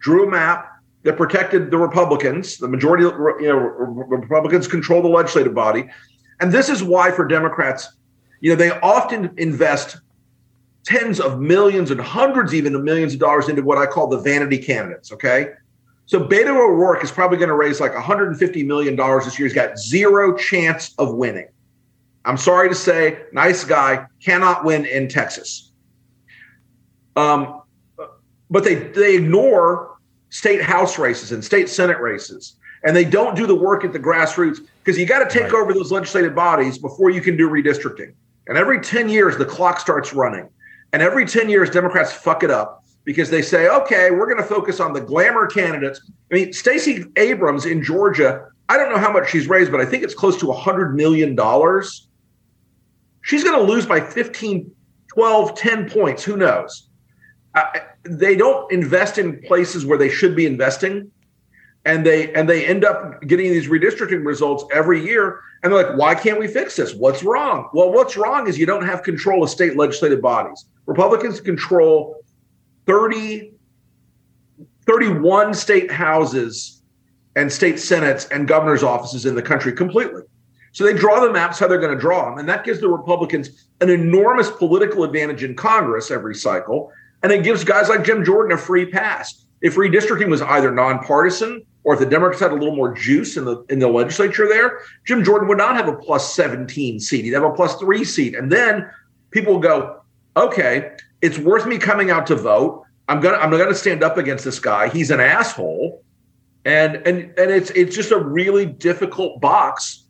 drew 0.00 0.26
a 0.26 0.30
map 0.30 0.69
that 1.02 1.16
protected 1.16 1.70
the 1.70 1.78
republicans 1.78 2.58
the 2.58 2.68
majority 2.68 3.04
you 3.04 3.48
know 3.48 3.56
republicans 3.58 4.68
control 4.68 5.00
the 5.02 5.08
legislative 5.08 5.54
body 5.54 5.88
and 6.40 6.50
this 6.50 6.68
is 6.70 6.82
why, 6.82 7.10
for 7.10 7.26
Democrats, 7.26 7.88
you 8.40 8.50
know, 8.50 8.56
they 8.56 8.70
often 8.80 9.32
invest 9.36 9.98
tens 10.84 11.20
of 11.20 11.38
millions 11.38 11.90
and 11.90 12.00
hundreds 12.00 12.54
even 12.54 12.74
of 12.74 12.82
millions 12.82 13.12
of 13.12 13.20
dollars 13.20 13.48
into 13.50 13.62
what 13.62 13.76
I 13.76 13.84
call 13.84 14.08
the 14.08 14.18
vanity 14.18 14.56
candidates. 14.56 15.12
Okay. 15.12 15.50
So 16.06 16.24
Beto 16.26 16.56
O'Rourke 16.56 17.04
is 17.04 17.12
probably 17.12 17.36
going 17.36 17.50
to 17.50 17.54
raise 17.54 17.78
like 17.78 17.92
$150 17.92 18.66
million 18.66 18.96
this 18.96 19.38
year. 19.38 19.46
He's 19.46 19.54
got 19.54 19.78
zero 19.78 20.34
chance 20.36 20.94
of 20.98 21.14
winning. 21.14 21.48
I'm 22.24 22.38
sorry 22.38 22.68
to 22.68 22.74
say, 22.74 23.22
nice 23.32 23.62
guy, 23.64 24.06
cannot 24.20 24.64
win 24.64 24.86
in 24.86 25.08
Texas. 25.08 25.72
Um, 27.16 27.62
but 28.50 28.64
they 28.64 28.74
they 28.74 29.16
ignore 29.16 29.98
state 30.30 30.62
house 30.62 30.98
races 30.98 31.32
and 31.32 31.44
state 31.44 31.68
senate 31.68 32.00
races 32.00 32.56
and 32.82 32.96
they 32.96 33.04
don't 33.04 33.36
do 33.36 33.46
the 33.46 33.54
work 33.54 33.84
at 33.84 33.92
the 33.92 33.98
grassroots 33.98 34.60
because 34.82 34.98
you 34.98 35.06
got 35.06 35.18
to 35.18 35.28
take 35.30 35.52
right. 35.52 35.62
over 35.62 35.74
those 35.74 35.92
legislative 35.92 36.34
bodies 36.34 36.78
before 36.78 37.10
you 37.10 37.20
can 37.20 37.36
do 37.36 37.48
redistricting. 37.48 38.14
And 38.46 38.56
every 38.56 38.80
10 38.80 39.08
years, 39.08 39.36
the 39.36 39.44
clock 39.44 39.80
starts 39.80 40.12
running. 40.12 40.48
And 40.92 41.02
every 41.02 41.26
10 41.26 41.48
years, 41.48 41.70
Democrats 41.70 42.12
fuck 42.12 42.42
it 42.42 42.50
up 42.50 42.84
because 43.04 43.30
they 43.30 43.42
say, 43.42 43.68
okay, 43.68 44.10
we're 44.10 44.26
going 44.26 44.38
to 44.38 44.48
focus 44.48 44.80
on 44.80 44.92
the 44.92 45.00
glamour 45.00 45.46
candidates. 45.46 46.00
I 46.30 46.34
mean, 46.34 46.52
Stacey 46.52 47.04
Abrams 47.16 47.66
in 47.66 47.82
Georgia, 47.82 48.48
I 48.68 48.76
don't 48.76 48.90
know 48.90 48.98
how 48.98 49.12
much 49.12 49.30
she's 49.30 49.48
raised, 49.48 49.70
but 49.70 49.80
I 49.80 49.84
think 49.84 50.02
it's 50.02 50.14
close 50.14 50.38
to 50.40 50.46
$100 50.46 50.94
million. 50.94 51.36
She's 53.22 53.44
going 53.44 53.58
to 53.58 53.72
lose 53.72 53.86
by 53.86 54.00
15, 54.00 54.70
12, 55.14 55.54
10 55.54 55.90
points. 55.90 56.24
Who 56.24 56.36
knows? 56.36 56.88
They 58.04 58.36
don't 58.36 58.70
invest 58.72 59.18
in 59.18 59.40
places 59.42 59.84
where 59.84 59.98
they 59.98 60.08
should 60.08 60.36
be 60.36 60.46
investing 60.46 61.10
and 61.84 62.04
they 62.04 62.32
and 62.34 62.48
they 62.48 62.66
end 62.66 62.84
up 62.84 63.22
getting 63.22 63.50
these 63.50 63.68
redistricting 63.68 64.24
results 64.24 64.64
every 64.72 65.02
year 65.04 65.40
and 65.62 65.72
they're 65.72 65.82
like 65.82 65.96
why 65.96 66.14
can't 66.14 66.38
we 66.38 66.46
fix 66.46 66.76
this 66.76 66.94
what's 66.94 67.22
wrong 67.22 67.68
well 67.72 67.90
what's 67.90 68.16
wrong 68.16 68.46
is 68.46 68.58
you 68.58 68.66
don't 68.66 68.84
have 68.84 69.02
control 69.02 69.42
of 69.42 69.48
state 69.48 69.76
legislative 69.76 70.20
bodies 70.20 70.66
republicans 70.86 71.40
control 71.40 72.22
30 72.86 73.52
31 74.86 75.54
state 75.54 75.90
houses 75.90 76.82
and 77.36 77.50
state 77.50 77.78
senates 77.78 78.26
and 78.26 78.46
governor's 78.46 78.82
offices 78.82 79.24
in 79.24 79.34
the 79.34 79.42
country 79.42 79.72
completely 79.72 80.22
So 80.72 80.84
they 80.84 80.92
draw 80.92 81.20
the 81.20 81.32
maps 81.32 81.58
how 81.58 81.66
they're 81.68 81.80
going 81.80 81.94
to 81.94 82.00
draw 82.00 82.28
them. 82.28 82.38
And 82.38 82.48
that 82.48 82.64
gives 82.64 82.80
the 82.80 82.88
Republicans 82.88 83.68
an 83.80 83.90
enormous 83.90 84.50
political 84.50 85.02
advantage 85.04 85.42
in 85.42 85.56
Congress 85.56 86.10
every 86.10 86.34
cycle. 86.34 86.92
And 87.22 87.32
it 87.32 87.44
gives 87.44 87.64
guys 87.64 87.88
like 87.88 88.04
Jim 88.04 88.24
Jordan 88.24 88.56
a 88.56 88.60
free 88.60 88.86
pass. 88.86 89.46
If 89.60 89.74
redistricting 89.74 90.28
was 90.28 90.40
either 90.42 90.70
nonpartisan 90.70 91.64
or 91.84 91.94
if 91.94 92.00
the 92.00 92.06
Democrats 92.06 92.40
had 92.40 92.52
a 92.52 92.54
little 92.54 92.74
more 92.74 92.94
juice 92.94 93.36
in 93.36 93.44
the 93.44 93.62
in 93.68 93.78
the 93.78 93.88
legislature 93.88 94.48
there, 94.48 94.80
Jim 95.04 95.22
Jordan 95.22 95.48
would 95.48 95.58
not 95.58 95.76
have 95.76 95.88
a 95.88 95.96
plus 95.96 96.34
17 96.34 97.00
seat. 97.00 97.24
He'd 97.24 97.32
have 97.32 97.42
a 97.42 97.52
plus 97.52 97.76
three 97.76 98.04
seat. 98.04 98.34
And 98.34 98.50
then 98.50 98.90
people 99.30 99.54
will 99.54 99.60
go, 99.60 100.00
okay, 100.36 100.92
it's 101.22 101.38
worth 101.38 101.66
me 101.66 101.78
coming 101.78 102.10
out 102.10 102.26
to 102.28 102.36
vote. 102.36 102.84
I'm 103.08 103.20
gonna 103.20 103.36
I'm 103.36 103.50
gonna 103.50 103.74
stand 103.74 104.02
up 104.02 104.16
against 104.16 104.44
this 104.44 104.58
guy. 104.58 104.88
He's 104.88 105.10
an 105.10 105.20
asshole. 105.20 106.02
And 106.64 106.96
and 107.06 107.32
and 107.38 107.50
it's 107.50 107.70
it's 107.70 107.94
just 107.94 108.12
a 108.12 108.18
really 108.18 108.66
difficult 108.66 109.40
box 109.40 110.04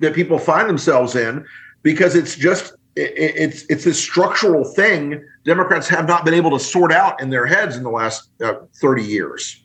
that 0.00 0.14
people 0.14 0.38
find 0.38 0.68
themselves 0.68 1.14
in 1.14 1.44
because 1.82 2.14
it's 2.14 2.36
just 2.36 2.74
it's 2.96 3.64
it's 3.68 3.84
this 3.84 4.02
structural 4.02 4.64
thing 4.64 5.22
Democrats 5.44 5.86
have 5.88 6.08
not 6.08 6.24
been 6.24 6.34
able 6.34 6.50
to 6.50 6.58
sort 6.58 6.92
out 6.92 7.20
in 7.20 7.30
their 7.30 7.46
heads 7.46 7.76
in 7.76 7.82
the 7.82 7.90
last 7.90 8.30
uh, 8.42 8.54
30 8.80 9.02
years. 9.02 9.62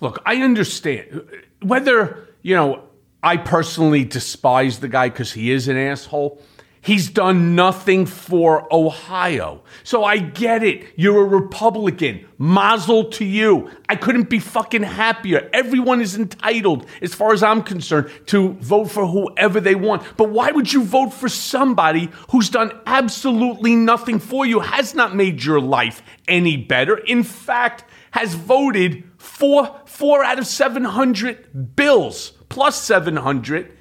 Look, 0.00 0.20
I 0.26 0.36
understand 0.42 1.26
whether, 1.62 2.28
you 2.42 2.54
know, 2.54 2.82
I 3.22 3.38
personally 3.38 4.04
despise 4.04 4.80
the 4.80 4.88
guy 4.88 5.08
because 5.08 5.32
he 5.32 5.50
is 5.50 5.68
an 5.68 5.76
asshole. 5.76 6.42
He's 6.86 7.10
done 7.10 7.56
nothing 7.56 8.06
for 8.06 8.72
Ohio. 8.72 9.64
So 9.82 10.04
I 10.04 10.18
get 10.18 10.62
it. 10.62 10.86
You're 10.94 11.22
a 11.22 11.28
Republican. 11.28 12.28
Mazel 12.38 13.06
to 13.10 13.24
you. 13.24 13.72
I 13.88 13.96
couldn't 13.96 14.30
be 14.30 14.38
fucking 14.38 14.84
happier. 14.84 15.50
Everyone 15.52 16.00
is 16.00 16.14
entitled, 16.14 16.86
as 17.02 17.12
far 17.12 17.32
as 17.32 17.42
I'm 17.42 17.64
concerned, 17.64 18.08
to 18.26 18.52
vote 18.60 18.84
for 18.84 19.04
whoever 19.04 19.60
they 19.60 19.74
want. 19.74 20.04
But 20.16 20.30
why 20.30 20.52
would 20.52 20.72
you 20.72 20.84
vote 20.84 21.12
for 21.12 21.28
somebody 21.28 22.08
who's 22.30 22.50
done 22.50 22.70
absolutely 22.86 23.74
nothing 23.74 24.20
for 24.20 24.46
you, 24.46 24.60
has 24.60 24.94
not 24.94 25.16
made 25.16 25.42
your 25.42 25.60
life 25.60 26.04
any 26.28 26.56
better? 26.56 26.98
In 26.98 27.24
fact, 27.24 27.82
has 28.12 28.34
voted 28.34 29.02
for 29.18 29.80
four 29.86 30.22
out 30.22 30.38
of 30.38 30.46
700 30.46 31.74
bills, 31.74 32.30
plus 32.48 32.80
700 32.80 33.75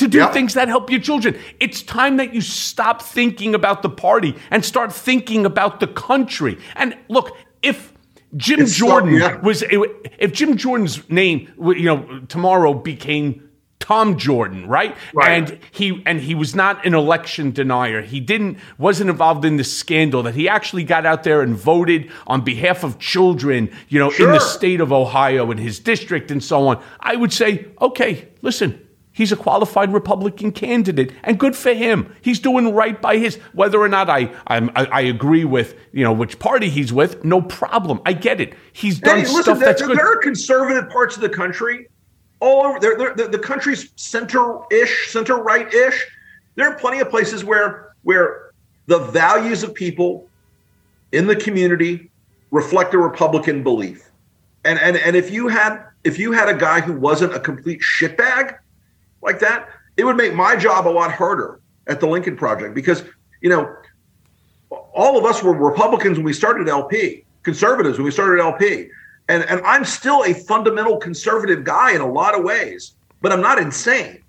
to 0.00 0.08
do 0.08 0.18
yep. 0.18 0.32
things 0.32 0.54
that 0.54 0.68
help 0.68 0.90
your 0.90 1.00
children. 1.00 1.38
It's 1.60 1.82
time 1.82 2.16
that 2.16 2.34
you 2.34 2.40
stop 2.40 3.00
thinking 3.00 3.54
about 3.54 3.82
the 3.82 3.88
party 3.88 4.34
and 4.50 4.64
start 4.64 4.92
thinking 4.92 5.46
about 5.46 5.80
the 5.80 5.86
country. 5.86 6.58
And 6.74 6.96
look, 7.08 7.36
if 7.62 7.92
Jim 8.36 8.60
it's 8.60 8.74
Jordan 8.76 9.18
so, 9.18 9.26
yeah. 9.26 9.40
was 9.40 9.62
if 9.68 10.32
Jim 10.32 10.56
Jordan's 10.56 11.08
name 11.08 11.52
you 11.58 11.84
know 11.84 12.20
tomorrow 12.28 12.74
became 12.74 13.50
Tom 13.80 14.18
Jordan, 14.18 14.66
right? 14.66 14.94
right? 15.12 15.50
And 15.50 15.58
he 15.72 16.02
and 16.06 16.20
he 16.20 16.34
was 16.34 16.54
not 16.54 16.86
an 16.86 16.94
election 16.94 17.50
denier. 17.50 18.02
He 18.02 18.20
didn't 18.20 18.58
wasn't 18.78 19.10
involved 19.10 19.44
in 19.44 19.56
the 19.56 19.64
scandal 19.64 20.22
that 20.22 20.34
he 20.34 20.48
actually 20.48 20.84
got 20.84 21.04
out 21.04 21.24
there 21.24 21.42
and 21.42 21.56
voted 21.56 22.10
on 22.26 22.42
behalf 22.42 22.84
of 22.84 22.98
children, 22.98 23.70
you 23.88 23.98
know, 23.98 24.10
sure. 24.10 24.28
in 24.28 24.32
the 24.32 24.38
state 24.38 24.80
of 24.80 24.92
Ohio 24.92 25.50
in 25.50 25.58
his 25.58 25.78
district 25.78 26.30
and 26.30 26.44
so 26.44 26.68
on. 26.68 26.82
I 27.00 27.16
would 27.16 27.32
say, 27.32 27.66
okay, 27.80 28.28
listen, 28.42 28.80
He's 29.20 29.32
a 29.32 29.36
qualified 29.36 29.92
Republican 29.92 30.50
candidate, 30.50 31.12
and 31.24 31.38
good 31.38 31.54
for 31.54 31.74
him. 31.74 32.16
He's 32.22 32.40
doing 32.40 32.74
right 32.74 32.98
by 32.98 33.18
his. 33.18 33.36
Whether 33.52 33.78
or 33.78 33.86
not 33.86 34.08
I 34.08 34.34
I, 34.46 34.60
I 34.74 35.00
agree 35.02 35.44
with 35.44 35.74
you 35.92 36.02
know 36.02 36.12
which 36.14 36.38
party 36.38 36.70
he's 36.70 36.90
with, 36.90 37.22
no 37.22 37.42
problem. 37.42 38.00
I 38.06 38.14
get 38.14 38.40
it. 38.40 38.54
He's 38.72 38.98
done 38.98 39.18
hey, 39.18 39.24
listen, 39.24 39.42
stuff 39.42 39.58
there, 39.58 39.68
that's 39.68 39.82
good. 39.82 39.98
There 39.98 40.10
are 40.10 40.16
conservative 40.16 40.88
parts 40.88 41.16
of 41.16 41.20
the 41.20 41.28
country, 41.28 41.88
all 42.40 42.64
over. 42.64 42.80
They're, 42.80 43.14
they're, 43.14 43.28
the 43.28 43.38
country's 43.38 43.90
center-ish, 43.96 45.10
center-right-ish. 45.12 46.06
There 46.54 46.72
are 46.72 46.78
plenty 46.78 47.00
of 47.00 47.10
places 47.10 47.44
where 47.44 47.94
where 48.04 48.52
the 48.86 49.00
values 49.00 49.62
of 49.62 49.74
people 49.74 50.30
in 51.12 51.26
the 51.26 51.36
community 51.36 52.10
reflect 52.52 52.94
a 52.94 52.98
Republican 52.98 53.62
belief. 53.62 54.10
And 54.64 54.78
and 54.78 54.96
and 54.96 55.14
if 55.14 55.30
you 55.30 55.48
had 55.48 55.84
if 56.04 56.18
you 56.18 56.32
had 56.32 56.48
a 56.48 56.54
guy 56.54 56.80
who 56.80 56.94
wasn't 56.94 57.34
a 57.34 57.40
complete 57.40 57.82
shitbag 57.82 58.56
like 59.22 59.38
that, 59.40 59.68
it 59.96 60.04
would 60.04 60.16
make 60.16 60.34
my 60.34 60.56
job 60.56 60.86
a 60.86 60.90
lot 60.90 61.12
harder 61.12 61.60
at 61.86 62.00
the 62.00 62.06
Lincoln 62.06 62.36
Project 62.36 62.74
because, 62.74 63.04
you 63.40 63.50
know, 63.50 63.74
all 64.70 65.18
of 65.18 65.24
us 65.24 65.42
were 65.42 65.52
Republicans 65.52 66.16
when 66.16 66.24
we 66.24 66.32
started 66.32 66.68
LP, 66.68 67.24
conservatives 67.42 67.98
when 67.98 68.04
we 68.04 68.10
started 68.10 68.40
LP. 68.40 68.88
And, 69.28 69.44
and 69.44 69.60
I'm 69.64 69.84
still 69.84 70.24
a 70.24 70.34
fundamental 70.34 70.96
conservative 70.96 71.64
guy 71.64 71.92
in 71.94 72.00
a 72.00 72.10
lot 72.10 72.36
of 72.36 72.44
ways, 72.44 72.94
but 73.20 73.32
I'm 73.32 73.40
not 73.40 73.58
insane. 73.58 74.22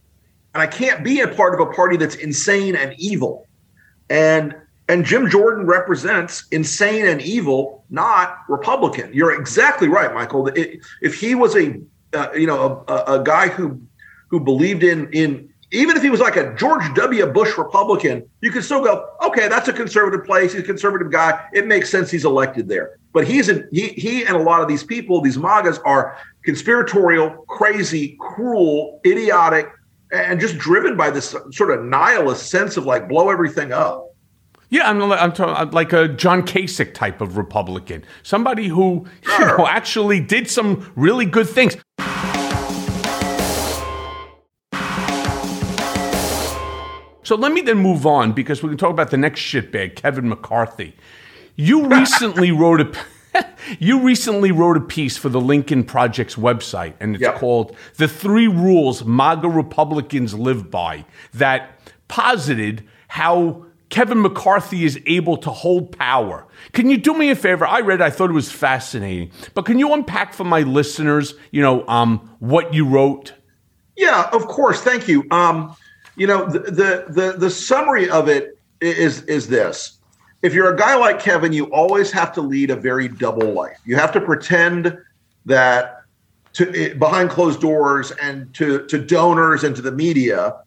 And 0.54 0.62
I 0.62 0.68
can't 0.68 1.04
be 1.04 1.22
a 1.22 1.28
part 1.28 1.54
of 1.54 1.66
a 1.66 1.72
party 1.74 1.98
that's 1.98 2.16
insane 2.16 2.76
and 2.76 2.94
evil. 2.98 3.48
And 4.10 4.56
and 4.90 5.06
Jim 5.06 5.30
Jordan 5.30 5.66
represents 5.66 6.46
insane 6.52 7.08
and 7.08 7.22
evil, 7.22 7.86
not 7.90 8.40
Republican. 8.50 9.10
You're 9.14 9.40
exactly 9.40 9.88
right, 9.88 10.14
Michael. 10.14 10.48
It, 10.48 10.82
if 11.02 11.18
he 11.18 11.34
was 11.34 11.56
a 11.56 11.80
uh, 12.14 12.28
you 12.36 12.46
know 12.46 12.84
a, 12.90 13.20
a 13.20 13.24
guy 13.24 13.48
who 13.48 13.82
who 14.32 14.40
believed 14.40 14.82
in 14.82 15.12
in 15.14 15.52
even 15.72 15.96
if 15.96 16.04
he 16.04 16.10
was 16.10 16.20
like 16.20 16.36
a 16.36 16.54
George 16.56 16.84
W. 16.96 17.26
Bush 17.28 17.58
Republican, 17.58 18.28
you 18.42 18.52
could 18.52 18.64
still 18.64 18.84
go, 18.84 19.08
okay, 19.24 19.48
that's 19.48 19.70
a 19.70 19.74
conservative 19.74 20.26
place. 20.26 20.52
He's 20.52 20.64
a 20.64 20.66
conservative 20.66 21.12
guy. 21.12 21.46
It 21.54 21.66
makes 21.66 21.90
sense 21.90 22.12
he's 22.12 22.26
elected 22.26 22.68
there. 22.68 22.98
But 23.14 23.26
he's 23.26 23.48
in, 23.48 23.68
he 23.72 23.90
he 23.90 24.26
and 24.26 24.36
a 24.36 24.42
lot 24.42 24.62
of 24.62 24.68
these 24.68 24.84
people, 24.84 25.22
these 25.22 25.38
MAGAs, 25.38 25.80
are 25.86 26.18
conspiratorial, 26.44 27.46
crazy, 27.48 28.18
cruel, 28.20 29.00
idiotic, 29.06 29.70
and 30.12 30.40
just 30.40 30.58
driven 30.58 30.98
by 30.98 31.10
this 31.10 31.36
sort 31.52 31.72
of 31.72 31.84
nihilist 31.86 32.50
sense 32.50 32.78
of 32.78 32.86
like 32.86 33.08
blow 33.08 33.30
everything 33.30 33.72
up. 33.72 34.08
Yeah, 34.70 34.90
I'm, 34.90 35.02
I'm, 35.12 35.34
talking 35.34 35.72
like 35.72 35.92
a 35.92 36.08
John 36.08 36.44
Kasich 36.44 36.94
type 36.94 37.20
of 37.20 37.36
Republican, 37.36 38.06
somebody 38.24 38.70
who 38.70 39.06
sure. 39.22 39.40
you 39.40 39.46
know 39.58 39.68
actually 39.68 40.22
did 40.22 40.50
some 40.50 40.90
really 40.96 41.26
good 41.26 41.50
things. 41.50 41.76
So 47.32 47.38
let 47.38 47.54
me 47.54 47.62
then 47.62 47.78
move 47.78 48.06
on 48.06 48.34
because 48.34 48.62
we 48.62 48.68
can 48.68 48.78
talk 48.78 48.90
about 48.90 49.10
the 49.10 49.16
next 49.16 49.40
shitbag, 49.40 49.96
Kevin 49.96 50.28
McCarthy. 50.28 50.98
You 51.56 51.88
recently 51.98 52.52
wrote 52.52 52.82
a 52.82 53.46
you 53.80 54.02
recently 54.02 54.52
wrote 54.52 54.76
a 54.76 54.82
piece 54.82 55.16
for 55.16 55.30
the 55.30 55.40
Lincoln 55.40 55.86
Project's 55.86 56.36
website, 56.36 56.94
and 57.00 57.16
it's 57.16 57.22
yep. 57.22 57.36
called 57.36 57.74
"The 57.96 58.10
Three 58.10 58.50
Rules 58.50 59.06
MAGA 59.06 59.48
Republicans 59.48 60.34
Live 60.34 60.70
By." 60.70 61.06
That 61.34 61.80
posited 62.10 62.86
how 63.08 63.66
Kevin 63.88 64.22
McCarthy 64.22 64.84
is 64.84 65.00
able 65.06 65.38
to 65.38 65.52
hold 65.52 65.98
power. 65.98 66.46
Can 66.74 66.90
you 66.90 66.98
do 66.98 67.14
me 67.14 67.30
a 67.30 67.36
favor? 67.38 67.66
I 67.66 67.80
read, 67.80 68.02
I 68.02 68.10
thought 68.10 68.30
it 68.30 68.34
was 68.34 68.52
fascinating, 68.52 69.32
but 69.54 69.64
can 69.64 69.80
you 69.80 69.94
unpack 69.94 70.34
for 70.34 70.44
my 70.44 70.64
listeners, 70.64 71.36
you 71.52 71.62
know, 71.62 71.88
um, 71.88 72.36
what 72.40 72.74
you 72.74 72.86
wrote? 72.86 73.32
Yeah, 73.96 74.30
of 74.34 74.48
course. 74.48 74.82
Thank 74.82 75.08
you. 75.08 75.26
Um, 75.32 75.78
you 76.22 76.28
know, 76.28 76.46
the, 76.46 76.60
the 76.60 77.06
the 77.10 77.36
the 77.36 77.50
summary 77.50 78.08
of 78.08 78.30
it 78.30 78.56
is 78.80 79.24
is 79.24 79.48
this. 79.48 79.98
If 80.44 80.54
you're 80.54 80.72
a 80.72 80.78
guy 80.78 80.96
like 80.96 81.20
Kevin, 81.20 81.52
you 81.52 81.66
always 81.74 82.12
have 82.12 82.32
to 82.34 82.42
lead 82.42 82.70
a 82.70 82.76
very 82.76 83.08
double 83.08 83.52
life. 83.54 83.80
You 83.86 83.96
have 83.96 84.12
to 84.12 84.22
pretend 84.22 84.96
that 85.48 86.04
to 86.54 86.94
behind 86.94 87.32
closed 87.32 87.60
doors 87.60 88.12
and 88.22 88.54
to 88.54 88.86
to 88.86 89.04
donors 89.04 89.64
and 89.64 89.76
to 89.76 89.82
the 89.82 89.92
media, 89.92 90.58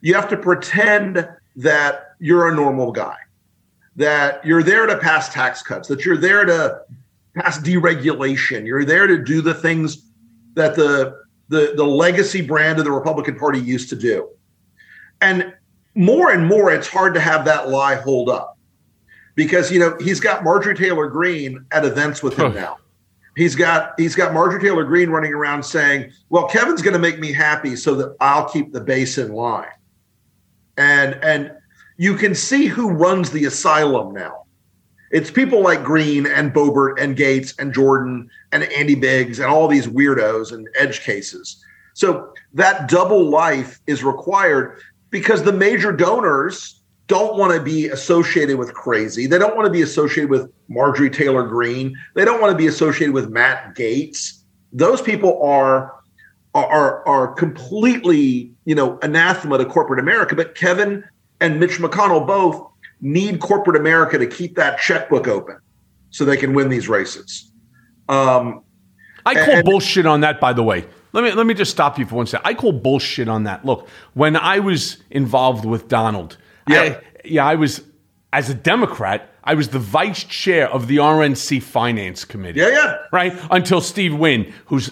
you 0.00 0.14
have 0.14 0.30
to 0.30 0.36
pretend 0.38 1.28
that 1.56 2.14
you're 2.18 2.48
a 2.48 2.54
normal 2.54 2.90
guy, 2.90 3.18
that 3.96 4.42
you're 4.46 4.62
there 4.62 4.86
to 4.86 4.96
pass 4.96 5.28
tax 5.28 5.62
cuts, 5.62 5.88
that 5.88 6.06
you're 6.06 6.16
there 6.16 6.46
to 6.46 6.80
pass 7.34 7.58
deregulation, 7.58 8.66
you're 8.66 8.86
there 8.86 9.06
to 9.06 9.22
do 9.22 9.42
the 9.42 9.52
things 9.52 10.10
that 10.54 10.74
the 10.74 11.22
the 11.50 11.74
the 11.76 11.84
legacy 11.84 12.40
brand 12.40 12.78
of 12.78 12.86
the 12.86 12.92
Republican 12.92 13.38
Party 13.38 13.60
used 13.60 13.90
to 13.90 13.96
do. 13.96 14.30
And 15.20 15.54
more 15.94 16.30
and 16.30 16.46
more, 16.46 16.70
it's 16.70 16.88
hard 16.88 17.14
to 17.14 17.20
have 17.20 17.44
that 17.46 17.68
lie 17.68 17.94
hold 17.94 18.28
up 18.28 18.56
because 19.34 19.70
you 19.70 19.78
know 19.78 19.96
he's 20.00 20.20
got 20.20 20.42
Marjorie 20.42 20.74
Taylor 20.74 21.08
Greene 21.08 21.64
at 21.70 21.84
events 21.84 22.22
with 22.22 22.36
him 22.36 22.54
now. 22.54 22.78
He's 23.36 23.54
got 23.54 23.92
he's 23.98 24.14
got 24.16 24.32
Marjorie 24.32 24.60
Taylor 24.60 24.84
Greene 24.84 25.10
running 25.10 25.32
around 25.32 25.62
saying, 25.62 26.10
"Well, 26.30 26.48
Kevin's 26.48 26.82
going 26.82 26.94
to 26.94 26.98
make 26.98 27.18
me 27.18 27.32
happy 27.32 27.76
so 27.76 27.94
that 27.96 28.16
I'll 28.18 28.48
keep 28.48 28.72
the 28.72 28.80
base 28.80 29.18
in 29.18 29.32
line." 29.32 29.68
And 30.78 31.14
and 31.22 31.52
you 31.98 32.16
can 32.16 32.34
see 32.34 32.66
who 32.66 32.90
runs 32.90 33.30
the 33.30 33.44
asylum 33.44 34.12
now. 34.12 34.44
It's 35.10 35.30
people 35.30 35.62
like 35.62 35.84
Greene 35.84 36.26
and 36.26 36.52
Boebert 36.52 37.00
and 37.00 37.16
Gaetz 37.16 37.58
and 37.58 37.72
Jordan 37.72 38.28
and 38.52 38.64
Andy 38.64 38.94
Biggs 38.94 39.38
and 39.38 39.48
all 39.48 39.68
these 39.68 39.86
weirdos 39.86 40.52
and 40.52 40.68
edge 40.74 41.00
cases. 41.02 41.62
So 41.94 42.34
that 42.54 42.88
double 42.88 43.24
life 43.24 43.80
is 43.86 44.04
required 44.04 44.80
because 45.10 45.42
the 45.42 45.52
major 45.52 45.92
donors 45.92 46.80
don't 47.06 47.38
want 47.38 47.54
to 47.54 47.62
be 47.62 47.86
associated 47.88 48.58
with 48.58 48.74
crazy. 48.74 49.26
They 49.26 49.38
don't 49.38 49.56
want 49.56 49.66
to 49.66 49.72
be 49.72 49.82
associated 49.82 50.30
with 50.30 50.50
Marjorie 50.68 51.10
Taylor 51.10 51.46
Greene. 51.46 51.96
They 52.14 52.24
don't 52.24 52.40
want 52.40 52.50
to 52.50 52.56
be 52.56 52.66
associated 52.66 53.14
with 53.14 53.30
Matt 53.30 53.76
Gaetz. 53.76 54.42
Those 54.72 55.00
people 55.00 55.42
are 55.42 55.94
are 56.54 57.06
are 57.06 57.28
completely 57.34 58.50
you 58.64 58.74
know 58.74 58.98
anathema 59.02 59.58
to 59.58 59.64
corporate 59.64 60.00
America. 60.00 60.34
But 60.34 60.54
Kevin 60.54 61.04
and 61.40 61.60
Mitch 61.60 61.78
McConnell 61.78 62.26
both 62.26 62.66
need 63.00 63.40
corporate 63.40 63.76
America 63.76 64.18
to 64.18 64.26
keep 64.26 64.56
that 64.56 64.78
checkbook 64.78 65.28
open 65.28 65.58
so 66.10 66.24
they 66.24 66.36
can 66.36 66.54
win 66.54 66.68
these 66.68 66.88
races. 66.88 67.52
Um, 68.08 68.62
I 69.26 69.34
call 69.34 69.54
and, 69.56 69.64
bullshit 69.64 70.06
on 70.06 70.20
that, 70.20 70.40
by 70.40 70.52
the 70.52 70.62
way. 70.62 70.86
Let 71.16 71.24
me 71.24 71.32
let 71.32 71.46
me 71.46 71.54
just 71.54 71.70
stop 71.70 71.98
you 71.98 72.04
for 72.04 72.16
one 72.16 72.26
second. 72.26 72.46
I 72.46 72.52
call 72.52 72.72
bullshit 72.72 73.26
on 73.26 73.44
that. 73.44 73.64
Look, 73.64 73.88
when 74.12 74.36
I 74.36 74.58
was 74.58 74.98
involved 75.10 75.64
with 75.64 75.88
Donald, 75.88 76.36
yeah, 76.68 76.80
I, 76.82 77.00
yeah, 77.24 77.46
I 77.46 77.54
was 77.54 77.82
as 78.34 78.50
a 78.50 78.54
Democrat. 78.54 79.30
I 79.42 79.54
was 79.54 79.70
the 79.70 79.78
vice 79.78 80.24
chair 80.24 80.68
of 80.70 80.88
the 80.88 80.98
RNC 80.98 81.62
Finance 81.62 82.26
Committee. 82.26 82.60
Yeah, 82.60 82.68
yeah. 82.68 82.98
Right 83.12 83.32
until 83.50 83.80
Steve 83.80 84.14
Wynn, 84.14 84.52
who's 84.66 84.90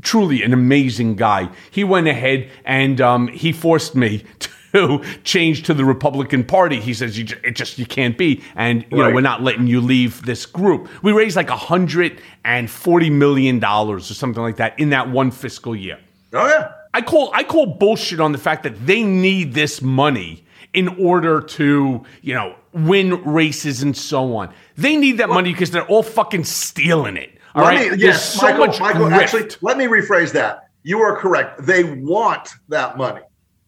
truly 0.00 0.42
an 0.42 0.54
amazing 0.54 1.16
guy, 1.16 1.50
he 1.70 1.84
went 1.84 2.08
ahead 2.08 2.50
and 2.64 2.98
um, 3.02 3.28
he 3.28 3.52
forced 3.52 3.94
me 3.94 4.24
to 4.38 4.48
to 4.76 5.02
change 5.24 5.62
to 5.64 5.74
the 5.74 5.84
Republican 5.84 6.44
Party. 6.44 6.80
He 6.80 6.94
says 6.94 7.18
you, 7.18 7.26
it 7.42 7.56
just 7.56 7.78
you 7.78 7.86
can't 7.86 8.16
be, 8.16 8.42
and 8.54 8.84
you 8.90 9.00
right. 9.00 9.08
know 9.08 9.14
we're 9.14 9.20
not 9.20 9.42
letting 9.42 9.66
you 9.66 9.80
leave 9.80 10.24
this 10.24 10.46
group. 10.46 10.88
We 11.02 11.12
raised 11.12 11.36
like 11.36 11.50
a 11.50 11.56
hundred 11.56 12.20
and 12.44 12.70
forty 12.70 13.10
million 13.10 13.58
dollars 13.58 14.10
or 14.10 14.14
something 14.14 14.42
like 14.42 14.56
that 14.56 14.78
in 14.78 14.90
that 14.90 15.10
one 15.10 15.30
fiscal 15.30 15.74
year. 15.74 15.98
Oh 16.32 16.46
yeah, 16.46 16.72
I 16.92 17.02
call 17.02 17.30
I 17.34 17.42
call 17.42 17.66
bullshit 17.66 18.20
on 18.20 18.32
the 18.32 18.38
fact 18.38 18.62
that 18.64 18.86
they 18.86 19.02
need 19.02 19.54
this 19.54 19.80
money 19.80 20.44
in 20.74 20.88
order 21.00 21.40
to 21.40 22.04
you 22.22 22.34
know 22.34 22.54
win 22.72 23.22
races 23.24 23.82
and 23.82 23.96
so 23.96 24.36
on. 24.36 24.52
They 24.76 24.96
need 24.96 25.18
that 25.18 25.28
well, 25.28 25.36
money 25.36 25.52
because 25.52 25.70
they're 25.70 25.86
all 25.86 26.02
fucking 26.02 26.44
stealing 26.44 27.16
it. 27.16 27.30
All 27.54 27.62
right, 27.62 27.92
me, 27.92 27.98
yes, 27.98 28.34
so 28.34 28.46
Michael, 28.46 28.78
Michael 28.80 29.06
actually, 29.08 29.48
let 29.62 29.78
me 29.78 29.86
rephrase 29.86 30.32
that. 30.32 30.68
You 30.82 31.00
are 31.00 31.16
correct. 31.16 31.64
They 31.64 31.84
want 31.84 32.50
that 32.68 32.98
money. 32.98 33.22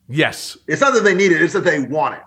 Yes. 0.09 0.57
It's 0.67 0.81
not 0.81 0.95
that 0.95 1.05
they 1.05 1.15
need 1.15 1.33
it, 1.33 1.43
it's 1.43 1.53
that 1.53 1.65
they 1.65 1.81
want 1.81 2.15
it. 2.15 2.23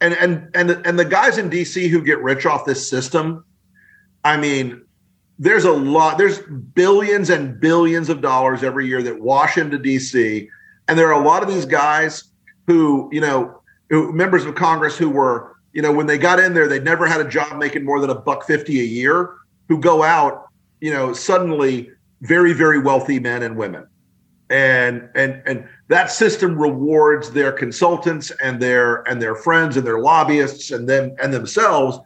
And 0.00 0.14
and 0.14 0.50
and 0.54 0.70
and 0.86 0.98
the 0.98 1.04
guys 1.04 1.38
in 1.38 1.48
DC 1.48 1.88
who 1.88 2.02
get 2.02 2.20
rich 2.20 2.44
off 2.46 2.66
this 2.66 2.88
system, 2.88 3.44
I 4.24 4.36
mean, 4.36 4.84
there's 5.38 5.64
a 5.64 5.72
lot, 5.72 6.18
there's 6.18 6.40
billions 6.74 7.30
and 7.30 7.58
billions 7.58 8.08
of 8.08 8.20
dollars 8.20 8.62
every 8.62 8.86
year 8.86 9.02
that 9.02 9.20
wash 9.20 9.56
into 9.56 9.78
DC. 9.78 10.48
And 10.88 10.98
there 10.98 11.08
are 11.08 11.20
a 11.20 11.24
lot 11.24 11.42
of 11.42 11.48
these 11.48 11.64
guys 11.64 12.24
who, 12.66 13.08
you 13.12 13.20
know, 13.20 13.60
who, 13.88 14.12
members 14.12 14.44
of 14.44 14.54
Congress 14.54 14.98
who 14.98 15.08
were, 15.08 15.56
you 15.72 15.80
know, 15.80 15.92
when 15.92 16.06
they 16.06 16.18
got 16.18 16.38
in 16.38 16.52
there, 16.54 16.68
they'd 16.68 16.84
never 16.84 17.06
had 17.06 17.20
a 17.20 17.28
job 17.28 17.56
making 17.58 17.84
more 17.84 18.00
than 18.00 18.10
a 18.10 18.14
buck 18.14 18.46
fifty 18.46 18.80
a 18.80 18.84
year, 18.84 19.36
who 19.68 19.78
go 19.78 20.02
out, 20.02 20.48
you 20.80 20.92
know, 20.92 21.12
suddenly 21.12 21.90
very, 22.20 22.52
very 22.52 22.78
wealthy 22.78 23.18
men 23.18 23.42
and 23.42 23.56
women 23.56 23.86
and 24.50 25.08
and 25.14 25.42
and 25.46 25.66
that 25.88 26.10
system 26.10 26.58
rewards 26.58 27.30
their 27.30 27.52
consultants 27.52 28.32
and 28.42 28.60
their 28.60 29.08
and 29.08 29.20
their 29.20 29.34
friends 29.34 29.76
and 29.76 29.86
their 29.86 30.00
lobbyists 30.00 30.70
and 30.70 30.88
them 30.88 31.14
and 31.22 31.32
themselves. 31.32 31.98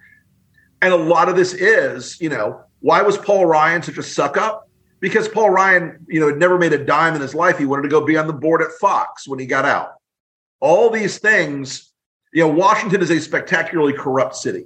And 0.82 0.92
a 0.92 0.96
lot 0.96 1.28
of 1.28 1.36
this 1.36 1.54
is 1.54 2.20
you 2.20 2.28
know 2.28 2.62
why 2.80 3.02
was 3.02 3.18
paul 3.18 3.46
ryan 3.46 3.82
such 3.82 3.98
a 3.98 4.02
suck 4.02 4.36
up? 4.36 4.68
Because 5.00 5.28
paul 5.28 5.50
ryan 5.50 6.04
you 6.08 6.20
know 6.20 6.28
had 6.28 6.38
never 6.38 6.58
made 6.58 6.72
a 6.72 6.84
dime 6.84 7.14
in 7.14 7.20
his 7.20 7.34
life. 7.34 7.58
He 7.58 7.66
wanted 7.66 7.82
to 7.82 7.88
go 7.88 8.04
be 8.04 8.16
on 8.16 8.26
the 8.26 8.32
board 8.32 8.62
at 8.62 8.72
fox 8.80 9.28
when 9.28 9.38
he 9.38 9.46
got 9.46 9.64
out. 9.64 9.94
All 10.60 10.90
these 10.90 11.18
things 11.18 11.92
you 12.32 12.42
know 12.42 12.48
washington 12.48 13.00
is 13.00 13.10
a 13.10 13.20
spectacularly 13.20 13.92
corrupt 13.92 14.34
city. 14.34 14.64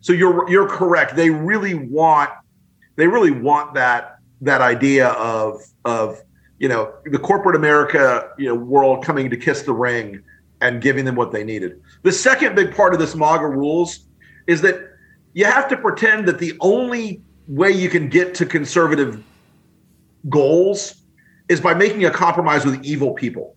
So 0.00 0.12
you're 0.12 0.48
you're 0.48 0.68
correct. 0.68 1.16
They 1.16 1.30
really 1.30 1.74
want 1.74 2.30
they 2.96 3.08
really 3.08 3.32
want 3.32 3.74
that 3.74 4.18
that 4.42 4.60
idea 4.60 5.08
of 5.08 5.60
of 5.84 6.22
you 6.64 6.68
know 6.68 6.94
the 7.04 7.18
corporate 7.18 7.54
America 7.56 8.30
you 8.38 8.46
know 8.46 8.54
world 8.54 9.04
coming 9.04 9.28
to 9.28 9.36
kiss 9.36 9.60
the 9.64 9.72
ring 9.74 10.22
and 10.62 10.80
giving 10.80 11.04
them 11.04 11.14
what 11.14 11.30
they 11.30 11.44
needed. 11.44 11.78
The 12.04 12.12
second 12.12 12.56
big 12.56 12.74
part 12.74 12.94
of 12.94 12.98
this 12.98 13.14
MAGA 13.14 13.46
rules 13.46 14.06
is 14.46 14.62
that 14.62 14.76
you 15.34 15.44
have 15.44 15.68
to 15.68 15.76
pretend 15.76 16.26
that 16.26 16.38
the 16.38 16.54
only 16.60 17.20
way 17.48 17.70
you 17.70 17.90
can 17.90 18.08
get 18.08 18.34
to 18.36 18.46
conservative 18.46 19.22
goals 20.30 21.02
is 21.50 21.60
by 21.60 21.74
making 21.74 22.06
a 22.06 22.10
compromise 22.10 22.64
with 22.64 22.82
evil 22.82 23.12
people. 23.12 23.56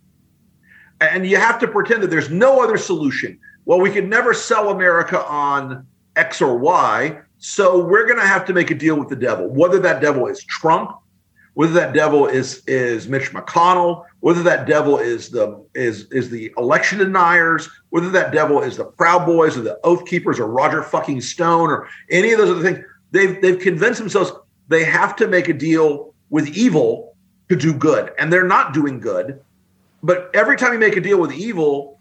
And 1.00 1.26
you 1.26 1.38
have 1.38 1.60
to 1.60 1.68
pretend 1.68 2.04
that 2.04 2.10
there's 2.10 2.30
no 2.30 2.62
other 2.62 2.78
solution. 2.78 3.40
Well, 3.64 3.80
we 3.80 3.90
can 3.90 4.10
never 4.10 4.34
sell 4.34 4.70
America 4.70 5.26
on 5.28 5.88
X 6.18 6.42
or 6.42 6.58
Y, 6.58 7.22
so 7.38 7.86
we're 7.86 8.06
going 8.06 8.20
to 8.20 8.28
have 8.28 8.44
to 8.48 8.54
make 8.54 8.70
a 8.70 8.76
deal 8.76 9.00
with 9.00 9.08
the 9.08 9.16
devil, 9.16 9.48
whether 9.48 9.80
that 9.80 10.02
devil 10.02 10.28
is 10.28 10.44
Trump, 10.44 10.92
whether 11.58 11.74
that 11.74 11.92
devil 11.92 12.28
is 12.28 12.62
is 12.68 13.08
Mitch 13.08 13.34
McConnell, 13.34 14.06
whether 14.20 14.44
that 14.44 14.68
devil 14.68 15.00
is 15.00 15.32
the 15.32 15.60
is 15.74 16.04
is 16.12 16.30
the 16.30 16.54
election 16.56 17.00
deniers, 17.00 17.68
whether 17.90 18.12
that 18.12 18.32
devil 18.32 18.62
is 18.62 18.78
the 18.78 18.86
Proud 18.86 19.26
Boys 19.26 19.58
or 19.58 19.62
the 19.62 19.80
Oath 19.84 20.06
Keepers 20.06 20.40
or 20.40 20.46
Roger 20.46 20.84
fucking 20.84 21.20
Stone 21.20 21.72
or 21.72 21.90
any 22.12 22.32
of 22.32 22.38
those 22.38 22.52
other 22.52 22.62
things, 22.62 22.86
they've 23.10 23.42
they've 23.42 23.58
convinced 23.58 23.98
themselves 23.98 24.34
they 24.68 24.84
have 24.84 25.16
to 25.16 25.28
make 25.28 25.50
a 25.50 25.54
deal 25.54 26.14
with 26.30 26.48
evil 26.50 27.16
to 27.50 27.56
do 27.56 27.74
good, 27.74 28.12
and 28.20 28.32
they're 28.32 28.46
not 28.46 28.72
doing 28.76 29.00
good. 29.00 29.42
But 30.04 30.30
every 30.36 30.58
time 30.58 30.74
you 30.74 30.80
make 30.80 30.96
a 30.96 31.02
deal 31.02 31.20
with 31.20 31.34
evil, 31.34 32.00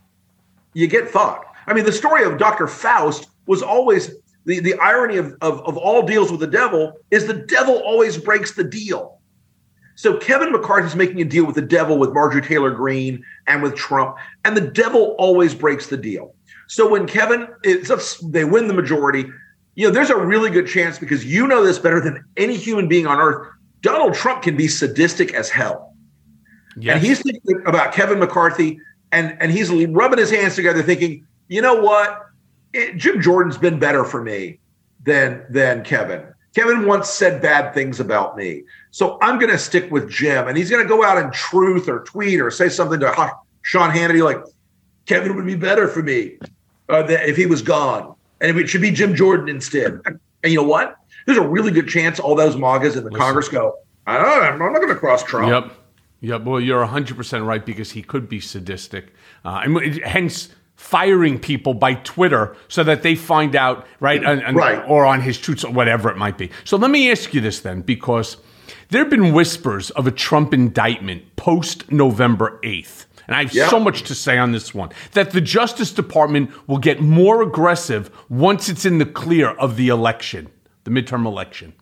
you 0.74 0.86
get 0.86 1.08
fucked. 1.08 1.56
I 1.66 1.72
mean, 1.72 1.86
the 1.86 1.92
story 1.92 2.24
of 2.24 2.36
Dr. 2.36 2.66
Faust 2.66 3.30
was 3.46 3.62
always 3.62 4.16
the, 4.44 4.60
the 4.60 4.74
irony 4.74 5.16
of, 5.16 5.34
of, 5.40 5.60
of 5.66 5.78
all 5.78 6.02
deals 6.02 6.30
with 6.30 6.40
the 6.40 6.46
devil 6.46 6.92
is 7.10 7.26
the 7.26 7.46
devil 7.48 7.78
always 7.86 8.18
breaks 8.18 8.52
the 8.52 8.62
deal 8.62 9.16
so 9.96 10.18
Kevin 10.18 10.52
McCarthy's 10.52 10.94
making 10.94 11.20
a 11.22 11.24
deal 11.24 11.46
with 11.46 11.54
the 11.54 11.62
devil 11.62 11.98
with 11.98 12.12
Marjorie 12.12 12.42
Taylor 12.42 12.70
Greene 12.70 13.24
and 13.46 13.62
with 13.62 13.74
Trump, 13.74 14.16
and 14.44 14.54
the 14.54 14.60
devil 14.60 15.16
always 15.18 15.54
breaks 15.54 15.86
the 15.88 15.96
deal. 15.96 16.34
So 16.68 16.88
when 16.88 17.06
Kevin 17.06 17.48
it's 17.64 18.18
they 18.18 18.44
win 18.44 18.68
the 18.68 18.74
majority, 18.74 19.24
you 19.74 19.86
know, 19.86 19.92
there's 19.92 20.10
a 20.10 20.16
really 20.16 20.50
good 20.50 20.68
chance 20.68 20.98
because 20.98 21.24
you 21.24 21.46
know 21.46 21.64
this 21.64 21.78
better 21.78 22.00
than 22.00 22.22
any 22.36 22.56
human 22.56 22.88
being 22.88 23.06
on 23.06 23.18
earth. 23.18 23.48
Donald 23.80 24.14
Trump 24.14 24.42
can 24.42 24.56
be 24.56 24.68
sadistic 24.68 25.32
as 25.32 25.48
hell. 25.48 25.94
Yes. 26.76 26.96
And 26.96 27.04
he's 27.04 27.22
thinking 27.22 27.62
about 27.66 27.94
Kevin 27.94 28.18
McCarthy 28.18 28.78
and 29.12 29.36
and 29.40 29.50
he's 29.50 29.70
rubbing 29.70 30.18
his 30.18 30.30
hands 30.30 30.56
together 30.56 30.82
thinking, 30.82 31.26
"You 31.48 31.62
know 31.62 31.74
what? 31.74 32.26
It, 32.74 32.98
Jim 32.98 33.22
Jordan's 33.22 33.56
been 33.56 33.78
better 33.78 34.04
for 34.04 34.22
me 34.22 34.60
than 35.04 35.42
than 35.48 35.84
Kevin. 35.84 36.22
Kevin 36.54 36.86
once 36.86 37.10
said 37.10 37.42
bad 37.42 37.74
things 37.74 38.00
about 38.00 38.34
me. 38.34 38.64
So 38.96 39.18
I'm 39.20 39.38
going 39.38 39.52
to 39.52 39.58
stick 39.58 39.90
with 39.90 40.08
Jim. 40.08 40.48
And 40.48 40.56
he's 40.56 40.70
going 40.70 40.82
to 40.82 40.88
go 40.88 41.04
out 41.04 41.18
in 41.18 41.30
truth 41.30 41.86
or 41.86 41.98
tweet 42.04 42.40
or 42.40 42.50
say 42.50 42.70
something 42.70 42.98
to 43.00 43.30
Sean 43.60 43.90
Hannity 43.90 44.24
like, 44.24 44.42
Kevin 45.04 45.36
would 45.36 45.44
be 45.44 45.54
better 45.54 45.86
for 45.86 46.02
me 46.02 46.38
uh, 46.88 47.04
if 47.06 47.36
he 47.36 47.44
was 47.44 47.60
gone. 47.60 48.14
And 48.40 48.58
it 48.58 48.70
should 48.70 48.80
be 48.80 48.90
Jim 48.90 49.14
Jordan 49.14 49.50
instead. 49.50 50.00
And 50.42 50.52
you 50.52 50.60
know 50.60 50.68
what? 50.68 50.96
There's 51.26 51.38
a 51.38 51.46
really 51.46 51.72
good 51.72 51.88
chance 51.88 52.20
all 52.20 52.36
those 52.36 52.56
MAGAs 52.56 52.96
in 52.96 53.02
the 53.02 53.10
Listen. 53.10 53.18
Congress 53.18 53.48
go, 53.48 53.78
I 54.06 54.18
don't, 54.18 54.62
I'm 54.62 54.72
not 54.72 54.80
going 54.80 54.88
to 54.88 54.94
cross 54.94 55.24
Trump. 55.24 55.48
Yep. 55.50 55.76
Yep. 56.20 56.42
Well, 56.44 56.60
you're 56.60 56.86
100% 56.86 57.46
right 57.46 57.66
because 57.66 57.90
he 57.90 58.02
could 58.02 58.28
be 58.28 58.38
sadistic. 58.38 59.12
Uh, 59.44 59.62
and 59.64 60.00
hence, 60.04 60.50
firing 60.76 61.38
people 61.38 61.74
by 61.74 61.94
Twitter 61.94 62.56
so 62.68 62.84
that 62.84 63.02
they 63.02 63.14
find 63.14 63.56
out, 63.56 63.86
right? 63.98 64.22
And, 64.22 64.40
and, 64.42 64.56
right. 64.56 64.78
Or 64.86 65.04
on 65.04 65.20
his 65.20 65.36
tweets 65.36 65.64
or 65.64 65.72
whatever 65.72 66.10
it 66.10 66.16
might 66.16 66.38
be. 66.38 66.50
So 66.64 66.76
let 66.76 66.90
me 66.90 67.10
ask 67.10 67.34
you 67.34 67.40
this 67.40 67.60
then, 67.60 67.80
because 67.80 68.36
there 68.88 69.02
have 69.02 69.10
been 69.10 69.32
whispers 69.32 69.90
of 69.90 70.06
a 70.06 70.10
Trump 70.10 70.54
indictment 70.54 71.36
post 71.36 71.90
November 71.90 72.60
8th. 72.62 73.06
And 73.26 73.34
I 73.34 73.42
have 73.42 73.52
yeah. 73.52 73.68
so 73.68 73.80
much 73.80 74.02
to 74.04 74.14
say 74.14 74.38
on 74.38 74.52
this 74.52 74.72
one 74.72 74.90
that 75.12 75.32
the 75.32 75.40
Justice 75.40 75.92
Department 75.92 76.50
will 76.68 76.78
get 76.78 77.00
more 77.00 77.42
aggressive 77.42 78.10
once 78.28 78.68
it's 78.68 78.84
in 78.84 78.98
the 78.98 79.06
clear 79.06 79.50
of 79.50 79.76
the 79.76 79.88
election, 79.88 80.48
the 80.84 80.90
midterm 80.90 81.26
election. 81.26 81.72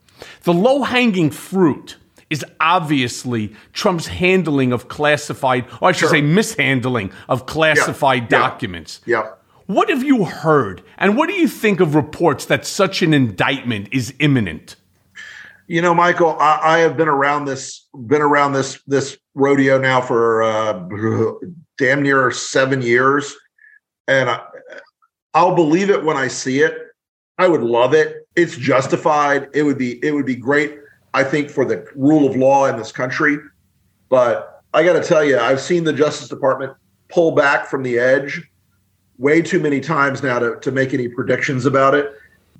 The 0.43 0.55
low 0.55 0.83
hanging 0.83 1.31
fruit 1.31 1.97
is 2.31 2.45
obviously 2.61 3.55
Trump's 3.73 4.07
handling 4.07 4.73
of 4.73 4.89
classified, 4.89 5.67
or 5.81 5.91
I 5.91 5.93
should 5.93 6.09
sure. 6.09 6.11
say 6.11 6.21
mishandling 6.23 7.13
of 7.29 7.47
classified 7.47 8.23
yeah. 8.23 8.39
documents. 8.39 9.01
Yeah. 9.05 9.33
What 9.67 9.89
have 9.89 10.03
you 10.03 10.25
heard? 10.25 10.83
And 10.99 11.17
what 11.17 11.29
do 11.29 11.35
you 11.35 11.49
think 11.49 11.81
of 11.81 11.95
reports 11.95 12.47
that 12.47 12.67
such 12.67 13.03
an 13.03 13.15
indictment 13.15 13.89
is 13.93 14.15
imminent? 14.19 14.77
You 15.67 15.81
know, 15.81 15.95
Michael, 15.95 16.37
I, 16.39 16.61
I 16.63 16.79
have 16.81 16.97
been 16.97 17.09
around 17.09 17.47
this 17.47 17.89
been 18.07 18.23
around 18.23 18.53
this 18.53 18.83
this 18.87 19.17
rodeo 19.35 19.79
now 19.79 20.01
for 20.01 20.43
uh, 20.43 21.33
damn 21.79 22.03
near 22.03 22.31
seven 22.31 22.83
years, 22.83 23.35
and 24.07 24.29
I, 24.29 24.45
I'll 25.33 25.55
believe 25.55 25.91
it 25.91 26.05
when 26.05 26.17
I 26.17 26.29
see 26.29 26.61
it. 26.61 26.79
I 27.39 27.49
would 27.49 27.63
love 27.63 27.95
it. 27.95 28.29
It's 28.37 28.57
justified. 28.57 29.49
It 29.55 29.63
would 29.63 29.79
be 29.79 30.05
it 30.05 30.13
would 30.13 30.27
be 30.27 30.37
great 30.37 30.79
I 31.15 31.23
think, 31.23 31.49
for 31.49 31.65
the 31.65 31.87
rule 31.95 32.29
of 32.29 32.37
law 32.37 32.67
in 32.67 32.77
this 32.77 32.91
country. 32.91 33.39
But 34.09 34.63
I 34.75 34.83
got 34.83 34.95
to 34.95 35.03
tell 35.03 35.25
you, 35.25 35.39
I've 35.39 35.61
seen 35.61 35.85
the 35.85 35.93
Justice 35.93 36.29
Department 36.29 36.75
pull 37.09 37.31
back 37.31 37.69
from 37.69 37.85
the 37.85 37.99
edge 37.99 38.43
way 39.17 39.41
too 39.41 39.61
many 39.61 39.81
times 39.81 40.25
now 40.25 40.41
to, 40.41 40.59
to 40.59 40.73
make 40.73 40.93
any 40.93 41.07
predictions 41.07 41.67
about 41.67 41.95
it. 41.95 42.13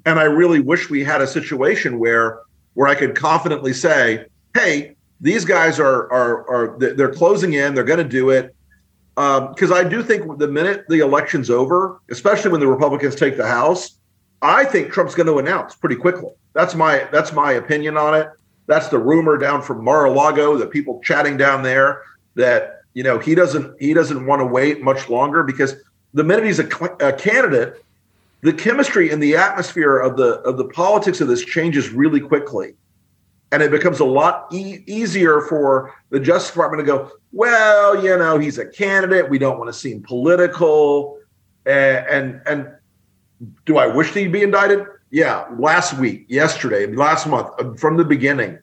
And 0.07 0.21
I 0.21 0.25
really 0.25 0.61
wish 0.61 0.89
we 0.89 1.03
had 1.03 1.21
a 1.21 1.27
situation 1.27 1.99
where 1.99 2.43
where 2.75 2.89
I 2.89 2.95
could 2.95 3.15
confidently 3.17 3.73
say, 3.73 4.27
hey, 4.55 4.97
these 5.21 5.45
guys 5.45 5.81
are 5.81 6.13
are 6.13 6.49
are 6.51 6.79
they're 6.79 7.13
closing 7.13 7.55
in. 7.55 7.75
They're 7.75 7.85
going 7.85 7.99
to 7.99 8.05
do 8.05 8.31
it 8.31 8.55
because 9.15 9.71
um, 9.71 9.77
I 9.77 9.85
do 9.85 10.03
think 10.03 10.39
the 10.39 10.49
minute 10.49 10.85
the 10.89 10.99
election's 10.99 11.49
over, 11.49 12.01
especially 12.11 12.51
when 12.51 12.61
the 12.61 12.67
Republicans 12.67 13.15
take 13.15 13.37
the 13.37 13.47
House, 13.47 13.99
I 14.43 14.65
think 14.65 14.93
Trump's 14.93 15.15
going 15.15 15.29
to 15.29 15.39
announce 15.39 15.77
pretty 15.77 15.97
quickly. 15.97 16.31
That's 16.53 16.75
my 16.75 17.09
that's 17.13 17.33
my 17.33 17.53
opinion 17.53 17.97
on 17.97 18.15
it. 18.15 18.29
That's 18.67 18.89
the 18.89 18.99
rumor 18.99 19.37
down 19.37 19.63
from 19.63 19.85
Mar-a-Lago, 19.85 20.57
the 20.57 20.67
people 20.67 21.01
chatting 21.05 21.37
down 21.37 21.63
there 21.63 22.03
that 22.35 22.81
you 22.95 23.03
know 23.03 23.19
he 23.19 23.35
doesn't 23.35 23.81
he 23.81 23.95
doesn't 23.95 24.27
want 24.27 24.41
to 24.41 24.47
wait 24.47 24.83
much 24.83 25.09
longer 25.09 25.43
because 25.43 25.77
the 26.13 26.25
minute 26.25 26.45
he's 26.45 26.61
a, 26.61 26.69
a 27.01 27.13
candidate, 27.13 27.84
the 28.45 28.53
chemistry 28.53 29.11
and 29.11 29.23
the 29.23 29.35
atmosphere 29.35 29.99
of 29.99 30.17
the 30.17 30.41
of 30.43 30.59
the 30.59 30.67
politics 30.67 31.21
of 31.21 31.29
this 31.29 31.45
changes 31.45 31.91
really 31.91 32.21
quickly 32.21 32.75
and 33.55 33.63
it 33.63 33.71
becomes 33.71 34.01
a 34.01 34.05
lot 34.05 34.53
e- 34.53 34.83
easier 34.87 35.41
for 35.43 35.95
the 36.11 36.19
Justice 36.19 36.51
Department 36.51 36.81
to 36.81 36.85
go, 36.85 37.11
well, 37.31 38.03
you 38.03 38.17
know, 38.19 38.37
he's 38.37 38.59
a 38.59 38.67
candidate. 38.67 39.31
We 39.31 39.39
don't 39.39 39.59
want 39.59 39.69
to 39.69 39.73
seem 39.73 40.03
political. 40.03 41.21
And, 41.65 42.07
and 42.09 42.43
and 42.47 42.73
do 43.65 43.79
I 43.79 43.87
wish 43.87 44.13
he'd 44.13 44.33
be 44.33 44.43
indicted? 44.43 44.85
Yeah, 45.11 45.47
last 45.57 45.97
week, 45.99 46.27
yesterday, 46.29 46.87
last 46.87 47.29
month, 47.29 47.49
uh, 47.61 47.75
from 47.75 47.97
the 47.97 48.05
beginning, 48.05 48.59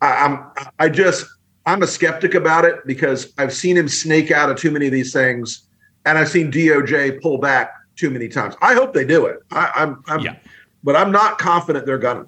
I, 0.00 0.24
I'm 0.24 0.68
I 0.78 0.88
just 0.88 1.26
I'm 1.66 1.82
a 1.82 1.86
skeptic 1.88 2.34
about 2.34 2.64
it 2.64 2.86
because 2.86 3.32
I've 3.38 3.52
seen 3.52 3.76
him 3.76 3.88
snake 3.88 4.30
out 4.30 4.50
of 4.50 4.56
too 4.56 4.70
many 4.70 4.86
of 4.86 4.92
these 4.92 5.12
things, 5.12 5.66
and 6.06 6.16
I've 6.16 6.28
seen 6.28 6.52
DOJ 6.52 7.20
pull 7.20 7.38
back 7.38 7.72
too 7.98 8.10
many 8.10 8.28
times. 8.28 8.54
I 8.62 8.74
hope 8.74 8.94
they 8.94 9.04
do 9.04 9.26
it. 9.26 9.42
I, 9.50 9.70
I'm, 9.74 10.02
I'm 10.06 10.20
yeah. 10.20 10.36
but 10.82 10.96
I'm 10.96 11.12
not 11.12 11.38
confident 11.38 11.84
they're 11.84 11.98
gonna. 11.98 12.26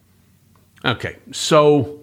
Okay, 0.84 1.16
so 1.32 2.00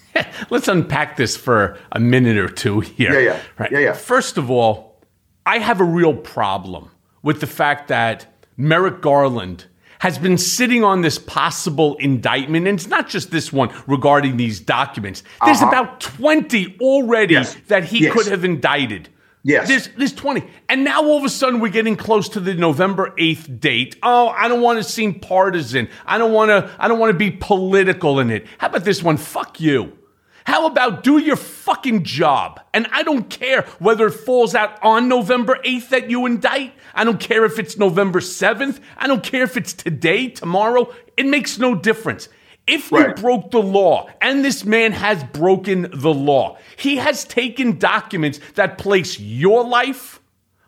let's 0.50 0.66
unpack 0.66 1.16
this 1.16 1.36
for 1.36 1.78
a 1.92 2.00
minute 2.00 2.38
or 2.38 2.48
two 2.48 2.80
here. 2.80 3.12
Yeah, 3.12 3.32
yeah. 3.34 3.40
Right. 3.58 3.72
Yeah, 3.72 3.78
yeah. 3.78 3.92
First 3.92 4.38
of 4.38 4.50
all, 4.50 4.98
I 5.46 5.58
have 5.58 5.80
a 5.80 5.84
real 5.84 6.14
problem 6.14 6.90
with 7.22 7.40
the 7.40 7.46
fact 7.46 7.88
that 7.88 8.26
Merrick 8.56 9.00
Garland 9.00 9.66
has 9.98 10.18
been 10.18 10.36
sitting 10.36 10.82
on 10.82 11.02
this 11.02 11.18
possible 11.18 11.94
indictment, 11.96 12.66
and 12.66 12.78
it's 12.78 12.88
not 12.88 13.08
just 13.08 13.30
this 13.30 13.52
one 13.52 13.72
regarding 13.86 14.36
these 14.36 14.58
documents. 14.58 15.22
There's 15.44 15.58
uh-huh. 15.58 15.68
about 15.68 16.00
20 16.00 16.78
already 16.80 17.34
yes. 17.34 17.56
that 17.68 17.84
he 17.84 18.04
yes. 18.04 18.12
could 18.12 18.26
have 18.26 18.44
indicted. 18.44 19.08
Yes. 19.44 19.68
There's, 19.68 19.88
there's 19.96 20.12
20. 20.12 20.44
And 20.68 20.84
now 20.84 21.02
all 21.02 21.18
of 21.18 21.24
a 21.24 21.28
sudden 21.28 21.58
we're 21.60 21.72
getting 21.72 21.96
close 21.96 22.28
to 22.30 22.40
the 22.40 22.54
November 22.54 23.12
8th 23.18 23.58
date. 23.58 23.96
Oh, 24.02 24.28
I 24.28 24.46
don't 24.46 24.60
want 24.60 24.78
to 24.78 24.84
seem 24.84 25.18
partisan. 25.18 25.88
I 26.06 26.18
don't 26.18 26.32
want 26.32 26.50
to 26.50 26.70
I 26.78 26.86
don't 26.86 27.00
want 27.00 27.10
to 27.10 27.18
be 27.18 27.30
political 27.32 28.20
in 28.20 28.30
it. 28.30 28.46
How 28.58 28.68
about 28.68 28.84
this 28.84 29.02
one? 29.02 29.16
Fuck 29.16 29.60
you. 29.60 29.98
How 30.44 30.66
about 30.66 31.02
do 31.04 31.18
your 31.18 31.36
fucking 31.36 32.04
job? 32.04 32.60
And 32.74 32.86
I 32.92 33.02
don't 33.02 33.28
care 33.30 33.62
whether 33.78 34.08
it 34.08 34.12
falls 34.12 34.54
out 34.54 34.82
on 34.82 35.08
November 35.08 35.58
8th 35.64 35.88
that 35.90 36.10
you 36.10 36.26
indict. 36.26 36.74
I 36.94 37.04
don't 37.04 37.20
care 37.20 37.44
if 37.44 37.58
it's 37.58 37.76
November 37.76 38.20
7th. 38.20 38.80
I 38.96 39.06
don't 39.06 39.22
care 39.22 39.44
if 39.44 39.56
it's 39.56 39.72
today, 39.72 40.28
tomorrow. 40.28 40.92
It 41.16 41.26
makes 41.26 41.58
no 41.58 41.74
difference. 41.74 42.28
If 42.66 42.92
you 42.92 43.12
broke 43.14 43.50
the 43.50 43.60
law, 43.60 44.08
and 44.20 44.44
this 44.44 44.64
man 44.64 44.92
has 44.92 45.24
broken 45.24 45.88
the 45.92 46.14
law, 46.14 46.58
he 46.76 46.96
has 46.96 47.24
taken 47.24 47.78
documents 47.78 48.38
that 48.54 48.78
place 48.78 49.18
your 49.18 49.64
life, 49.64 50.20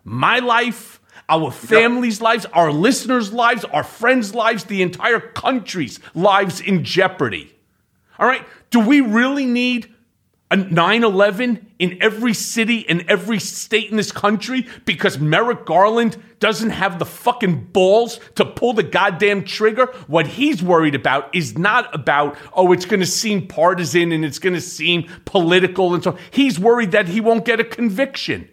my 0.03 0.39
life, 0.39 0.99
our 1.29 1.51
families' 1.51 2.17
yep. 2.17 2.23
lives, 2.23 2.45
our 2.47 2.71
listeners' 2.71 3.31
lives, 3.31 3.63
our 3.65 3.83
friends' 3.83 4.35
lives, 4.35 4.65
the 4.65 4.81
entire 4.81 5.19
country's 5.19 5.99
lives 6.13 6.59
in 6.59 6.83
jeopardy. 6.83 7.55
All 8.19 8.27
right? 8.27 8.45
Do 8.69 8.81
we 8.81 9.01
really 9.01 9.45
need 9.45 9.94
9 10.55 11.03
11 11.03 11.73
in 11.79 11.97
every 12.01 12.33
city 12.33 12.87
and 12.87 13.05
every 13.09 13.39
state 13.39 13.89
in 13.89 13.97
this 13.97 14.11
country 14.11 14.67
because 14.85 15.19
Merrick 15.19 15.65
Garland 15.65 16.17
doesn't 16.39 16.71
have 16.71 16.99
the 16.99 17.05
fucking 17.05 17.65
balls 17.71 18.19
to 18.35 18.45
pull 18.45 18.73
the 18.73 18.83
goddamn 18.83 19.43
trigger? 19.43 19.87
What 20.07 20.27
he's 20.27 20.61
worried 20.61 20.95
about 20.95 21.33
is 21.33 21.57
not 21.57 21.93
about, 21.93 22.37
oh, 22.53 22.71
it's 22.71 22.85
going 22.85 22.99
to 22.99 23.05
seem 23.05 23.47
partisan 23.47 24.11
and 24.11 24.23
it's 24.23 24.39
going 24.39 24.53
to 24.53 24.61
seem 24.61 25.09
political 25.25 25.93
and 25.93 26.03
so 26.03 26.17
He's 26.31 26.59
worried 26.59 26.91
that 26.91 27.07
he 27.07 27.21
won't 27.21 27.45
get 27.45 27.59
a 27.59 27.63
conviction. 27.63 28.49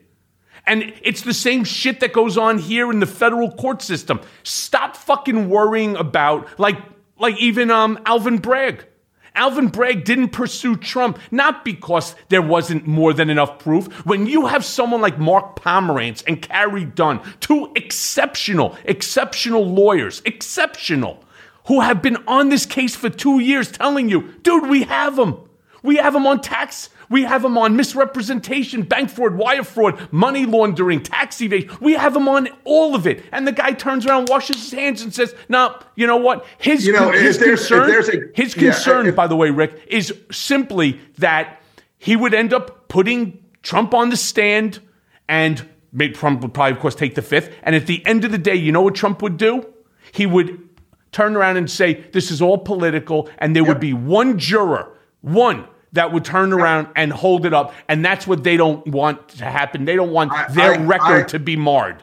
And 0.66 0.94
it's 1.02 1.22
the 1.22 1.34
same 1.34 1.64
shit 1.64 2.00
that 2.00 2.12
goes 2.12 2.38
on 2.38 2.58
here 2.58 2.90
in 2.90 3.00
the 3.00 3.06
federal 3.06 3.50
court 3.50 3.82
system. 3.82 4.20
Stop 4.44 4.96
fucking 4.96 5.48
worrying 5.48 5.96
about 5.96 6.58
like 6.58 6.78
like 7.18 7.36
even 7.38 7.70
um 7.70 7.98
Alvin 8.06 8.38
Bragg. 8.38 8.86
Alvin 9.34 9.68
Bragg 9.68 10.04
didn't 10.04 10.28
pursue 10.28 10.76
Trump, 10.76 11.18
not 11.30 11.64
because 11.64 12.14
there 12.28 12.42
wasn't 12.42 12.86
more 12.86 13.12
than 13.12 13.30
enough 13.30 13.58
proof. 13.58 13.86
When 14.04 14.26
you 14.26 14.46
have 14.46 14.64
someone 14.64 15.00
like 15.00 15.18
Mark 15.18 15.56
Pomerantz 15.56 16.22
and 16.26 16.42
Carey 16.42 16.84
Dunne, 16.84 17.20
two 17.40 17.72
exceptional, 17.74 18.76
exceptional 18.84 19.64
lawyers, 19.66 20.20
exceptional, 20.24 21.24
who 21.66 21.80
have 21.80 22.02
been 22.02 22.18
on 22.26 22.48
this 22.48 22.66
case 22.66 22.94
for 22.94 23.08
two 23.08 23.38
years 23.38 23.70
telling 23.70 24.08
you, 24.08 24.34
dude, 24.42 24.68
we 24.68 24.82
have 24.84 25.16
them. 25.16 25.40
We 25.82 25.96
have 25.96 26.12
them 26.12 26.26
on 26.26 26.40
tax 26.40 26.90
we 27.12 27.22
have 27.24 27.42
them 27.42 27.58
on 27.58 27.76
misrepresentation, 27.76 28.82
bank 28.82 29.10
fraud, 29.10 29.34
wire 29.34 29.62
fraud, 29.62 30.08
money 30.10 30.46
laundering, 30.46 31.02
tax 31.02 31.40
evasion. 31.42 31.70
We 31.80 31.92
have 31.92 32.14
them 32.14 32.26
on 32.26 32.48
all 32.64 32.94
of 32.94 33.06
it. 33.06 33.22
And 33.30 33.46
the 33.46 33.52
guy 33.52 33.72
turns 33.72 34.06
around, 34.06 34.30
washes 34.30 34.56
his 34.56 34.72
hands, 34.72 35.02
and 35.02 35.14
says, 35.14 35.34
"No, 35.48 35.78
you 35.94 36.06
know 36.06 36.16
what? 36.16 36.46
His, 36.58 36.86
you 36.86 36.92
know, 36.94 37.10
his 37.12 37.36
concern, 37.36 37.90
a, 37.90 38.20
his 38.34 38.54
concern, 38.54 39.04
yeah, 39.04 39.10
if, 39.10 39.16
by 39.16 39.26
the 39.26 39.36
way, 39.36 39.50
Rick, 39.50 39.86
is 39.86 40.12
simply 40.30 40.98
that 41.18 41.60
he 41.98 42.16
would 42.16 42.32
end 42.32 42.54
up 42.54 42.88
putting 42.88 43.44
Trump 43.62 43.92
on 43.92 44.08
the 44.08 44.16
stand, 44.16 44.80
and 45.28 45.68
Trump 46.14 46.40
would 46.40 46.54
probably, 46.54 46.72
of 46.72 46.80
course, 46.80 46.94
take 46.94 47.14
the 47.14 47.22
fifth. 47.22 47.54
And 47.62 47.76
at 47.76 47.86
the 47.86 48.04
end 48.06 48.24
of 48.24 48.32
the 48.32 48.38
day, 48.38 48.54
you 48.54 48.72
know 48.72 48.82
what 48.82 48.94
Trump 48.94 49.20
would 49.20 49.36
do? 49.36 49.66
He 50.12 50.24
would 50.24 50.66
turn 51.12 51.36
around 51.36 51.58
and 51.58 51.70
say, 51.70 52.04
"This 52.12 52.30
is 52.30 52.40
all 52.40 52.56
political," 52.56 53.28
and 53.36 53.54
there 53.54 53.62
yep. 53.62 53.68
would 53.68 53.80
be 53.80 53.92
one 53.92 54.38
juror, 54.38 54.96
one 55.20 55.66
that 55.92 56.12
would 56.12 56.24
turn 56.24 56.52
around 56.52 56.88
and 56.96 57.12
hold 57.12 57.46
it 57.46 57.52
up. 57.52 57.74
And 57.88 58.04
that's 58.04 58.26
what 58.26 58.44
they 58.44 58.56
don't 58.56 58.86
want 58.86 59.28
to 59.30 59.44
happen. 59.44 59.84
They 59.84 59.96
don't 59.96 60.12
want 60.12 60.32
I, 60.32 60.48
their 60.52 60.74
I, 60.74 60.84
record 60.84 61.24
I, 61.24 61.28
to 61.28 61.38
be 61.38 61.56
marred. 61.56 62.02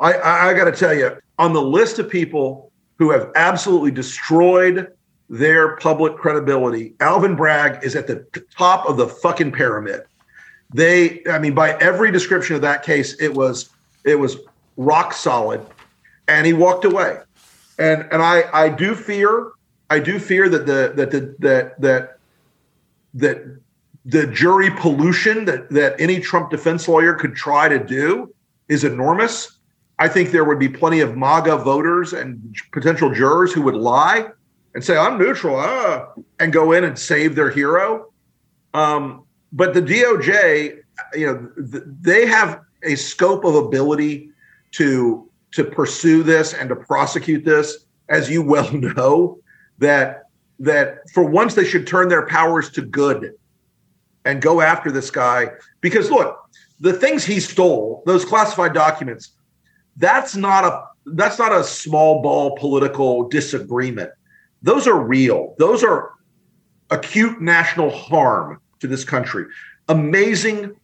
I, 0.00 0.48
I 0.48 0.54
got 0.54 0.64
to 0.64 0.72
tell 0.72 0.94
you, 0.94 1.16
on 1.38 1.52
the 1.52 1.62
list 1.62 1.98
of 1.98 2.08
people 2.08 2.70
who 2.98 3.10
have 3.10 3.30
absolutely 3.34 3.90
destroyed 3.90 4.92
their 5.28 5.76
public 5.76 6.16
credibility, 6.16 6.94
Alvin 7.00 7.36
Bragg 7.36 7.84
is 7.84 7.96
at 7.96 8.06
the 8.06 8.24
top 8.56 8.88
of 8.88 8.96
the 8.96 9.08
fucking 9.08 9.52
pyramid. 9.52 10.02
They, 10.72 11.22
I 11.30 11.38
mean, 11.38 11.54
by 11.54 11.76
every 11.78 12.12
description 12.12 12.54
of 12.56 12.62
that 12.62 12.82
case, 12.82 13.14
it 13.20 13.34
was 13.34 13.70
it 14.04 14.14
was 14.14 14.38
rock 14.76 15.12
solid, 15.12 15.64
and 16.28 16.46
he 16.46 16.52
walked 16.52 16.84
away. 16.84 17.18
And 17.78 18.06
and 18.12 18.22
I 18.22 18.44
I 18.52 18.68
do 18.68 18.94
fear 18.94 19.52
I 19.90 19.98
do 19.98 20.18
fear 20.18 20.48
that 20.48 20.66
the 20.66 20.92
that 20.94 21.10
the 21.10 21.34
that 21.40 21.80
that 21.80 22.19
that 23.14 23.42
the 24.04 24.26
jury 24.26 24.70
pollution 24.70 25.44
that, 25.44 25.70
that 25.70 26.00
any 26.00 26.20
Trump 26.20 26.50
defense 26.50 26.88
lawyer 26.88 27.14
could 27.14 27.34
try 27.34 27.68
to 27.68 27.78
do 27.78 28.34
is 28.68 28.84
enormous. 28.84 29.58
I 29.98 30.08
think 30.08 30.30
there 30.30 30.44
would 30.44 30.58
be 30.58 30.68
plenty 30.68 31.00
of 31.00 31.16
MAGA 31.16 31.58
voters 31.58 32.12
and 32.12 32.56
potential 32.72 33.12
jurors 33.12 33.52
who 33.52 33.62
would 33.62 33.74
lie 33.74 34.28
and 34.74 34.82
say, 34.82 34.96
I'm 34.96 35.18
neutral, 35.18 35.56
ah, 35.56 36.12
and 36.38 36.52
go 36.52 36.72
in 36.72 36.84
and 36.84 36.98
save 36.98 37.34
their 37.34 37.50
hero. 37.50 38.10
Um, 38.72 39.24
but 39.52 39.74
the 39.74 39.82
DOJ, 39.82 40.78
you 41.14 41.26
know, 41.26 41.50
th- 41.70 41.84
they 42.00 42.26
have 42.26 42.60
a 42.82 42.94
scope 42.94 43.44
of 43.44 43.54
ability 43.54 44.30
to 44.72 45.26
to 45.52 45.64
pursue 45.64 46.22
this 46.22 46.54
and 46.54 46.68
to 46.68 46.76
prosecute 46.76 47.44
this, 47.44 47.86
as 48.08 48.30
you 48.30 48.40
well 48.40 48.70
know, 48.72 49.38
that 49.78 50.29
that 50.60 51.10
for 51.12 51.24
once 51.24 51.54
they 51.54 51.64
should 51.64 51.86
turn 51.86 52.08
their 52.08 52.26
powers 52.26 52.70
to 52.70 52.82
good 52.82 53.32
and 54.24 54.42
go 54.42 54.60
after 54.60 54.92
this 54.92 55.10
guy. 55.10 55.48
Because 55.80 56.10
look 56.10 56.36
the 56.78 56.92
things 56.92 57.24
he 57.24 57.40
stole 57.40 58.02
those 58.06 58.24
classified 58.24 58.72
documents 58.72 59.32
that's 59.96 60.36
not 60.36 60.64
a 60.64 60.84
that's 61.14 61.38
not 61.38 61.52
a 61.52 61.64
small 61.64 62.22
ball 62.22 62.56
political 62.56 63.28
disagreement. 63.28 64.10
Those 64.62 64.86
are 64.86 64.98
real. 64.98 65.54
Those 65.58 65.82
are 65.82 66.12
acute 66.90 67.40
national 67.40 67.90
harm 67.90 68.60
to 68.80 68.86
this 68.86 69.04
country. 69.04 69.46
Amazing 69.88 70.76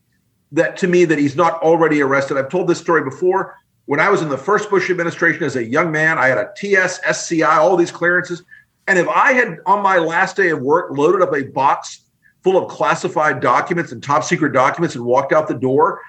that 0.52 0.76
to 0.78 0.88
me 0.88 1.04
that 1.04 1.18
he's 1.18 1.36
not 1.36 1.62
already 1.62 2.00
arrested. 2.00 2.38
I've 2.38 2.48
told 2.48 2.68
this 2.68 2.78
story 2.78 3.04
before. 3.04 3.56
When 3.84 4.00
i 4.00 4.10
was 4.10 4.20
in 4.20 4.28
the 4.28 4.38
first 4.38 4.68
bush 4.68 4.90
administration 4.90 5.44
as 5.44 5.54
a 5.54 5.64
young 5.64 5.92
man 5.92 6.18
i 6.18 6.26
had 6.26 6.38
a 6.38 6.50
ts 6.56 6.98
sci 7.04 7.40
all 7.42 7.76
these 7.76 7.92
clearances 7.92 8.42
and 8.86 8.98
if 8.98 9.08
I 9.08 9.32
had 9.32 9.58
on 9.66 9.82
my 9.82 9.98
last 9.98 10.36
day 10.36 10.50
of 10.50 10.60
work 10.60 10.96
loaded 10.96 11.22
up 11.22 11.34
a 11.34 11.44
box 11.44 12.02
full 12.42 12.56
of 12.56 12.70
classified 12.70 13.40
documents 13.40 13.92
and 13.92 14.02
top 14.02 14.22
secret 14.22 14.52
documents 14.52 14.94
and 14.94 15.04
walked 15.04 15.32
out 15.32 15.48
the 15.48 15.54
door, 15.54 16.00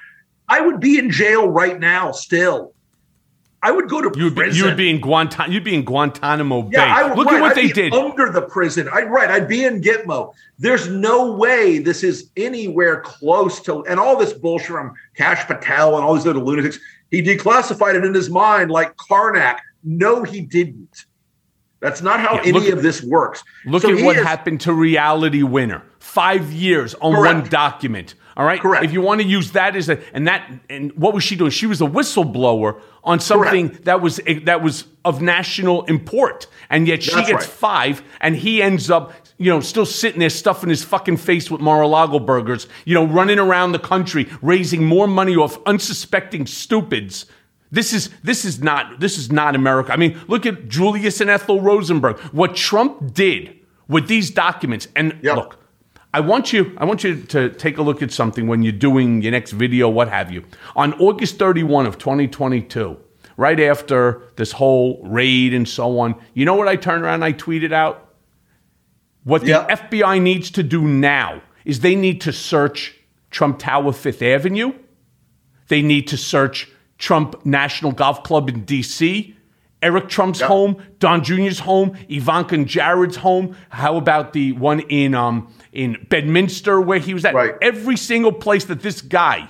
I 0.47 0.61
would 0.61 0.79
be 0.79 0.99
in 0.99 1.09
jail 1.09 1.49
right 1.49 1.79
now 1.79 2.11
still. 2.11 2.73
I 3.63 3.71
would 3.71 3.89
go 3.89 4.01
to 4.01 4.19
you'd 4.19 4.35
prison. 4.35 4.53
Be, 4.53 4.57
you 4.57 4.65
would 4.65 4.77
be 4.77 4.89
in 4.89 5.01
Guantanamo. 5.01 5.51
You'd 5.51 5.63
be 5.63 5.73
in 5.73 5.83
Guantanamo 5.83 6.61
Bay. 6.61 6.69
Yeah, 6.73 6.95
I 6.95 7.09
would, 7.09 7.17
Look 7.17 7.27
right, 7.27 7.37
at 7.37 7.41
what 7.41 7.51
I'd 7.51 7.57
they 7.57 7.69
did 7.69 7.91
under 7.91 8.29
the 8.31 8.43
prison. 8.43 8.87
I 8.93 9.01
right. 9.01 9.31
I'd 9.31 9.47
be 9.47 9.65
in 9.65 9.81
Gitmo. 9.81 10.33
There's 10.59 10.87
no 10.87 11.31
way 11.31 11.79
this 11.79 12.03
is 12.03 12.29
anywhere 12.37 13.01
close 13.01 13.59
to. 13.61 13.83
And 13.87 13.99
all 13.99 14.15
this 14.15 14.31
bullshit 14.31 14.67
from 14.67 14.93
Kash 15.15 15.47
Patel 15.47 15.95
and 15.95 16.05
all 16.05 16.13
these 16.13 16.27
other 16.27 16.39
lunatics. 16.39 16.79
He 17.09 17.23
declassified 17.23 17.95
it 17.95 18.05
in 18.05 18.13
his 18.13 18.29
mind 18.29 18.69
like 18.69 18.95
Carnac. 18.97 19.59
No, 19.83 20.23
he 20.23 20.41
didn't. 20.41 21.05
That's 21.87 22.01
not 22.01 22.19
how 22.19 22.35
Yeah, 22.35 22.41
any 22.43 22.51
look- 22.59 22.73
of 22.73 22.83
this 22.83 23.01
works. 23.01 23.43
Look 23.65 23.81
So 23.83 23.95
at 23.97 24.03
what 24.03 24.17
is- 24.17 24.23
happened 24.25 24.59
to 24.61 24.73
Reality 24.73 25.41
Winner. 25.43 25.83
Five 25.99 26.51
years 26.51 26.95
on 27.01 27.13
Correct. 27.13 27.35
one 27.35 27.49
document. 27.49 28.15
All 28.35 28.45
right. 28.45 28.59
Correct. 28.61 28.83
If 28.83 28.91
you 28.93 29.01
want 29.01 29.21
to 29.21 29.27
use 29.27 29.51
that 29.53 29.75
as 29.75 29.89
a 29.89 29.97
and 30.13 30.27
that 30.27 30.43
and 30.69 30.91
what 30.95 31.13
was 31.13 31.23
she 31.23 31.35
doing? 31.35 31.49
She 31.51 31.65
was 31.65 31.81
a 31.81 31.85
whistleblower 31.85 32.75
on 33.03 33.19
something 33.19 33.77
that 33.85 34.01
was 34.01 34.19
that 34.43 34.61
was 34.61 34.83
of 35.05 35.21
national 35.21 35.83
import, 35.85 36.45
and 36.69 36.87
yet 36.87 37.01
she 37.03 37.11
That's 37.15 37.27
gets 37.29 37.45
right. 37.45 37.53
five, 37.53 38.03
and 38.21 38.35
he 38.35 38.61
ends 38.61 38.91
up. 38.91 39.13
You 39.39 39.51
know, 39.51 39.59
still 39.59 39.85
sitting 39.85 40.19
there 40.19 40.31
stuffing 40.31 40.69
his 40.69 40.83
fucking 40.83 41.17
face 41.17 41.51
with 41.51 41.61
Mar-a-Lago 41.61 42.17
burgers, 42.17 42.67
you 42.85 42.95
know, 42.95 43.05
running 43.05 43.37
around 43.37 43.71
the 43.71 43.77
country, 43.79 44.27
raising 44.41 44.83
more 44.83 45.05
money 45.07 45.35
off 45.35 45.59
unsuspecting 45.67 46.47
stupids. 46.47 47.27
This 47.71 47.91
is 47.93 48.09
this 48.23 48.45
is 48.45 48.61
not 48.61 48.99
this 48.99 49.17
is 49.17 49.31
not 49.31 49.55
America. 49.55 49.91
I 49.91 49.97
mean, 49.97 50.17
look 50.27 50.45
at 50.45 50.67
Julius 50.69 51.19
and 51.21 51.29
Ethel 51.29 51.61
Rosenberg. 51.61 52.17
What 52.31 52.55
Trump 52.55 53.13
did 53.13 53.55
with 53.87 54.07
these 54.07 54.31
documents, 54.31 54.87
and 54.95 55.17
Yep. 55.21 55.35
look, 55.35 55.59
I 56.13 56.21
want 56.21 56.53
you 56.53 56.73
I 56.77 56.85
want 56.85 57.03
you 57.03 57.21
to 57.23 57.49
take 57.49 57.77
a 57.77 57.81
look 57.81 58.01
at 58.01 58.11
something 58.11 58.47
when 58.47 58.63
you're 58.63 58.71
doing 58.71 59.21
your 59.21 59.31
next 59.31 59.51
video, 59.51 59.89
what 59.89 60.07
have 60.09 60.31
you. 60.31 60.43
On 60.75 60.93
August 60.93 61.37
31 61.39 61.85
of 61.85 61.97
2022, 61.97 62.97
right 63.35 63.59
after 63.59 64.21
this 64.37 64.53
whole 64.53 65.01
raid 65.03 65.53
and 65.53 65.67
so 65.67 65.99
on, 65.99 66.15
you 66.33 66.45
know 66.45 66.55
what 66.55 66.67
I 66.69 66.77
turned 66.77 67.03
around 67.03 67.15
and 67.15 67.25
I 67.25 67.33
tweeted 67.33 67.73
out? 67.73 68.13
What 69.25 69.41
the 69.41 69.47
Yep. 69.49 69.91
FBI 69.91 70.21
needs 70.21 70.49
to 70.51 70.63
do 70.63 70.87
now 70.87 71.41
is 71.65 71.81
they 71.81 71.95
need 71.95 72.21
to 72.21 72.31
search 72.31 72.95
Trump 73.29 73.59
Tower 73.59 73.91
Fifth 73.91 74.21
Avenue. 74.21 74.71
They 75.67 75.81
need 75.81 76.07
to 76.07 76.17
search 76.17 76.69
Trump 76.97 77.45
National 77.45 77.91
Golf 77.91 78.23
Club 78.23 78.49
in 78.49 78.63
D.C., 78.65 79.35
Eric 79.83 80.09
Trump's 80.09 80.39
Yep. 80.39 80.47
home, 80.49 80.83
Don 80.97 81.23
Jr.'s 81.23 81.59
home, 81.59 81.95
Ivanka 82.09 82.55
and 82.55 82.67
Jared's 82.67 83.17
home. 83.17 83.55
How 83.69 83.95
about 83.95 84.33
the 84.33 84.53
one 84.53 84.79
in 84.79 85.13
um 85.13 85.53
in 85.71 86.03
Bedminster 86.09 86.81
where 86.81 86.97
he 86.97 87.13
was 87.13 87.23
at? 87.25 87.35
Right. 87.35 87.53
Every 87.61 87.95
single 87.95 88.31
place 88.31 88.65
that 88.65 88.81
this 88.81 89.01
guy 89.03 89.47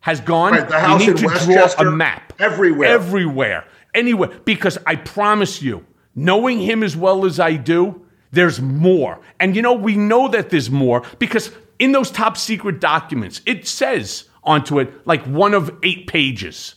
has 0.00 0.20
gone, 0.20 0.52
Right, 0.54 0.68
the 0.68 0.80
house 0.80 1.00
you 1.02 1.06
need 1.08 1.10
in 1.12 1.16
to 1.18 1.26
Westchester, 1.26 1.82
draw 1.84 1.92
a 1.92 1.96
map 1.96 2.32
everywhere. 2.40 2.88
everywhere, 2.88 3.64
anywhere. 3.94 4.30
Because 4.44 4.76
I 4.86 4.96
promise 4.96 5.62
you, 5.62 5.86
knowing 6.16 6.58
him 6.58 6.82
as 6.82 6.96
well 6.96 7.24
as 7.24 7.38
I 7.38 7.54
do, 7.54 8.04
there's 8.32 8.60
more. 8.60 9.20
And 9.38 9.54
you 9.54 9.62
know, 9.62 9.74
we 9.74 9.94
know 9.94 10.26
that 10.28 10.50
there's 10.50 10.70
more 10.70 11.04
because 11.20 11.52
in 11.78 11.92
those 11.92 12.10
top 12.10 12.36
secret 12.36 12.80
documents, 12.80 13.40
it 13.46 13.68
says 13.68 14.24
onto 14.42 14.80
it 14.80 15.06
like 15.06 15.22
one 15.26 15.54
of 15.54 15.70
eight 15.84 16.08
pages. 16.08 16.74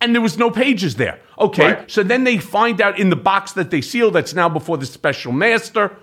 And 0.00 0.14
there 0.14 0.22
was 0.22 0.38
no 0.38 0.50
pages 0.50 0.96
there. 0.96 1.20
Okay. 1.38 1.74
Right. 1.74 1.90
So 1.90 2.02
then 2.02 2.24
they 2.24 2.38
find 2.38 2.80
out 2.80 2.98
in 2.98 3.10
the 3.10 3.16
box 3.16 3.52
that 3.52 3.70
they 3.70 3.80
sealed 3.82 4.14
that's 4.14 4.34
now 4.34 4.48
before 4.48 4.78
the 4.78 4.86
special 4.86 5.32
master, 5.32 5.94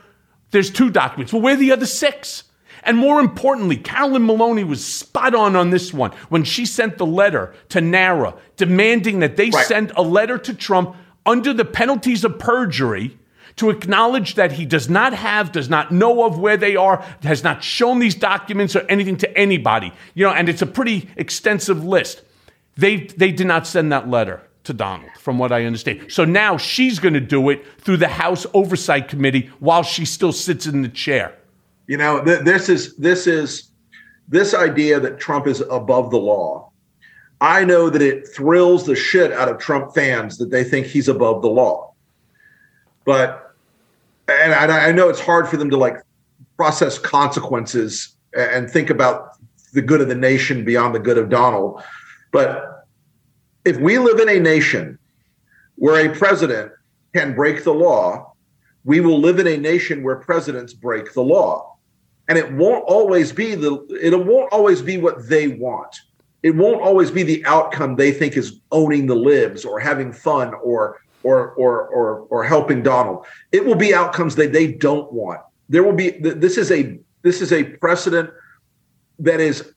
there's 0.51 0.69
two 0.69 0.89
documents. 0.89 1.33
Well, 1.33 1.41
where 1.41 1.55
are 1.55 1.57
the 1.57 1.71
other 1.71 1.85
six? 1.87 2.43
And 2.83 2.95
more 2.97 3.19
importantly, 3.19 3.75
Carolyn 3.75 4.25
Maloney 4.25 4.63
was 4.63 4.85
spot 4.85 5.33
on 5.35 5.55
on 5.55 5.71
this 5.71 5.93
one 5.93 6.11
when 6.29 6.43
she 6.43 6.65
sent 6.65 6.97
the 6.97 7.05
letter 7.05 7.53
to 7.69 7.81
NARA 7.81 8.35
demanding 8.55 9.19
that 9.19 9.35
they 9.35 9.49
Right. 9.49 9.65
send 9.65 9.91
a 9.95 10.03
letter 10.03 10.37
to 10.37 10.53
Trump 10.53 10.95
under 11.25 11.53
the 11.53 11.65
penalties 11.65 12.23
of 12.23 12.39
perjury 12.39 13.17
to 13.57 13.71
acknowledge 13.71 14.35
that 14.35 14.53
he 14.53 14.65
does 14.65 14.87
not 14.87 15.13
have, 15.13 15.51
does 15.51 15.69
not 15.69 15.91
know 15.91 16.23
of 16.23 16.37
where 16.37 16.55
they 16.57 16.75
are, 16.75 17.03
has 17.23 17.43
not 17.43 17.63
shown 17.63 17.97
these 17.99 18.13
documents 18.15 18.75
or 18.75 18.85
anything 18.87 19.17
to 19.17 19.37
anybody. 19.37 19.91
You 20.13 20.25
know, 20.25 20.31
and 20.31 20.47
it's 20.47 20.61
a 20.61 20.67
pretty 20.67 21.09
extensive 21.17 21.83
list. 21.83 22.21
They 22.77 22.97
they 22.97 23.31
did 23.31 23.47
not 23.47 23.67
send 23.67 23.91
that 23.91 24.09
letter 24.09 24.41
to 24.65 24.73
Donald, 24.73 25.11
from 25.17 25.39
what 25.39 25.51
I 25.51 25.63
understand. 25.63 26.11
So 26.11 26.25
now 26.25 26.57
she's 26.57 26.99
going 26.99 27.13
to 27.13 27.21
do 27.21 27.49
it 27.49 27.65
through 27.81 27.97
the 27.97 28.09
House 28.09 28.45
Oversight 28.53 29.07
Committee 29.07 29.49
while 29.59 29.81
she 29.81 30.05
still 30.05 30.33
sits 30.33 30.65
in 30.65 30.81
the 30.81 30.89
chair. 30.89 31.33
You 31.87 31.97
know, 31.97 32.23
th- 32.23 32.41
this 32.41 32.67
is 32.67 32.95
this 32.97 33.27
is 33.27 33.71
this 34.27 34.53
idea 34.53 34.99
that 34.99 35.19
Trump 35.19 35.47
is 35.47 35.61
above 35.61 36.11
the 36.11 36.17
law. 36.17 36.69
I 37.39 37.63
know 37.63 37.89
that 37.89 38.01
it 38.01 38.27
thrills 38.27 38.85
the 38.85 38.95
shit 38.95 39.31
out 39.31 39.47
of 39.47 39.57
Trump 39.57 39.93
fans 39.93 40.37
that 40.37 40.49
they 40.49 40.63
think 40.63 40.87
he's 40.87 41.07
above 41.07 41.41
the 41.41 41.49
law. 41.49 41.93
But 43.05 43.55
and 44.27 44.53
I, 44.53 44.89
I 44.89 44.91
know 44.91 45.07
it's 45.07 45.21
hard 45.21 45.47
for 45.47 45.55
them 45.55 45.69
to 45.69 45.77
like 45.77 45.95
process 46.57 46.99
consequences 46.99 48.15
and 48.37 48.69
think 48.69 48.89
about 48.89 49.37
the 49.73 49.81
good 49.81 50.01
of 50.01 50.09
the 50.09 50.15
nation 50.15 50.65
beyond 50.65 50.93
the 50.93 50.99
good 50.99 51.17
of 51.17 51.29
Donald. 51.29 51.81
But 52.31 52.85
if 53.65 53.77
we 53.77 53.97
live 53.99 54.19
in 54.19 54.29
a 54.29 54.39
nation 54.39 54.97
where 55.75 56.05
a 56.09 56.15
president 56.15 56.71
can 57.13 57.35
break 57.35 57.63
the 57.63 57.73
law, 57.73 58.33
we 58.83 59.01
will 59.01 59.19
live 59.19 59.39
in 59.39 59.47
a 59.47 59.57
nation 59.57 60.03
where 60.03 60.15
presidents 60.15 60.73
break 60.73 61.13
the 61.13 61.21
law. 61.21 61.75
And 62.29 62.37
it 62.37 62.51
won't 62.53 62.83
always 62.87 63.31
be 63.31 63.55
the 63.55 63.85
it 64.01 64.13
won't 64.13 64.51
always 64.51 64.81
be 64.81 64.97
what 64.97 65.27
they 65.27 65.47
want. 65.47 65.95
It 66.43 66.51
won't 66.55 66.81
always 66.81 67.09
be 67.09 67.23
the 67.23 67.45
outcome 67.45 67.95
they 67.95 68.11
think 68.11 68.37
is 68.37 68.59
owning 68.71 69.07
the 69.07 69.15
libs 69.15 69.65
or 69.65 69.79
having 69.79 70.11
fun 70.11 70.53
or 70.55 71.01
or 71.23 71.51
or 71.51 71.87
or, 71.87 72.19
or 72.29 72.43
helping 72.43 72.83
donald. 72.83 73.25
It 73.51 73.65
will 73.65 73.75
be 73.75 73.93
outcomes 73.93 74.35
that 74.35 74.53
they 74.53 74.73
don't 74.73 75.11
want. 75.11 75.41
There 75.69 75.83
will 75.83 75.95
be 75.95 76.11
this 76.11 76.57
is 76.57 76.71
a 76.71 76.99
this 77.21 77.41
is 77.41 77.51
a 77.51 77.63
precedent 77.63 78.29
that 79.19 79.39
is 79.39 79.73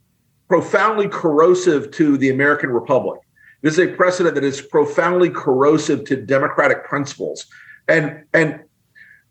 profoundly 0.51 1.09
corrosive 1.09 1.91
to 1.93 2.19
the 2.19 2.29
american 2.29 2.71
republic 2.71 3.21
this 3.63 3.75
is 3.75 3.79
a 3.79 3.93
precedent 3.95 4.35
that 4.35 4.43
is 4.43 4.61
profoundly 4.61 5.31
corrosive 5.31 6.05
to 6.05 6.17
democratic 6.17 6.83
principles 6.85 7.47
and 7.87 8.25
and 8.35 8.59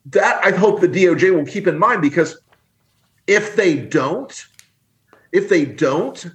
that 0.05 0.39
i 0.45 0.51
hope 0.51 0.79
the 0.79 0.87
doj 0.87 1.35
will 1.35 1.45
keep 1.45 1.67
in 1.67 1.77
mind 1.77 2.01
because 2.01 2.39
if 3.27 3.55
they 3.55 3.75
don't, 3.77 4.33
if 5.31 5.49
they 5.49 5.63
don't, 5.63 6.25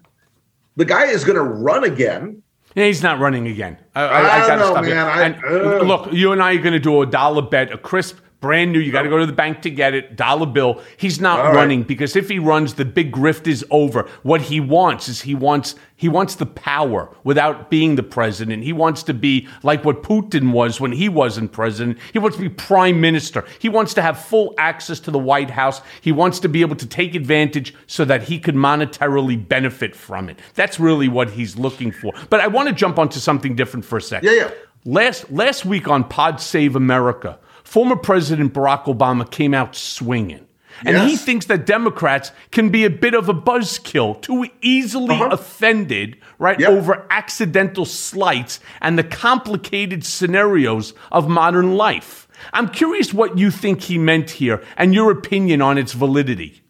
the 0.76 0.84
guy 0.84 1.06
is 1.06 1.24
going 1.24 1.34
to 1.34 1.42
run 1.42 1.82
again. 1.82 2.40
Yeah, 2.76 2.84
he's 2.86 3.02
not 3.02 3.18
running 3.18 3.48
again. 3.48 3.78
I, 3.96 4.02
I, 4.02 4.20
I 4.20 4.44
I 4.44 4.56
don't 4.56 4.58
know, 4.74 4.80
man. 4.80 5.06
I- 5.08 5.22
And 5.24 5.44
uh. 5.44 5.82
look, 5.82 6.12
you 6.12 6.30
and 6.30 6.40
I 6.40 6.54
are 6.54 6.58
going 6.58 6.72
to 6.72 6.78
do 6.78 7.02
a 7.02 7.06
dollar 7.06 7.42
bet, 7.42 7.72
a 7.72 7.78
crisp, 7.78 8.18
brand 8.44 8.72
new. 8.72 8.78
You 8.78 8.92
got 8.92 9.02
to 9.02 9.08
go 9.08 9.16
to 9.16 9.24
the 9.24 9.32
bank 9.32 9.62
to 9.62 9.70
get 9.70 9.94
it, 9.94 10.16
dollar 10.16 10.44
bill. 10.44 10.82
He's 10.98 11.18
not 11.18 11.38
All 11.40 11.46
right. 11.46 11.54
running 11.54 11.82
because 11.82 12.14
if 12.14 12.28
he 12.28 12.38
runs, 12.38 12.74
the 12.74 12.84
big 12.84 13.10
grift 13.10 13.46
is 13.46 13.64
over. 13.70 14.02
What 14.22 14.42
he 14.42 14.60
wants 14.60 15.08
is 15.08 15.22
he 15.22 15.34
wants 15.34 15.76
he 15.96 16.10
wants 16.10 16.34
the 16.34 16.44
power 16.44 17.08
without 17.24 17.70
being 17.70 17.96
the 17.96 18.02
president. 18.02 18.64
He 18.64 18.74
wants 18.74 19.02
to 19.04 19.14
be 19.14 19.48
like 19.62 19.82
what 19.82 20.02
Putin 20.02 20.52
was 20.52 20.78
when 20.78 20.92
he 20.92 21.08
wasn't 21.08 21.52
president. 21.52 21.98
He 22.12 22.18
wants 22.18 22.36
to 22.36 22.42
be 22.42 22.50
prime 22.50 23.00
minister. 23.00 23.46
He 23.58 23.70
wants 23.70 23.94
to 23.94 24.02
have 24.02 24.22
full 24.22 24.54
access 24.58 25.00
to 25.00 25.10
the 25.10 25.18
White 25.18 25.48
House. 25.48 25.80
He 26.02 26.12
wants 26.12 26.38
to 26.40 26.48
be 26.50 26.60
able 26.60 26.76
to 26.76 26.86
take 26.86 27.14
advantage 27.14 27.74
so 27.86 28.04
that 28.04 28.24
he 28.24 28.38
could 28.38 28.56
monetarily 28.56 29.48
benefit 29.48 29.96
from 29.96 30.28
it. 30.28 30.38
That's 30.52 30.78
really 30.78 31.08
what 31.08 31.30
he's 31.30 31.56
looking 31.56 31.92
for. 31.92 32.12
But 32.28 32.40
I 32.40 32.48
want 32.48 32.68
to 32.68 32.74
jump 32.74 32.98
onto 32.98 33.20
something 33.20 33.56
different 33.56 33.86
for 33.86 33.96
a 33.96 34.02
second. 34.02 34.28
Yeah, 34.28 34.36
yeah. 34.36 34.50
Last 34.84 35.30
last 35.32 35.64
week 35.64 35.88
on 35.88 36.04
Pod 36.04 36.38
Save 36.42 36.76
America, 36.76 37.38
former 37.64 37.96
President 37.96 38.52
Barack 38.54 38.84
Obama 38.84 39.28
came 39.30 39.54
out 39.54 39.74
swinging. 39.74 40.46
And 40.84 41.08
he 41.08 41.16
thinks 41.16 41.46
that 41.46 41.66
Democrats 41.66 42.32
can 42.50 42.68
be 42.68 42.84
a 42.84 42.90
bit 42.90 43.14
of 43.14 43.28
a 43.28 43.34
buzzkill, 43.34 44.20
too 44.20 44.46
easily 44.60 45.14
Uh-huh. 45.14 45.28
offended, 45.30 46.16
right, 46.40 46.58
Yep. 46.58 46.68
over 46.68 47.06
accidental 47.10 47.84
slights 47.84 48.58
and 48.80 48.98
the 48.98 49.04
complicated 49.04 50.04
scenarios 50.04 50.92
of 51.12 51.28
modern 51.28 51.76
life. 51.76 52.26
I'm 52.52 52.68
curious 52.68 53.14
what 53.14 53.38
you 53.38 53.52
think 53.52 53.82
he 53.82 53.98
meant 53.98 54.30
here 54.30 54.60
and 54.76 54.92
your 54.92 55.12
opinion 55.12 55.62
on 55.62 55.78
its 55.78 55.92
validity. 55.92 56.62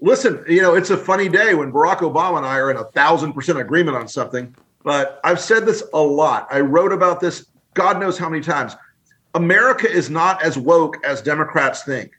Listen, 0.00 0.44
you 0.48 0.60
know, 0.60 0.74
it's 0.74 0.90
a 0.90 0.96
funny 0.96 1.28
day 1.28 1.54
when 1.54 1.72
Barack 1.72 1.98
Obama 1.98 2.38
and 2.38 2.46
I 2.46 2.58
are 2.58 2.70
in 2.72 2.76
a 2.76 2.84
thousand 2.84 3.34
percent 3.34 3.58
agreement 3.58 3.96
on 3.96 4.08
something. 4.08 4.52
But 4.82 5.20
I've 5.22 5.40
said 5.40 5.64
this 5.64 5.82
a 5.94 6.00
lot. 6.00 6.48
I 6.50 6.60
wrote 6.60 6.92
about 6.92 7.20
this 7.20 7.46
God 7.74 7.98
knows 8.00 8.18
how 8.18 8.28
many 8.28 8.42
times. 8.42 8.76
America 9.34 9.90
is 9.90 10.10
not 10.10 10.42
as 10.42 10.56
woke 10.56 11.04
as 11.04 11.20
Democrats 11.20 11.82
think. 11.82 12.12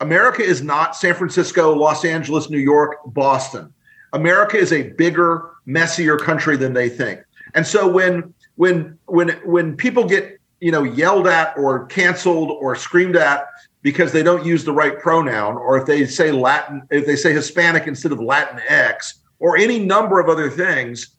America 0.00 0.42
is 0.42 0.62
not 0.62 0.96
San 0.96 1.14
Francisco, 1.14 1.74
Los 1.74 2.04
Angeles, 2.04 2.48
New 2.50 2.58
York, 2.58 2.96
Boston. 3.06 3.72
America 4.12 4.56
is 4.56 4.72
a 4.72 4.90
bigger, 4.90 5.50
messier 5.66 6.16
country 6.16 6.56
than 6.56 6.72
they 6.72 6.88
think. 6.88 7.20
And 7.54 7.66
so 7.66 7.86
when 7.88 8.32
when 8.56 8.98
when 9.06 9.30
when 9.44 9.76
people 9.76 10.04
get 10.04 10.40
you 10.60 10.72
know 10.72 10.82
yelled 10.82 11.26
at 11.26 11.56
or 11.56 11.86
canceled 11.86 12.50
or 12.50 12.74
screamed 12.74 13.16
at 13.16 13.46
because 13.82 14.12
they 14.12 14.22
don't 14.22 14.44
use 14.44 14.64
the 14.64 14.72
right 14.72 14.98
pronoun, 14.98 15.56
or 15.56 15.78
if 15.78 15.86
they 15.86 16.06
say 16.06 16.32
Latin, 16.32 16.82
if 16.90 17.06
they 17.06 17.16
say 17.16 17.32
Hispanic 17.32 17.86
instead 17.86 18.12
of 18.12 18.18
Latinx, 18.18 19.14
or 19.38 19.56
any 19.56 19.78
number 19.78 20.18
of 20.18 20.28
other 20.28 20.50
things, 20.50 21.17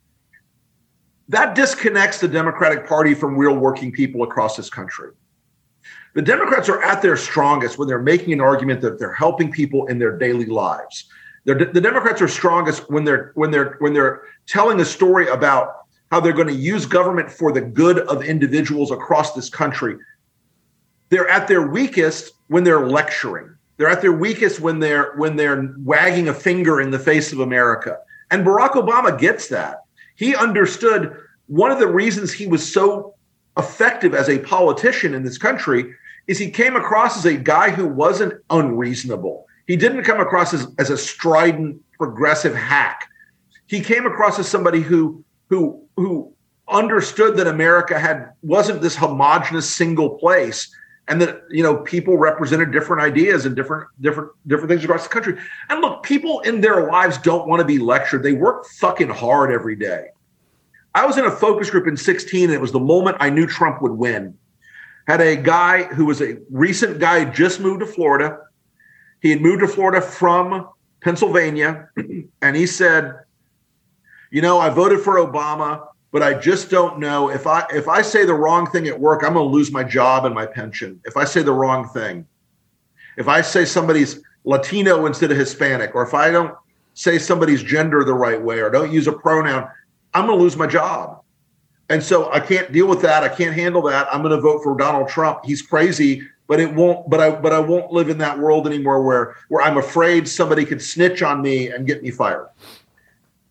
that 1.29 1.53
disconnects 1.53 2.19
the 2.19 2.27
Democratic 2.27 2.87
Party 2.87 3.13
from 3.13 3.37
real 3.37 3.55
working 3.55 3.91
people 3.91 4.23
across 4.23 4.57
this 4.57 4.69
country. 4.69 5.11
The 6.15 6.23
Democrats 6.23 6.67
are 6.69 6.81
at 6.81 7.03
their 7.03 7.15
strongest 7.15 7.77
when 7.77 7.87
they're 7.87 8.01
making 8.01 8.33
an 8.33 8.41
argument 8.41 8.81
that 8.81 8.97
they're 8.97 9.13
helping 9.13 9.51
people 9.51 9.85
in 9.85 9.99
their 9.99 10.17
daily 10.17 10.47
lives. 10.47 11.05
They're, 11.45 11.55
the 11.55 11.79
Democrats 11.79 12.21
are 12.21 12.27
strongest 12.27 12.89
when 12.89 13.05
they're 13.05 13.31
when 13.35 13.51
they're 13.51 13.75
when 13.79 13.93
they're 13.93 14.23
telling 14.47 14.79
a 14.81 14.85
story 14.85 15.27
about 15.27 15.85
how 16.11 16.19
they're 16.19 16.33
going 16.33 16.47
to 16.47 16.53
use 16.53 16.87
government 16.87 17.31
for 17.31 17.51
the 17.51 17.61
good 17.61 17.99
of 17.99 18.23
individuals 18.23 18.91
across 18.91 19.33
this 19.33 19.49
country. 19.49 19.97
They're 21.09 21.29
at 21.29 21.47
their 21.47 21.67
weakest 21.67 22.33
when 22.47 22.63
they're 22.63 22.87
lecturing. 22.87 23.55
They're 23.77 23.87
at 23.87 24.01
their 24.01 24.11
weakest 24.11 24.59
when 24.59 24.79
they're 24.79 25.13
when 25.15 25.35
they're 25.35 25.73
wagging 25.77 26.27
a 26.27 26.33
finger 26.33 26.81
in 26.81 26.89
the 26.89 26.99
face 26.99 27.31
of 27.31 27.39
America. 27.39 27.99
And 28.31 28.45
Barack 28.45 28.71
Obama 28.71 29.17
gets 29.17 29.47
that. 29.49 29.83
He 30.19 30.35
understood 30.35 31.15
one 31.47 31.71
of 31.71 31.79
the 31.79 31.87
reasons 31.87 32.33
he 32.33 32.45
was 32.45 32.69
so 32.71 33.15
effective 33.57 34.13
as 34.13 34.27
a 34.27 34.39
politician 34.39 35.13
in 35.13 35.23
this 35.23 35.37
country 35.37 35.95
is 36.27 36.37
he 36.37 36.51
came 36.51 36.75
across 36.75 37.17
as 37.17 37.25
a 37.25 37.37
guy 37.37 37.69
who 37.69 37.87
wasn't 37.87 38.33
unreasonable. 38.49 39.47
He 39.65 39.77
didn't 39.77 40.03
come 40.03 40.19
across 40.19 40.53
as, 40.53 40.67
as 40.77 40.89
a 40.89 40.97
strident 40.97 41.81
progressive 41.97 42.53
hack. 42.53 43.07
He 43.67 43.79
came 43.79 44.05
across 44.05 44.37
as 44.37 44.47
somebody 44.47 44.81
who 44.81 45.23
who 45.47 45.81
who 45.95 46.33
understood 46.67 47.37
that 47.37 47.47
America 47.47 47.97
had 47.97 48.31
wasn't 48.41 48.81
this 48.81 48.97
homogenous 48.97 49.69
single 49.69 50.17
place 50.17 50.69
and 51.09 51.19
that 51.19 51.43
you 51.49 51.63
know 51.63 51.77
people 51.77 52.17
represented 52.17 52.71
different 52.71 53.01
ideas 53.01 53.45
and 53.45 53.55
different 53.55 53.89
different 53.99 54.29
different 54.47 54.69
things 54.69 54.83
across 54.83 55.03
the 55.03 55.09
country. 55.09 55.37
And 55.67 55.81
look, 55.81 56.03
people 56.03 56.39
in 56.41 56.61
their 56.61 56.89
lives 56.89 57.17
don't 57.17 57.47
want 57.47 57.59
to 57.59 57.65
be 57.65 57.79
lectured. 57.79 58.23
They 58.23 58.33
work 58.33 58.65
fucking 58.79 59.09
hard 59.09 59.51
every 59.51 59.75
day. 59.75 60.09
I 60.95 61.05
was 61.05 61.17
in 61.17 61.25
a 61.25 61.31
focus 61.31 61.69
group 61.69 61.87
in 61.87 61.97
16 61.97 62.45
and 62.45 62.53
it 62.53 62.61
was 62.61 62.71
the 62.71 62.79
moment 62.79 63.17
I 63.19 63.29
knew 63.29 63.45
Trump 63.45 63.81
would 63.81 63.91
win. 63.91 64.37
Had 65.07 65.21
a 65.21 65.35
guy 65.35 65.83
who 65.83 66.05
was 66.05 66.21
a 66.21 66.37
recent 66.49 66.99
guy 66.99 67.25
just 67.25 67.59
moved 67.59 67.79
to 67.81 67.85
Florida. 67.85 68.39
He 69.21 69.31
had 69.31 69.41
moved 69.41 69.61
to 69.61 69.67
Florida 69.67 70.01
from 70.01 70.69
Pennsylvania 71.01 71.89
and 72.41 72.55
he 72.55 72.67
said, 72.67 73.15
"You 74.29 74.43
know, 74.43 74.59
I 74.59 74.69
voted 74.69 75.01
for 75.01 75.15
Obama 75.15 75.87
but 76.11 76.23
I 76.23 76.33
just 76.33 76.69
don't 76.69 76.99
know 76.99 77.29
if 77.29 77.45
I 77.45 77.65
if 77.71 77.87
I 77.87 78.01
say 78.01 78.25
the 78.25 78.33
wrong 78.33 78.69
thing 78.69 78.87
at 78.87 78.99
work, 78.99 79.23
I'm 79.23 79.33
going 79.33 79.45
to 79.45 79.51
lose 79.51 79.71
my 79.71 79.83
job 79.83 80.25
and 80.25 80.33
my 80.33 80.45
pension. 80.45 80.99
If 81.05 81.17
I 81.17 81.23
say 81.23 81.43
the 81.43 81.53
wrong 81.53 81.87
thing, 81.89 82.25
if 83.17 83.27
I 83.27 83.41
say 83.41 83.65
somebody's 83.65 84.21
Latino 84.43 85.05
instead 85.05 85.31
of 85.31 85.37
Hispanic, 85.37 85.93
or 85.93 86.03
if 86.03 86.13
I 86.13 86.31
don't 86.31 86.55
say 86.95 87.19
somebody's 87.19 87.61
gender 87.61 88.03
the 88.03 88.13
right 88.13 88.41
way, 88.41 88.59
or 88.59 88.69
don't 88.69 88.91
use 88.91 89.07
a 89.07 89.11
pronoun, 89.11 89.67
I'm 90.13 90.25
going 90.25 90.37
to 90.37 90.43
lose 90.43 90.57
my 90.57 90.67
job. 90.67 91.21
And 91.89 92.01
so 92.01 92.31
I 92.31 92.39
can't 92.39 92.71
deal 92.71 92.87
with 92.87 93.01
that. 93.01 93.23
I 93.23 93.29
can't 93.29 93.55
handle 93.55 93.81
that. 93.83 94.07
I'm 94.13 94.21
going 94.21 94.35
to 94.35 94.41
vote 94.41 94.63
for 94.63 94.77
Donald 94.77 95.09
Trump. 95.09 95.39
He's 95.43 95.61
crazy, 95.61 96.23
but 96.47 96.59
it 96.59 96.73
won't. 96.73 97.09
But 97.09 97.19
I 97.19 97.31
but 97.31 97.53
I 97.53 97.59
won't 97.59 97.91
live 97.91 98.09
in 98.09 98.17
that 98.19 98.37
world 98.39 98.65
anymore 98.65 99.03
where 99.03 99.35
where 99.49 99.63
I'm 99.63 99.77
afraid 99.77 100.27
somebody 100.27 100.65
could 100.65 100.81
snitch 100.81 101.21
on 101.21 101.41
me 101.41 101.69
and 101.69 101.85
get 101.85 102.01
me 102.01 102.09
fired. 102.09 102.49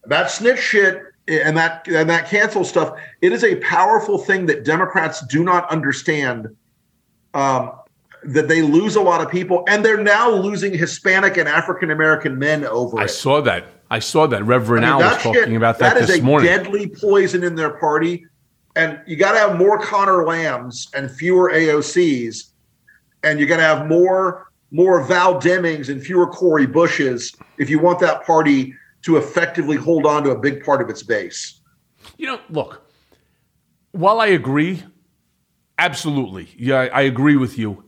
That 0.07 0.31
snitch 0.31 0.59
shit 0.59 1.03
and 1.29 1.57
that 1.57 1.87
and 1.89 2.09
that 2.09 2.29
cancel 2.29 2.65
stuff 2.65 2.99
it 3.21 3.33
is 3.33 3.45
a 3.45 3.57
powerful 3.57 4.19
thing 4.19 4.47
that 4.47 4.65
democrats 4.65 5.25
do 5.27 5.45
not 5.45 5.69
understand 5.71 6.49
um, 7.35 7.73
that 8.25 8.49
they 8.49 8.63
lose 8.63 8.97
a 8.97 9.01
lot 9.01 9.21
of 9.21 9.31
people 9.31 9.63
and 9.69 9.85
they're 9.85 10.03
now 10.03 10.31
losing 10.31 10.73
hispanic 10.73 11.37
and 11.37 11.49
african 11.49 11.91
american 11.91 12.39
men 12.39 12.65
over 12.65 12.99
it. 12.99 13.03
I 13.03 13.05
it. 13.05 13.09
saw 13.09 13.41
that. 13.43 13.67
I 13.91 14.01
saw 14.01 14.27
that. 14.27 14.45
Reverend 14.45 14.85
I 14.85 14.97
mean, 14.97 15.03
Al 15.03 15.11
was 15.11 15.23
talking 15.23 15.45
shit, 15.45 15.53
about 15.55 15.79
that, 15.79 15.95
that 15.95 16.01
this 16.01 16.11
is 16.11 16.21
a 16.21 16.23
morning. 16.23 16.47
deadly 16.47 16.89
poison 16.89 17.45
in 17.45 17.55
their 17.55 17.71
party 17.71 18.25
and 18.77 19.01
you 19.07 19.17
got 19.17 19.33
to 19.33 19.39
have 19.39 19.59
more 19.59 19.79
Conor 19.79 20.27
Lambs 20.27 20.89
and 20.95 21.11
fewer 21.11 21.51
AOCs 21.53 22.51
and 23.23 23.39
you 23.39 23.47
got 23.47 23.59
to 23.59 23.63
have 23.63 23.87
more 23.87 24.51
more 24.71 25.03
Val 25.05 25.41
Demings 25.41 25.89
and 25.89 26.03
fewer 26.03 26.27
Cori 26.27 26.67
Bushes 26.67 27.35
if 27.59 27.71
you 27.71 27.79
want 27.79 27.99
that 28.01 28.25
party 28.25 28.75
to 29.09 29.17
effectively 29.17 29.77
hold 29.77 30.05
on 30.05 30.23
to 30.23 30.31
a 30.31 30.39
big 30.39 30.63
part 30.63 30.83
of 30.83 30.91
its 30.91 31.03
base. 31.03 31.61
You 32.19 32.27
know, 32.27 32.41
look, 32.51 32.87
while 33.93 34.21
I 34.21 34.27
agree, 34.27 34.83
absolutely, 35.79 36.49
yeah, 36.59 36.89
I 36.93 37.01
agree 37.03 37.37
with 37.37 37.57
you. 37.57 37.85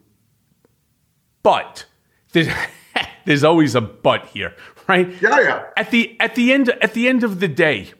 But 1.42 1.84
there's, 2.32 2.48
there's 3.26 3.44
always 3.44 3.74
a 3.74 3.82
but 3.82 4.28
here, 4.28 4.54
right? 4.88 5.10
Yeah, 5.20 5.40
yeah. 5.40 5.64
At 5.76 5.90
the 5.90 6.18
at 6.20 6.36
the 6.36 6.54
end 6.54 6.70
at 6.70 6.94
the 6.94 7.06
end 7.06 7.22
of 7.22 7.38
the 7.38 7.48
day, 7.48 7.92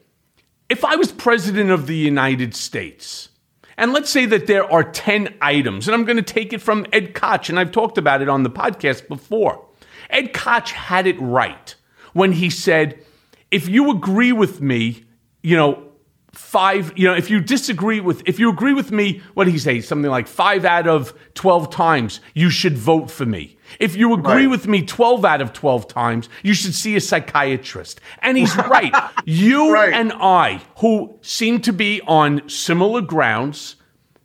if 0.71 0.83
I 0.83 0.97
was 0.97 1.13
president 1.13 1.71
of 1.71 1.87
the 1.87 1.97
United 1.97 2.55
States, 2.55 3.29
and 3.77 3.93
let's 3.93 4.09
say 4.09 4.25
that 4.25 4.47
there 4.47 4.65
are 4.73 4.83
10 4.83 5.37
items, 5.43 5.87
and 5.87 5.95
I'm 5.95 6.07
going 6.07 6.17
to 6.17 6.23
take 6.23 6.55
it 6.55 6.63
from 6.63 6.87
Ed 6.91 7.13
Koch, 7.13 7.51
and 7.51 7.61
I've 7.61 7.73
talked 7.73 7.99
about 7.99 8.23
it 8.23 8.31
on 8.31 8.45
the 8.45 8.51
podcast 8.51 9.09
before. 9.09 9.67
Ed 10.09 10.33
Koch 10.33 10.71
had 10.71 11.07
it 11.07 11.21
right 11.21 11.75
when 12.15 12.33
he 12.33 12.49
said, 12.49 13.05
if 13.51 13.69
you 13.69 13.91
agree 13.91 14.33
with 14.33 14.61
me, 14.61 15.05
you 15.43 15.57
know, 15.57 15.91
five, 16.33 16.93
you 16.97 17.07
know, 17.09 17.15
if 17.15 17.29
you 17.31 17.41
disagree 17.41 18.01
with, 18.01 18.23
if 18.27 18.39
you 18.39 18.51
agree 18.51 18.73
with 18.73 18.93
me, 18.93 19.21
what 19.35 19.45
did 19.45 19.53
he 19.53 19.59
say? 19.59 19.81
Something 19.81 20.11
like 20.11 20.29
five 20.29 20.65
out 20.65 20.87
of 20.87 21.13
12 21.35 21.71
times, 21.71 22.21
you 22.35 22.51
should 22.51 22.79
vote 22.79 23.11
for 23.11 23.27
me. 23.27 23.57
If 23.79 23.97
you 23.97 24.13
agree 24.15 24.47
right. 24.47 24.51
with 24.51 24.67
me 24.69 24.83
12 24.85 25.25
out 25.25 25.41
of 25.41 25.53
12 25.53 25.89
times, 25.89 26.29
you 26.43 26.55
should 26.55 26.75
see 26.75 26.97
a 26.97 27.01
psychiatrist. 27.01 28.01
And 28.21 28.37
he's 28.37 28.57
right. 28.57 28.95
you 29.25 29.73
right. 29.73 29.93
and 29.93 30.13
I, 30.13 30.63
who 30.79 31.19
seem 31.23 31.61
to 31.63 31.73
be 31.73 32.01
on 32.07 32.49
similar 32.49 33.01
grounds, 33.01 33.77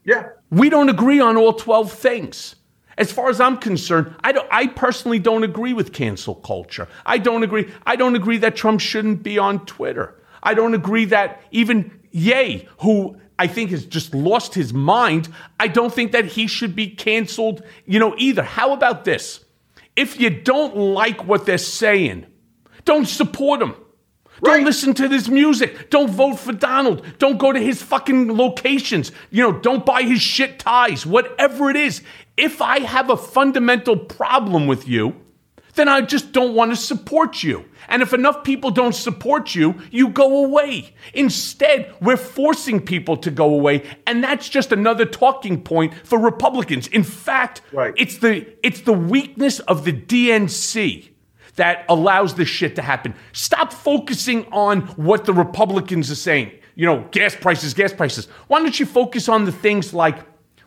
yeah. 0.04 0.30
we 0.52 0.70
don't 0.70 0.90
agree 0.90 1.20
on 1.20 1.38
all 1.38 1.54
12 1.54 1.92
things. 1.92 2.56
As 2.98 3.12
far 3.12 3.30
as 3.30 3.42
I'm 3.42 3.58
concerned, 3.58 4.16
I, 4.24 4.32
don't, 4.32 4.48
I 4.52 4.68
personally 4.68 5.20
don't 5.20 5.44
agree 5.44 5.74
with 5.74 5.92
cancel 5.92 6.36
culture. 6.36 6.88
I 7.06 7.18
don't 7.18 7.44
agree. 7.44 7.72
I 7.86 7.96
don't 7.96 8.16
agree 8.16 8.38
that 8.38 8.56
Trump 8.56 8.80
shouldn't 8.80 9.22
be 9.22 9.38
on 9.38 9.66
Twitter. 9.66 10.22
I 10.42 10.54
don't 10.54 10.74
agree 10.74 11.06
that 11.06 11.42
even 11.52 12.00
Ye, 12.12 12.70
who 12.80 13.18
I 13.38 13.48
think 13.48 13.72
has 13.72 13.86
just 13.86 14.14
lost 14.14 14.54
his 14.54 14.74
mind, 14.74 15.28
I 15.60 15.68
don't 15.68 15.94
think 15.94 16.14
that 16.14 16.26
he 16.26 16.48
should 16.48 16.76
be 16.76 16.88
canceled, 16.88 17.62
you 17.86 18.00
know, 18.00 18.16
either. 18.18 18.44
How 18.44 18.72
about 18.72 19.04
this? 19.04 19.44
If 19.98 20.20
you 20.20 20.30
don't 20.30 20.78
like 20.78 21.26
what 21.26 21.46
they're 21.46 21.58
saying, 21.58 22.26
don't 22.86 23.08
support 23.08 23.60
them. 23.60 23.76
Right. 24.42 24.58
Don't 24.58 24.66
listen 24.66 24.94
to 24.96 25.08
his 25.08 25.30
music. 25.30 25.90
Don't 25.90 26.10
vote 26.10 26.36
for 26.36 26.52
Donald. 26.52 27.06
Don't 27.20 27.38
go 27.38 27.54
to 27.54 27.60
his 27.60 27.82
fucking 27.82 28.36
locations. 28.36 29.12
You 29.30 29.44
know, 29.44 29.60
don't 29.60 29.86
buy 29.86 30.04
his 30.04 30.22
shit 30.22 30.60
ties. 30.60 31.06
Whatever 31.06 31.70
it 31.70 31.78
is. 31.78 32.02
If 32.38 32.62
I 32.62 32.80
have 32.80 33.10
a 33.10 33.18
fundamental 33.18 33.98
problem 33.98 34.68
with 34.68 34.88
you, 34.88 35.16
then 35.76 35.88
I 35.88 36.02
just 36.02 36.32
don't 36.32 36.56
want 36.56 36.72
to 36.72 36.78
support 36.78 37.44
you. 37.44 37.66
And 37.88 38.02
if 38.02 38.14
enough 38.14 38.44
people 38.44 38.72
don't 38.72 38.96
support 38.96 39.54
you, 39.54 39.76
you 39.92 40.10
go 40.10 40.46
away. 40.46 40.94
Instead, 41.14 41.94
we're 42.02 42.18
forcing 42.18 42.82
people 42.82 43.18
to 43.18 43.30
go 43.30 43.54
away, 43.54 43.84
and 44.08 44.24
that's 44.24 44.50
just 44.50 44.72
another 44.72 45.06
talking 45.06 45.62
point 45.62 45.94
for 46.06 46.18
Republicans. 46.18 46.88
In 46.88 47.04
fact, 47.04 47.62
right. 47.72 47.94
it's 47.98 48.18
the 48.18 48.48
it's 48.66 48.82
the 48.82 48.94
weakness 48.94 49.60
of 49.62 49.86
the 49.86 49.94
DNC 49.94 51.10
that 51.58 51.86
allows 51.88 52.36
this 52.36 52.50
shit 52.50 52.76
to 52.76 52.82
happen. 52.82 53.14
Stop 53.32 53.72
focusing 53.72 54.46
on 54.52 54.82
what 54.98 55.26
the 55.26 55.34
Republicans 55.34 56.12
are 56.12 56.16
saying. 56.16 56.52
You 56.76 56.86
know, 56.86 57.08
gas 57.12 57.36
prices, 57.36 57.74
gas 57.74 57.94
prices. 57.94 58.26
Why 58.48 58.60
don't 58.60 58.78
you 58.78 58.86
focus 58.86 59.30
on 59.30 59.46
the 59.46 59.52
things 59.52 59.94
like 59.94 60.20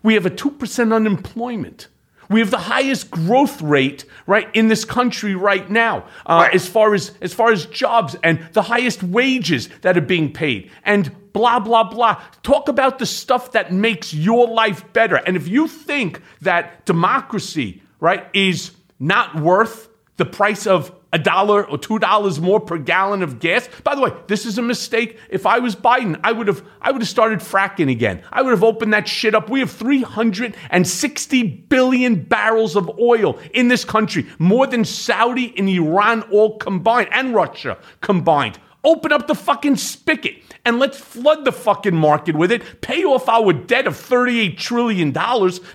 we 0.02 0.14
have 0.14 0.26
a 0.26 0.30
2% 0.30 0.92
unemployment? 0.92 1.88
We 2.30 2.40
have 2.40 2.50
the 2.50 2.58
highest 2.58 3.10
growth 3.10 3.62
rate 3.62 4.04
right 4.26 4.48
in 4.54 4.68
this 4.68 4.84
country 4.84 5.34
right 5.34 5.68
now, 5.70 6.06
uh, 6.26 6.40
right. 6.42 6.54
as 6.54 6.68
far 6.68 6.94
as 6.94 7.12
as 7.22 7.32
far 7.32 7.52
as 7.52 7.64
jobs 7.66 8.16
and 8.22 8.46
the 8.52 8.62
highest 8.62 9.02
wages 9.02 9.70
that 9.80 9.96
are 9.96 10.02
being 10.02 10.32
paid, 10.32 10.70
and 10.84 11.10
blah 11.32 11.58
blah 11.58 11.84
blah. 11.84 12.20
Talk 12.42 12.68
about 12.68 12.98
the 12.98 13.06
stuff 13.06 13.52
that 13.52 13.72
makes 13.72 14.12
your 14.12 14.46
life 14.46 14.92
better. 14.92 15.16
And 15.16 15.36
if 15.36 15.48
you 15.48 15.68
think 15.68 16.20
that 16.42 16.84
democracy 16.84 17.82
right 17.98 18.26
is 18.34 18.72
not 19.00 19.40
worth 19.40 19.88
the 20.18 20.26
price 20.26 20.66
of 20.66 20.92
a 21.12 21.18
dollar 21.18 21.66
or 21.66 21.78
two 21.78 21.98
dollars 21.98 22.40
more 22.40 22.60
per 22.60 22.78
gallon 22.78 23.22
of 23.22 23.38
gas. 23.38 23.68
By 23.82 23.94
the 23.94 24.00
way, 24.00 24.12
this 24.26 24.44
is 24.44 24.58
a 24.58 24.62
mistake. 24.62 25.18
If 25.30 25.46
I 25.46 25.58
was 25.58 25.74
Biden, 25.74 26.20
I 26.22 26.32
would 26.32 26.48
have 26.48 26.62
I 26.80 26.90
would 26.90 27.02
have 27.02 27.08
started 27.08 27.40
fracking 27.40 27.90
again. 27.90 28.22
I 28.30 28.42
would 28.42 28.50
have 28.50 28.64
opened 28.64 28.92
that 28.92 29.08
shit 29.08 29.34
up. 29.34 29.48
We 29.48 29.60
have 29.60 29.70
360 29.70 31.42
billion 31.42 32.22
barrels 32.22 32.76
of 32.76 32.90
oil 32.98 33.38
in 33.52 33.68
this 33.68 33.84
country, 33.84 34.26
more 34.38 34.66
than 34.66 34.84
Saudi 34.84 35.54
and 35.56 35.68
Iran 35.68 36.22
all 36.30 36.58
combined, 36.58 37.08
and 37.12 37.34
Russia 37.34 37.78
combined. 38.00 38.58
Open 38.84 39.12
up 39.12 39.26
the 39.26 39.34
fucking 39.34 39.76
spigot 39.76 40.36
and 40.64 40.78
let's 40.78 40.98
flood 40.98 41.44
the 41.44 41.52
fucking 41.52 41.96
market 41.96 42.36
with 42.36 42.52
it. 42.52 42.80
Pay 42.80 43.04
off 43.04 43.28
our 43.28 43.52
debt 43.52 43.86
of 43.86 43.94
$38 43.94 44.56
trillion 44.56 45.12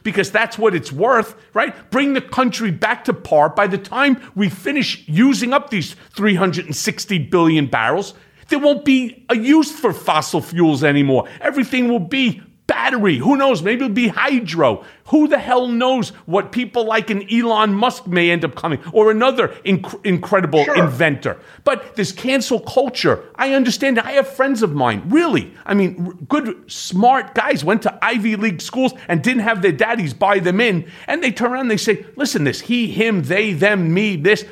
because 0.04 0.32
that's 0.32 0.58
what 0.58 0.74
it's 0.74 0.92
worth, 0.92 1.36
right? 1.54 1.92
Bring 1.92 2.14
the 2.14 2.22
country 2.22 2.72
back 2.72 3.04
to 3.06 3.14
par. 3.14 3.50
By 3.50 3.68
the 3.68 3.78
time 3.78 4.22
we 4.36 4.50
finish 4.50 5.04
using 5.08 5.54
up 5.54 5.70
these 5.70 5.96
360 6.16 7.18
billion 7.20 7.68
barrels, 7.68 8.14
There 8.50 8.60
won't 8.60 8.86
be 8.86 9.26
a 9.30 9.36
use 9.36 9.72
for 9.72 9.94
fossil 9.94 10.42
fuels 10.42 10.84
anymore. 10.84 11.28
Everything 11.42 11.90
will 11.90 12.00
be 12.00 12.42
battery. 12.68 13.18
Who 13.18 13.36
knows? 13.38 13.62
Maybe 13.62 13.86
it'll 13.86 13.94
be 13.94 14.08
hydro. 14.08 14.84
Who 15.08 15.28
the 15.28 15.38
hell 15.38 15.68
knows 15.68 16.10
what 16.26 16.52
people 16.52 16.86
like 16.86 17.10
an 17.10 17.32
Elon 17.32 17.74
Musk 17.74 18.08
may 18.08 18.32
end 18.32 18.46
up 18.46 18.56
coming 18.56 18.80
or 18.94 19.12
another 19.12 19.50
inc- 19.66 20.06
incredible 20.06 20.64
sure. 20.64 20.78
inventor. 20.78 21.40
But 21.64 21.96
this 21.96 22.12
cancel 22.12 22.60
culture, 22.60 23.24
I 23.36 23.54
understand. 23.54 24.00
I 24.00 24.14
have 24.14 24.28
friends 24.28 24.64
of 24.64 24.74
mine, 24.74 25.04
really. 25.08 25.54
I 25.66 25.74
mean, 25.74 26.26
good, 26.30 26.72
smart 26.72 27.36
guys 27.36 27.64
went 27.64 27.82
to 27.84 28.00
Ivy 28.04 28.36
League 28.38 28.62
schools 28.62 28.94
and 29.08 29.22
didn't 29.22 29.44
have 29.44 29.62
their 29.62 29.72
daddies 29.72 30.14
buy 30.14 30.40
them 30.40 30.62
in. 30.62 30.90
And 31.08 31.24
they 31.24 31.32
turn 31.32 31.52
around 31.52 31.62
and 31.62 31.72
they 31.72 31.78
say, 31.78 32.06
listen, 32.16 32.44
this, 32.44 32.62
he, 32.62 32.88
him, 32.88 33.24
they, 33.24 33.54
them, 33.54 33.94
me, 33.94 34.16
this. 34.16 34.46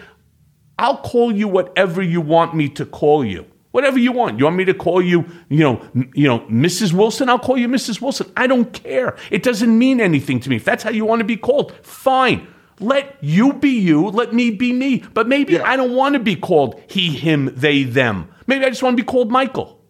I'll 0.78 0.98
call 0.98 1.32
you 1.32 1.48
whatever 1.48 2.02
you 2.02 2.22
want 2.22 2.56
me 2.56 2.68
to 2.70 2.86
call 2.86 3.24
you. 3.24 3.46
Whatever 3.72 4.00
you 4.00 4.12
want. 4.12 4.38
You 4.38 4.46
want 4.46 4.58
me 4.58 4.66
to 4.66 4.74
call 4.74 5.02
you, 5.02 5.26
you 5.50 5.60
know, 5.60 5.80
m- 5.96 6.12
you 6.14 6.28
know, 6.28 6.40
Mrs. 6.42 6.94
Wilson? 6.94 7.30
I'll 7.30 7.40
call 7.40 7.58
you 7.58 7.68
Mrs. 7.68 8.02
Wilson. 8.02 8.32
I 8.36 8.48
don't 8.48 8.74
care. 8.74 9.18
It 9.30 9.44
doesn't 9.44 9.78
mean 9.78 10.02
anything 10.02 10.40
to 10.42 10.50
me. 10.50 10.58
If 10.58 10.66
that's 10.66 10.84
how 10.84 10.90
you 10.90 11.06
want 11.06 11.20
to 11.22 11.26
be 11.26 11.38
called, 11.38 11.74
fine. 11.86 12.48
Let 12.80 13.18
you 13.22 13.54
be 13.54 13.70
you. 13.70 14.10
Let 14.10 14.34
me 14.34 14.52
be 14.52 14.74
me. 14.74 15.04
But 15.14 15.28
maybe 15.28 15.54
yeah. 15.54 15.64
I 15.64 15.78
don't 15.78 15.96
want 15.96 16.14
to 16.14 16.20
be 16.20 16.36
called 16.36 16.82
he, 16.88 17.10
him, 17.10 17.54
they, 17.56 17.84
them. 17.84 18.30
Maybe 18.48 18.66
I 18.66 18.70
just 18.70 18.84
want 18.84 18.98
to 18.98 19.04
be 19.04 19.06
called 19.06 19.32
Michael. 19.32 19.82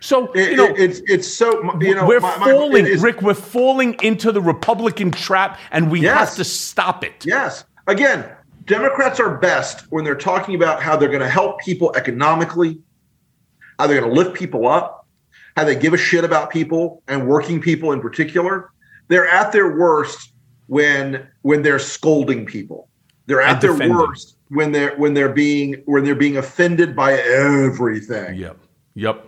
So 0.00 0.30
it, 0.32 0.50
you 0.50 0.56
know, 0.56 0.66
it, 0.66 0.78
it's 0.78 1.00
it's 1.06 1.34
so 1.34 1.50
you 1.80 1.94
know 1.94 2.06
we're 2.06 2.20
my, 2.20 2.30
falling, 2.32 2.84
my, 2.84 3.00
Rick. 3.00 3.22
We're 3.22 3.34
falling 3.34 3.96
into 4.02 4.30
the 4.30 4.42
Republican 4.42 5.10
trap, 5.10 5.58
and 5.70 5.90
we 5.90 6.00
yes. 6.00 6.18
have 6.18 6.36
to 6.36 6.44
stop 6.44 7.02
it. 7.02 7.24
Yes. 7.24 7.64
Again, 7.86 8.28
Democrats 8.66 9.20
are 9.20 9.38
best 9.38 9.90
when 9.90 10.04
they're 10.04 10.14
talking 10.14 10.54
about 10.54 10.82
how 10.82 10.96
they're 10.96 11.08
going 11.08 11.22
to 11.22 11.28
help 11.28 11.60
people 11.60 11.94
economically, 11.96 12.80
how 13.78 13.86
they're 13.86 14.00
going 14.00 14.12
to 14.12 14.16
lift 14.16 14.34
people 14.34 14.66
up, 14.66 15.06
how 15.56 15.64
they 15.64 15.76
give 15.76 15.94
a 15.94 15.98
shit 15.98 16.24
about 16.24 16.50
people 16.50 17.02
and 17.08 17.26
working 17.26 17.60
people 17.60 17.92
in 17.92 18.00
particular. 18.00 18.70
They're 19.08 19.28
at 19.28 19.52
their 19.52 19.76
worst 19.76 20.32
when 20.66 21.26
when 21.42 21.62
they're 21.62 21.78
scolding 21.78 22.44
people. 22.46 22.88
They're 23.26 23.42
at 23.42 23.60
their 23.60 23.74
worst 23.74 24.36
when 24.48 24.72
they're 24.72 24.96
when 24.96 25.14
they're 25.14 25.32
being 25.32 25.82
when 25.86 26.04
they're 26.04 26.14
being 26.14 26.36
offended 26.36 26.94
by 26.94 27.14
everything. 27.14 28.36
Yep. 28.36 28.58
Yep. 28.94 29.26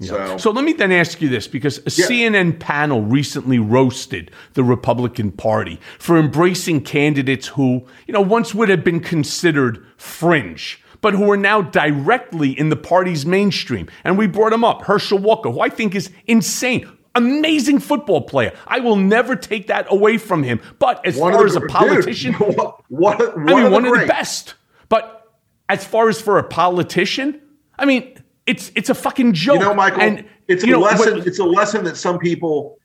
So, 0.00 0.36
so 0.36 0.50
let 0.50 0.64
me 0.64 0.72
then 0.72 0.90
ask 0.90 1.20
you 1.22 1.28
this 1.28 1.46
because 1.46 1.78
a 1.78 1.82
yeah. 1.82 2.06
CNN 2.06 2.58
panel 2.58 3.02
recently 3.02 3.60
roasted 3.60 4.30
the 4.54 4.64
Republican 4.64 5.30
Party 5.30 5.78
for 5.98 6.18
embracing 6.18 6.82
candidates 6.82 7.48
who, 7.48 7.86
you 8.06 8.12
know, 8.12 8.20
once 8.20 8.54
would 8.54 8.68
have 8.68 8.82
been 8.82 9.00
considered 9.00 9.86
fringe 9.96 10.82
but 11.02 11.12
who 11.12 11.30
are 11.30 11.36
now 11.36 11.60
directly 11.60 12.58
in 12.58 12.70
the 12.70 12.76
party's 12.76 13.26
mainstream. 13.26 13.88
And 14.04 14.16
we 14.16 14.26
brought 14.26 14.52
him 14.52 14.64
up, 14.64 14.82
Herschel 14.82 15.18
Walker, 15.18 15.50
who 15.50 15.60
I 15.60 15.68
think 15.68 15.94
is 15.94 16.10
insane. 16.26 16.90
Amazing 17.14 17.80
football 17.80 18.22
player. 18.22 18.52
I 18.66 18.80
will 18.80 18.96
never 18.96 19.36
take 19.36 19.66
that 19.66 19.86
away 19.90 20.16
from 20.16 20.42
him. 20.42 20.60
But 20.78 21.04
as 21.04 21.18
one 21.18 21.34
far 21.34 21.44
as 21.44 21.56
a 21.56 21.60
politician, 21.60 22.32
dude, 22.32 22.40
what, 22.56 22.80
what, 22.88 23.20
I 23.20 23.36
mean, 23.36 23.66
of 23.66 23.72
one 23.72 23.84
of 23.84 24.00
the 24.00 24.06
best. 24.06 24.54
But 24.88 25.30
as 25.68 25.84
far 25.84 26.08
as 26.08 26.22
for 26.22 26.38
a 26.38 26.42
politician, 26.42 27.42
I 27.78 27.84
mean, 27.84 28.16
it's 28.46 28.72
it's 28.74 28.88
a 28.88 28.94
fucking 28.94 29.34
joke. 29.34 29.60
You 29.60 29.66
know, 29.66 29.74
Michael, 29.74 30.00
and, 30.00 30.24
it's 30.48 30.64
a 30.64 30.68
know, 30.68 30.80
lesson. 30.80 31.18
What, 31.18 31.26
it's 31.26 31.38
a 31.38 31.44
lesson 31.44 31.84
that 31.84 31.96
some 31.98 32.18
people 32.18 32.78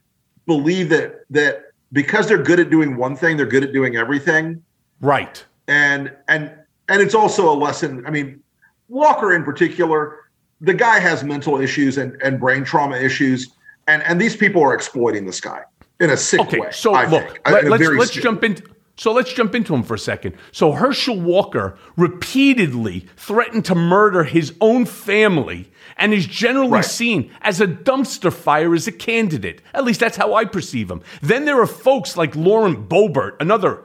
believe 0.46 0.90
that 0.90 1.22
that 1.30 1.64
because 1.94 2.28
they're 2.28 2.44
good 2.44 2.60
at 2.60 2.70
doing 2.70 2.98
one 2.98 3.16
thing, 3.16 3.38
they're 3.38 3.46
good 3.46 3.64
at 3.64 3.72
doing 3.72 3.96
everything. 3.96 4.62
Right. 5.00 5.46
And 5.68 6.14
and 6.28 6.52
and 6.90 7.02
it's 7.02 7.16
also 7.16 7.52
a 7.52 7.56
lesson. 7.56 8.06
I 8.06 8.12
mean, 8.12 8.42
Walker 8.88 9.34
in 9.34 9.44
particular, 9.44 10.20
the 10.62 10.74
guy 10.74 11.00
has 11.00 11.24
mental 11.24 11.60
issues 11.60 11.98
and, 11.98 12.20
and 12.22 12.40
brain 12.40 12.64
trauma 12.64 12.98
issues, 12.98 13.52
and 13.88 14.02
and 14.04 14.20
these 14.20 14.36
people 14.36 14.64
are 14.64 14.74
exploiting 14.74 15.26
this 15.26 15.42
guy 15.42 15.64
in 16.00 16.10
a 16.10 16.18
sick 16.18 16.40
okay, 16.42 16.60
way. 16.60 16.72
So 16.72 16.94
I 16.94 17.06
look, 17.06 17.24
think, 17.46 17.70
let, 17.70 17.82
us 17.82 17.90
let's 17.98 18.12
jump 18.12 18.44
into. 18.44 18.64
So 19.00 19.12
let's 19.12 19.32
jump 19.32 19.54
into 19.54 19.76
him 19.76 19.84
for 19.84 19.94
a 19.94 20.00
second. 20.00 20.36
So 20.52 20.72
Herschel 20.72 21.22
Walker 21.22 21.78
repeatedly 21.98 23.06
threatened 23.16 23.64
to 23.66 23.76
murder 23.76 24.24
his 24.24 24.56
own 24.60 24.88
family 24.88 25.72
and 25.98 26.16
is 26.16 26.26
generally 26.26 26.72
right. 26.72 26.86
seen 26.86 27.32
as 27.42 27.62
a 27.62 27.68
dumpster 27.68 28.34
fire 28.34 28.74
as 28.74 28.88
a 28.88 28.92
candidate. 28.92 29.62
At 29.76 29.84
least 29.84 30.00
that's 30.00 30.18
how 30.18 30.34
I 30.34 30.46
perceive 30.46 30.90
him. 30.90 31.04
Then 31.22 31.46
there 31.46 31.62
are 31.62 31.68
folks 31.68 32.18
like 32.18 32.36
Lauren 32.36 32.88
Boebert, 32.88 33.36
another 33.40 33.84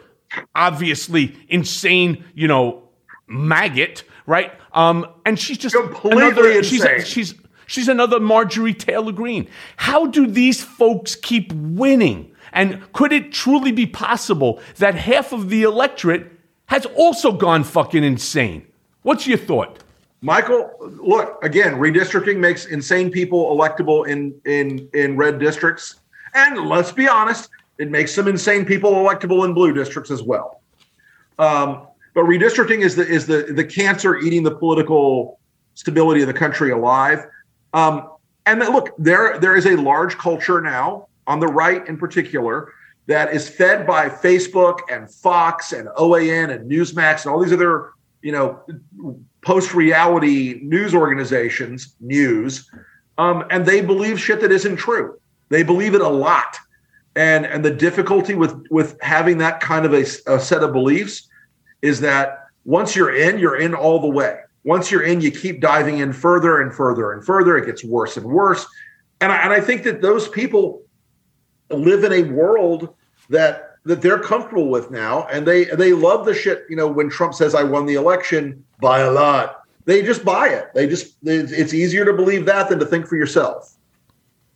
obviously 0.55 1.37
insane, 1.49 2.25
you 2.35 2.49
know, 2.49 2.82
maggot, 3.33 4.05
right? 4.27 4.53
Um, 4.73 5.07
and 5.25 5.39
she's 5.39 5.59
just 5.59 5.75
Completely 5.75 6.27
another. 6.27 6.51
Insane. 6.51 6.99
She's 7.01 7.09
she's 7.09 7.35
she's 7.67 7.89
another 7.89 8.21
Marjorie 8.21 8.75
Taylor 8.75 9.13
Greene. 9.13 9.49
How 9.77 10.07
do 10.07 10.27
these 10.27 10.63
folks 10.63 11.15
keep 11.15 11.53
winning? 11.53 12.31
And 12.53 12.93
could 12.93 13.13
it 13.13 13.33
truly 13.33 13.73
be 13.73 13.87
possible 13.87 14.61
that 14.77 14.95
half 14.95 15.33
of 15.33 15.49
the 15.49 15.63
electorate 15.63 16.31
has 16.67 16.85
also 16.87 17.33
gone 17.33 17.65
fucking 17.65 18.05
insane? 18.05 18.67
What's 19.03 19.27
your 19.27 19.39
thought? 19.39 19.83
Michael, 20.21 20.71
look 20.81 21.43
again. 21.43 21.75
Redistricting 21.75 22.37
makes 22.37 22.67
insane 22.67 23.11
people 23.11 23.57
electable 23.57 24.07
in 24.07 24.35
in 24.45 24.89
in 24.95 25.17
red 25.17 25.41
districts, 25.41 25.97
and 26.35 26.69
let's 26.69 26.93
be 26.93 27.09
honest, 27.09 27.51
it 27.79 27.91
makes 27.91 28.15
some 28.15 28.29
insane 28.29 28.65
people 28.65 28.93
electable 28.93 29.45
in 29.45 29.53
blue 29.53 29.73
districts 29.73 30.13
as 30.13 30.23
well. 30.23 30.61
Um, 31.39 31.89
but 32.15 32.25
redistricting 32.25 32.81
is 32.81 32.97
the 32.97 33.07
is 33.07 33.27
the 33.27 33.53
the 33.55 33.65
cancer 33.65 34.19
eating 34.19 34.43
the 34.43 34.55
political 34.55 35.39
stability 35.75 36.21
of 36.21 36.27
the 36.27 36.35
country 36.35 36.71
alive. 36.71 37.25
Um, 37.73 38.09
and 38.47 38.61
look, 38.61 38.91
there 38.99 39.39
there 39.39 39.57
is 39.57 39.67
a 39.67 39.77
large 39.77 40.17
culture 40.19 40.61
now 40.61 41.09
on 41.27 41.41
the 41.41 41.47
right, 41.47 41.87
in 41.89 41.97
particular, 41.97 42.73
that 43.07 43.33
is 43.33 43.49
fed 43.49 43.87
by 43.87 44.09
Facebook 44.09 44.81
and 44.91 45.11
Fox 45.11 45.73
and 45.73 45.89
OAN 45.97 46.51
and 46.51 46.71
Newsmax 46.71 47.25
and 47.25 47.33
all 47.33 47.41
these 47.41 47.53
other 47.53 47.93
you 48.21 48.33
know 48.33 48.61
post 49.41 49.75
reality 49.75 50.61
news 50.63 50.95
organizations 50.95 51.95
news, 52.01 52.71
um, 53.19 53.45
and 53.51 53.65
they 53.65 53.81
believe 53.81 54.21
shit 54.21 54.41
that 54.41 54.53
isn't 54.53 54.77
true. 54.77 55.19
They 55.49 55.63
believe 55.63 55.95
it 55.95 56.01
a 56.01 56.09
lot, 56.09 56.59
and 57.17 57.47
and 57.47 57.65
the 57.65 57.71
difficulty 57.71 58.35
with 58.35 58.67
with 58.71 59.01
having 59.01 59.39
that 59.39 59.61
kind 59.61 59.87
of 59.87 59.95
a, 59.95 60.05
a 60.27 60.39
set 60.39 60.63
of 60.63 60.73
beliefs 60.73 61.29
is 61.83 62.01
that 62.01 62.47
once 62.65 62.97
you're 62.97 63.15
in, 63.15 63.39
you're 63.39 63.57
in 63.57 63.75
all 63.75 64.01
the 64.01 64.09
way. 64.09 64.39
Once 64.65 64.91
you're 64.91 65.03
in, 65.03 65.21
you 65.21 65.31
keep 65.31 65.61
diving 65.61 65.99
in 65.99 66.13
further 66.13 66.61
and 66.61 66.73
further 66.73 67.13
and 67.13 67.25
further. 67.25 67.57
It 67.59 67.67
gets 67.67 67.85
worse 67.85 68.17
and 68.17 68.25
worse. 68.25 68.65
And 69.21 69.33
I, 69.33 69.37
and 69.39 69.53
I 69.53 69.61
think 69.61 69.83
that 69.83 70.01
those 70.01 70.29
people 70.29 70.83
live 71.71 72.05
in 72.05 72.13
a 72.13 72.23
world 72.23 72.95
that 73.29 73.69
that 73.85 74.01
they're 74.01 74.21
comfortable 74.21 74.69
with 74.69 74.93
now, 74.93 75.27
and 75.27 75.47
they 75.47 75.65
they 75.65 75.93
love 75.93 76.25
the 76.25 76.35
shit. 76.35 76.65
You 76.69 76.77
know, 76.77 76.87
when 76.87 77.11
Trump 77.11 77.35
says, 77.35 77.55
"I 77.55 77.65
won 77.65 77.87
the 77.87 77.95
election 77.95 78.65
by 78.81 79.01
a 79.01 79.11
lot," 79.11 79.63
they 79.85 80.03
just 80.03 80.25
buy 80.25 80.49
it. 80.49 80.73
They 80.75 80.87
just 80.87 81.17
it's 81.25 81.75
easier 81.75 82.05
to 82.05 82.13
believe 82.13 82.47
that 82.47 82.69
than 82.69 82.79
to 82.79 82.87
think 82.87 83.07
for 83.07 83.17
yourself. 83.17 83.72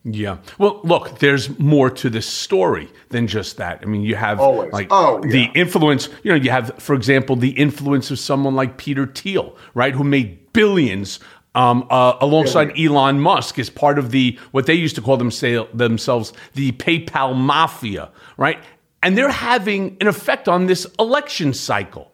Yeah. 0.08 0.38
Well, 0.58 0.80
look, 0.84 1.18
there's 1.18 1.58
more 1.58 1.90
to 1.90 2.08
this 2.08 2.26
story 2.26 2.88
than 3.08 3.26
just 3.26 3.56
that. 3.56 3.80
I 3.82 3.86
mean, 3.86 4.02
you 4.02 4.14
have 4.14 4.38
Always. 4.38 4.72
like 4.72 4.86
oh, 4.92 5.20
yeah. 5.24 5.30
the 5.32 5.44
influence, 5.58 6.08
you 6.22 6.30
know, 6.30 6.36
you 6.36 6.50
have, 6.50 6.76
for 6.78 6.94
example, 6.94 7.34
the 7.34 7.50
influence 7.50 8.12
of 8.12 8.20
someone 8.20 8.54
like 8.54 8.76
Peter 8.76 9.06
Thiel, 9.06 9.56
right, 9.74 9.92
who 9.92 10.04
made 10.04 10.52
billions 10.52 11.18
um, 11.56 11.88
uh, 11.90 12.16
alongside 12.20 12.78
Elon 12.78 13.18
Musk 13.18 13.58
as 13.58 13.68
part 13.68 13.98
of 13.98 14.12
the 14.12 14.38
what 14.52 14.66
they 14.66 14.74
used 14.74 14.94
to 14.94 15.02
call 15.02 15.16
them 15.16 15.32
say, 15.32 15.66
themselves 15.74 16.32
the 16.54 16.70
PayPal 16.72 17.34
mafia, 17.34 18.12
right? 18.36 18.62
And 19.02 19.18
they're 19.18 19.28
having 19.28 19.96
an 20.00 20.06
effect 20.06 20.46
on 20.46 20.66
this 20.66 20.86
election 21.00 21.52
cycle. 21.52 22.12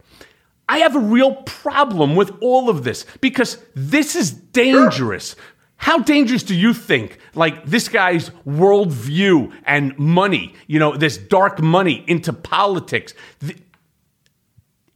I 0.69 0.79
have 0.79 0.97
a 0.97 1.01
real 1.01 1.35
problem 1.43 2.17
with 2.17 2.33
all 2.41 2.71
of 2.71 2.85
this 2.85 3.05
because 3.21 3.59
this 3.75 4.17
is 4.17 4.31
dangerous. 4.31 5.35
Sure. 5.35 5.45
How 5.83 5.99
dangerous 5.99 6.45
do 6.45 6.55
you 6.55 6.75
think, 6.75 7.19
like 7.35 7.67
this 7.67 7.89
guy's 7.89 8.31
worldview 8.47 9.53
and 9.67 9.99
money, 9.99 10.55
you 10.69 10.79
know, 10.79 10.97
this 10.97 11.19
dark 11.19 11.61
money 11.61 12.05
into 12.07 12.33
politics? 12.33 13.15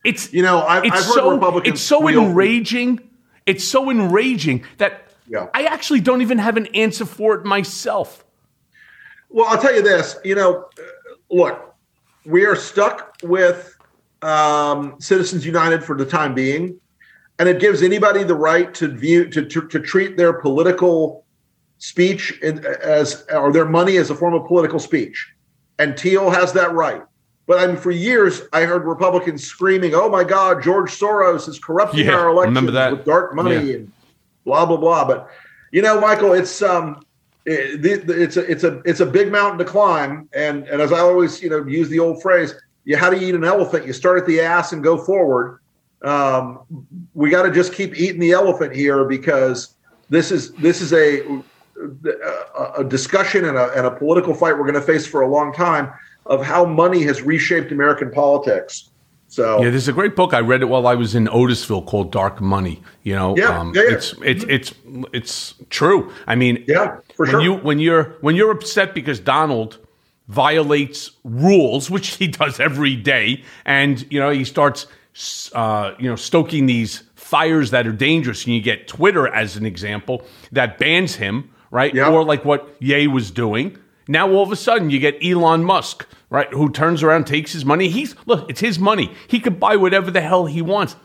It's 0.05 0.32
you 0.32 0.43
know, 0.43 0.62
I've, 0.62 0.84
it's 0.84 0.95
I've 0.95 1.03
so, 1.03 1.32
Republicans. 1.32 1.74
It's 1.74 1.82
so 1.82 2.07
enraging. 2.07 3.01
It's 3.47 3.64
so 3.64 3.91
enraging 3.91 4.64
that 4.78 5.09
yeah. 5.26 5.49
I 5.53 5.64
actually 5.64 6.03
don't 6.03 6.22
even 6.22 6.39
have 6.39 6.57
an 6.57 6.66
answer 6.66 7.05
for 7.05 7.34
it 7.34 7.45
myself. 7.45 8.24
Well, 9.28 9.47
I'll 9.49 9.61
tell 9.61 9.74
you 9.74 9.82
this. 9.82 10.16
You 10.24 10.37
know, 10.37 10.66
look, 11.32 11.74
we 12.24 12.47
are 12.47 12.55
stuck 12.55 13.16
with 13.24 13.76
um, 14.22 14.95
Citizens 15.01 15.45
United 15.45 15.82
for 15.82 15.97
the 15.97 16.07
time 16.07 16.32
being 16.32 16.78
and 17.39 17.49
it 17.49 17.61
gives 17.61 17.82
anybody 17.82 18.22
the 18.22 18.34
right 18.34 18.72
to 18.74 18.89
view 18.89 19.28
to 19.30 19.45
to, 19.45 19.68
to 19.68 19.80
treat 19.80 20.16
their 20.16 20.32
political 20.32 21.24
speech 21.78 22.39
in, 22.43 22.64
as 22.82 23.26
or 23.32 23.53
their 23.53 23.66
money 23.66 23.97
as 23.99 24.11
a 24.11 24.14
form 24.14 24.34
of 24.34 24.47
political 24.47 24.78
speech. 24.78 25.32
And 25.78 25.99
Thiel 25.99 26.30
has 26.30 26.53
that 26.55 26.72
right. 26.72 27.03
But 27.47 27.61
I 27.61 27.66
mean, 27.66 27.76
for 27.76 27.91
years, 27.91 28.43
I 28.53 28.62
heard 28.62 28.84
Republicans 28.84 29.45
screaming, 29.45 29.95
"Oh 29.95 30.09
my 30.09 30.24
God, 30.24 30.62
George 30.62 30.91
Soros 30.91 31.49
is 31.49 31.59
corrupting 31.59 32.07
yeah, 32.07 32.14
our 32.14 32.28
elections 32.28 32.72
with 32.72 33.05
dark 33.05 33.34
money." 33.34 33.55
Yeah. 33.55 33.74
And 33.76 33.93
blah 34.45 34.66
blah 34.66 34.78
blah. 34.78 35.05
But 35.05 35.30
you 35.70 35.82
know, 35.82 36.01
Michael, 36.01 36.32
it's 36.32 36.61
um, 36.62 37.05
it, 37.45 37.84
it's 37.84 38.37
a 38.37 38.51
it's 38.51 38.64
a 38.64 38.82
it's 38.84 39.01
a 39.01 39.07
big 39.07 39.30
mountain 39.30 39.59
to 39.59 39.64
climb, 39.64 40.28
and 40.32 40.66
and 40.66 40.82
as 40.82 40.93
I 40.93 40.99
always 40.99 41.41
you 41.41 41.51
know 41.51 41.64
use 41.66 41.89
the 41.89 42.01
old 42.01 42.20
phrase, 42.20 42.55
you 42.84 42.97
how 42.97 43.11
do 43.11 43.18
you 43.18 43.28
eat 43.28 43.34
an 43.34 43.45
elephant? 43.45 43.87
You 43.87 43.93
start 43.93 44.18
at 44.18 44.26
the 44.26 44.41
ass 44.41 44.72
and 44.72 44.82
go 44.82 44.97
forward. 44.97 45.61
Um, 46.03 46.61
we 47.14 47.30
got 47.30 47.42
to 47.42 47.51
just 47.51 47.72
keep 47.72 47.99
eating 47.99 48.20
the 48.20 48.32
elephant 48.32 48.74
here 48.74 49.05
because 49.05 49.74
this 50.09 50.30
is 50.30 50.53
this 50.55 50.80
is 50.80 50.92
a 50.92 51.20
a, 52.57 52.72
a 52.78 52.84
discussion 52.84 53.44
and 53.44 53.57
a, 53.57 53.70
and 53.72 53.86
a 53.86 53.90
political 53.90 54.34
fight 54.34 54.55
we're 54.55 54.70
going 54.70 54.74
to 54.74 54.80
face 54.80 55.07
for 55.07 55.22
a 55.22 55.28
long 55.28 55.53
time 55.53 55.92
of 56.26 56.44
how 56.44 56.64
money 56.64 57.03
has 57.03 57.22
reshaped 57.22 57.72
American 57.72 58.11
politics. 58.11 58.90
So 59.28 59.62
yeah, 59.62 59.70
there's 59.70 59.88
a 59.88 59.92
great 59.92 60.14
book 60.14 60.34
I 60.34 60.40
read 60.40 60.62
it 60.62 60.66
while 60.66 60.86
I 60.86 60.94
was 60.94 61.14
in 61.14 61.26
Otisville 61.26 61.84
called 61.84 62.12
Dark 62.12 62.40
Money. 62.40 62.82
You 63.03 63.14
know, 63.14 63.36
yeah, 63.36 63.59
um, 63.59 63.72
yeah, 63.74 63.82
yeah. 63.82 63.94
it's 63.94 64.14
it's 64.22 64.44
it's 64.44 64.74
it's 65.12 65.55
true. 65.68 66.12
I 66.26 66.36
mean, 66.36 66.64
yeah, 66.68 66.99
for 67.14 67.26
when 67.26 67.30
sure. 67.30 67.40
You 67.40 67.55
when 67.55 67.78
you're 67.80 68.16
when 68.20 68.36
you're 68.36 68.53
upset 68.53 68.94
because 68.94 69.18
Donald 69.18 69.78
violates 70.28 71.11
rules, 71.24 71.90
which 71.90 72.16
he 72.16 72.28
does 72.28 72.61
every 72.61 72.94
day, 72.94 73.42
and 73.64 74.07
you 74.12 74.20
know 74.20 74.30
he 74.30 74.44
starts 74.44 74.86
uh, 75.54 75.94
you 75.98 76.08
know 76.08 76.16
stoking 76.16 76.66
these 76.66 77.02
fires 77.14 77.70
that 77.70 77.86
are 77.86 77.92
dangerous, 77.92 78.44
and 78.44 78.54
you 78.54 78.60
get 78.60 78.88
Twitter 78.88 79.28
as 79.28 79.56
an 79.56 79.66
example 79.66 80.24
that 80.52 80.78
bans 80.78 81.16
him, 81.16 81.50
right? 81.70 81.94
Yeah. 81.94 82.10
Or 82.10 82.24
like 82.24 82.44
what 82.44 82.76
Ye 82.80 83.06
was 83.06 83.30
doing. 83.30 83.78
Now 84.08 84.30
all 84.30 84.42
of 84.42 84.52
a 84.52 84.56
sudden 84.56 84.90
you 84.90 85.00
get 85.00 85.16
Elon 85.24 85.64
Musk 85.64 86.06
right? 86.30 86.52
Who 86.52 86.70
turns 86.70 87.02
around, 87.02 87.26
takes 87.26 87.52
his 87.52 87.64
money. 87.64 87.88
He's 87.88 88.14
look, 88.26 88.48
it's 88.50 88.60
his 88.60 88.78
money. 88.78 89.14
He 89.28 89.40
could 89.40 89.60
buy 89.60 89.76
whatever 89.76 90.10
the 90.10 90.20
hell 90.20 90.46
he 90.46 90.62
wants. 90.62 90.96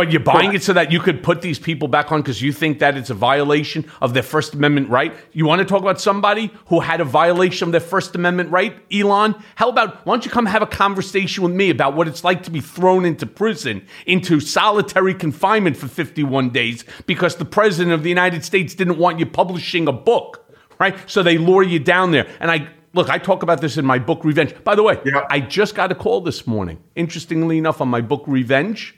But 0.00 0.12
you're 0.12 0.20
buying 0.20 0.54
it 0.54 0.62
so 0.62 0.72
that 0.72 0.90
you 0.90 0.98
could 0.98 1.22
put 1.22 1.42
these 1.42 1.58
people 1.58 1.86
back 1.86 2.10
on 2.10 2.22
because 2.22 2.40
you 2.40 2.54
think 2.54 2.78
that 2.78 2.96
it's 2.96 3.10
a 3.10 3.14
violation 3.14 3.84
of 4.00 4.14
their 4.14 4.22
First 4.22 4.54
Amendment 4.54 4.88
right. 4.88 5.14
You 5.32 5.44
want 5.44 5.58
to 5.58 5.66
talk 5.66 5.82
about 5.82 6.00
somebody 6.00 6.50
who 6.68 6.80
had 6.80 7.02
a 7.02 7.04
violation 7.04 7.68
of 7.68 7.72
their 7.72 7.82
First 7.82 8.14
Amendment 8.14 8.50
right, 8.50 8.82
Elon? 8.90 9.34
How 9.56 9.68
about 9.68 10.06
why 10.06 10.14
don't 10.14 10.24
you 10.24 10.30
come 10.30 10.46
have 10.46 10.62
a 10.62 10.66
conversation 10.66 11.44
with 11.44 11.52
me 11.52 11.68
about 11.68 11.96
what 11.96 12.08
it's 12.08 12.24
like 12.24 12.44
to 12.44 12.50
be 12.50 12.62
thrown 12.62 13.04
into 13.04 13.26
prison, 13.26 13.86
into 14.06 14.40
solitary 14.40 15.12
confinement 15.12 15.76
for 15.76 15.86
51 15.86 16.48
days 16.48 16.82
because 17.04 17.36
the 17.36 17.44
President 17.44 17.92
of 17.92 18.02
the 18.02 18.08
United 18.08 18.42
States 18.42 18.74
didn't 18.74 18.96
want 18.96 19.18
you 19.18 19.26
publishing 19.26 19.86
a 19.86 19.92
book, 19.92 20.50
right? 20.78 20.96
So 21.10 21.22
they 21.22 21.36
lure 21.36 21.62
you 21.62 21.78
down 21.78 22.12
there. 22.12 22.26
And 22.40 22.50
I 22.50 22.70
look, 22.94 23.10
I 23.10 23.18
talk 23.18 23.42
about 23.42 23.60
this 23.60 23.76
in 23.76 23.84
my 23.84 23.98
book 23.98 24.24
Revenge. 24.24 24.54
By 24.64 24.76
the 24.76 24.82
way, 24.82 24.98
yeah. 25.04 25.26
I 25.28 25.40
just 25.40 25.74
got 25.74 25.92
a 25.92 25.94
call 25.94 26.22
this 26.22 26.46
morning. 26.46 26.82
Interestingly 26.96 27.58
enough, 27.58 27.82
on 27.82 27.88
my 27.88 28.00
book 28.00 28.24
Revenge, 28.26 28.96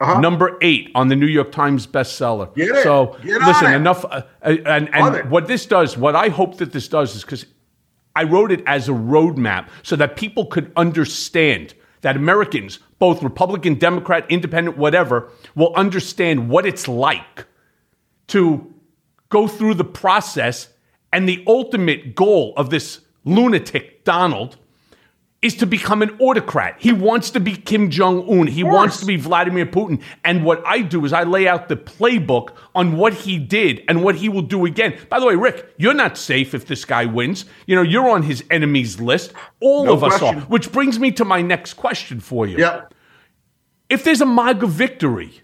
uh-huh. 0.00 0.20
number 0.20 0.56
eight 0.62 0.90
on 0.94 1.08
the 1.08 1.16
New 1.16 1.26
York 1.26 1.52
Times 1.52 1.86
bestseller. 1.86 2.54
Get 2.54 2.68
it. 2.70 2.82
So 2.82 3.16
Get 3.22 3.42
listen, 3.42 3.72
enough. 3.72 4.04
Uh, 4.04 4.22
uh 4.42 4.56
and 4.66 4.94
and 4.94 5.30
what 5.30 5.46
this 5.46 5.66
does, 5.66 5.96
what 5.96 6.16
I 6.16 6.28
hope 6.28 6.56
that 6.58 6.72
this 6.72 6.88
does, 6.88 7.14
is 7.14 7.22
because 7.22 7.44
I 8.16 8.24
wrote 8.24 8.50
it 8.50 8.62
as 8.66 8.88
a 8.88 8.92
roadmap 8.92 9.68
so 9.82 9.96
that 9.96 10.16
people 10.16 10.46
could 10.46 10.72
understand 10.76 11.74
that 12.00 12.16
Americans, 12.16 12.78
both 12.98 13.22
Republican, 13.22 13.74
Democrat, 13.74 14.24
Independent, 14.30 14.78
whatever, 14.78 15.30
will 15.54 15.74
understand 15.74 16.48
what 16.48 16.66
it's 16.66 16.88
like 16.88 17.46
to 18.28 18.74
go 19.28 19.46
through 19.46 19.74
the 19.74 19.84
process 19.84 20.68
and 21.12 21.28
the 21.28 21.44
ultimate 21.46 22.14
goal 22.14 22.54
of 22.56 22.70
this 22.70 23.00
lunatic 23.24 24.04
Donald 24.04 24.56
is 25.42 25.56
to 25.56 25.66
become 25.66 26.02
an 26.02 26.10
autocrat. 26.20 26.76
He 26.78 26.92
wants 26.92 27.30
to 27.30 27.40
be 27.40 27.56
Kim 27.56 27.88
Jong 27.88 28.28
Un. 28.30 28.46
He 28.46 28.62
wants 28.62 29.00
to 29.00 29.06
be 29.06 29.16
Vladimir 29.16 29.64
Putin. 29.64 30.02
And 30.22 30.44
what 30.44 30.62
I 30.66 30.82
do 30.82 31.04
is 31.06 31.14
I 31.14 31.22
lay 31.22 31.48
out 31.48 31.68
the 31.68 31.76
playbook 31.76 32.54
on 32.74 32.98
what 32.98 33.14
he 33.14 33.38
did 33.38 33.82
and 33.88 34.04
what 34.04 34.16
he 34.16 34.28
will 34.28 34.42
do 34.42 34.66
again. 34.66 34.98
By 35.08 35.18
the 35.18 35.24
way, 35.24 35.36
Rick, 35.36 35.74
you're 35.78 35.94
not 35.94 36.18
safe 36.18 36.52
if 36.52 36.66
this 36.66 36.84
guy 36.84 37.06
wins. 37.06 37.46
You 37.66 37.74
know, 37.74 37.82
you're 37.82 38.10
on 38.10 38.22
his 38.22 38.44
enemies 38.50 39.00
list. 39.00 39.32
All 39.60 39.86
no 39.86 39.94
of 39.94 40.04
us 40.04 40.20
are. 40.20 40.34
Which 40.40 40.72
brings 40.72 40.98
me 40.98 41.10
to 41.12 41.24
my 41.24 41.40
next 41.40 41.74
question 41.74 42.20
for 42.20 42.46
you. 42.46 42.58
Yep. 42.58 42.94
If 43.88 44.04
there's 44.04 44.20
a 44.20 44.26
MAGA 44.26 44.66
victory, 44.66 45.40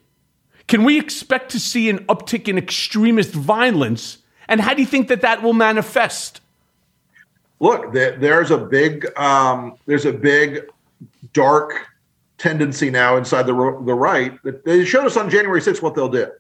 can 0.68 0.84
we 0.84 0.98
expect 0.98 1.50
to 1.52 1.60
see 1.60 1.88
an 1.88 2.04
uptick 2.06 2.48
in 2.48 2.58
extremist 2.58 3.32
violence? 3.32 4.18
And 4.46 4.60
how 4.60 4.74
do 4.74 4.82
you 4.82 4.86
think 4.86 5.08
that 5.08 5.22
that 5.22 5.42
will 5.42 5.54
manifest? 5.54 6.42
Look, 7.60 7.92
there's 7.92 8.50
a 8.50 8.58
big 8.58 9.06
um, 9.18 9.76
there's 9.86 10.06
a 10.06 10.12
big 10.12 10.66
dark 11.32 11.86
tendency 12.38 12.90
now 12.90 13.16
inside 13.16 13.44
the 13.44 13.54
the 13.84 13.94
right. 13.94 14.38
They 14.64 14.84
showed 14.84 15.06
us 15.06 15.16
on 15.16 15.30
January 15.30 15.60
6th 15.60 15.82
what 15.82 15.94
they'll 15.94 16.08
do. 16.08 16.30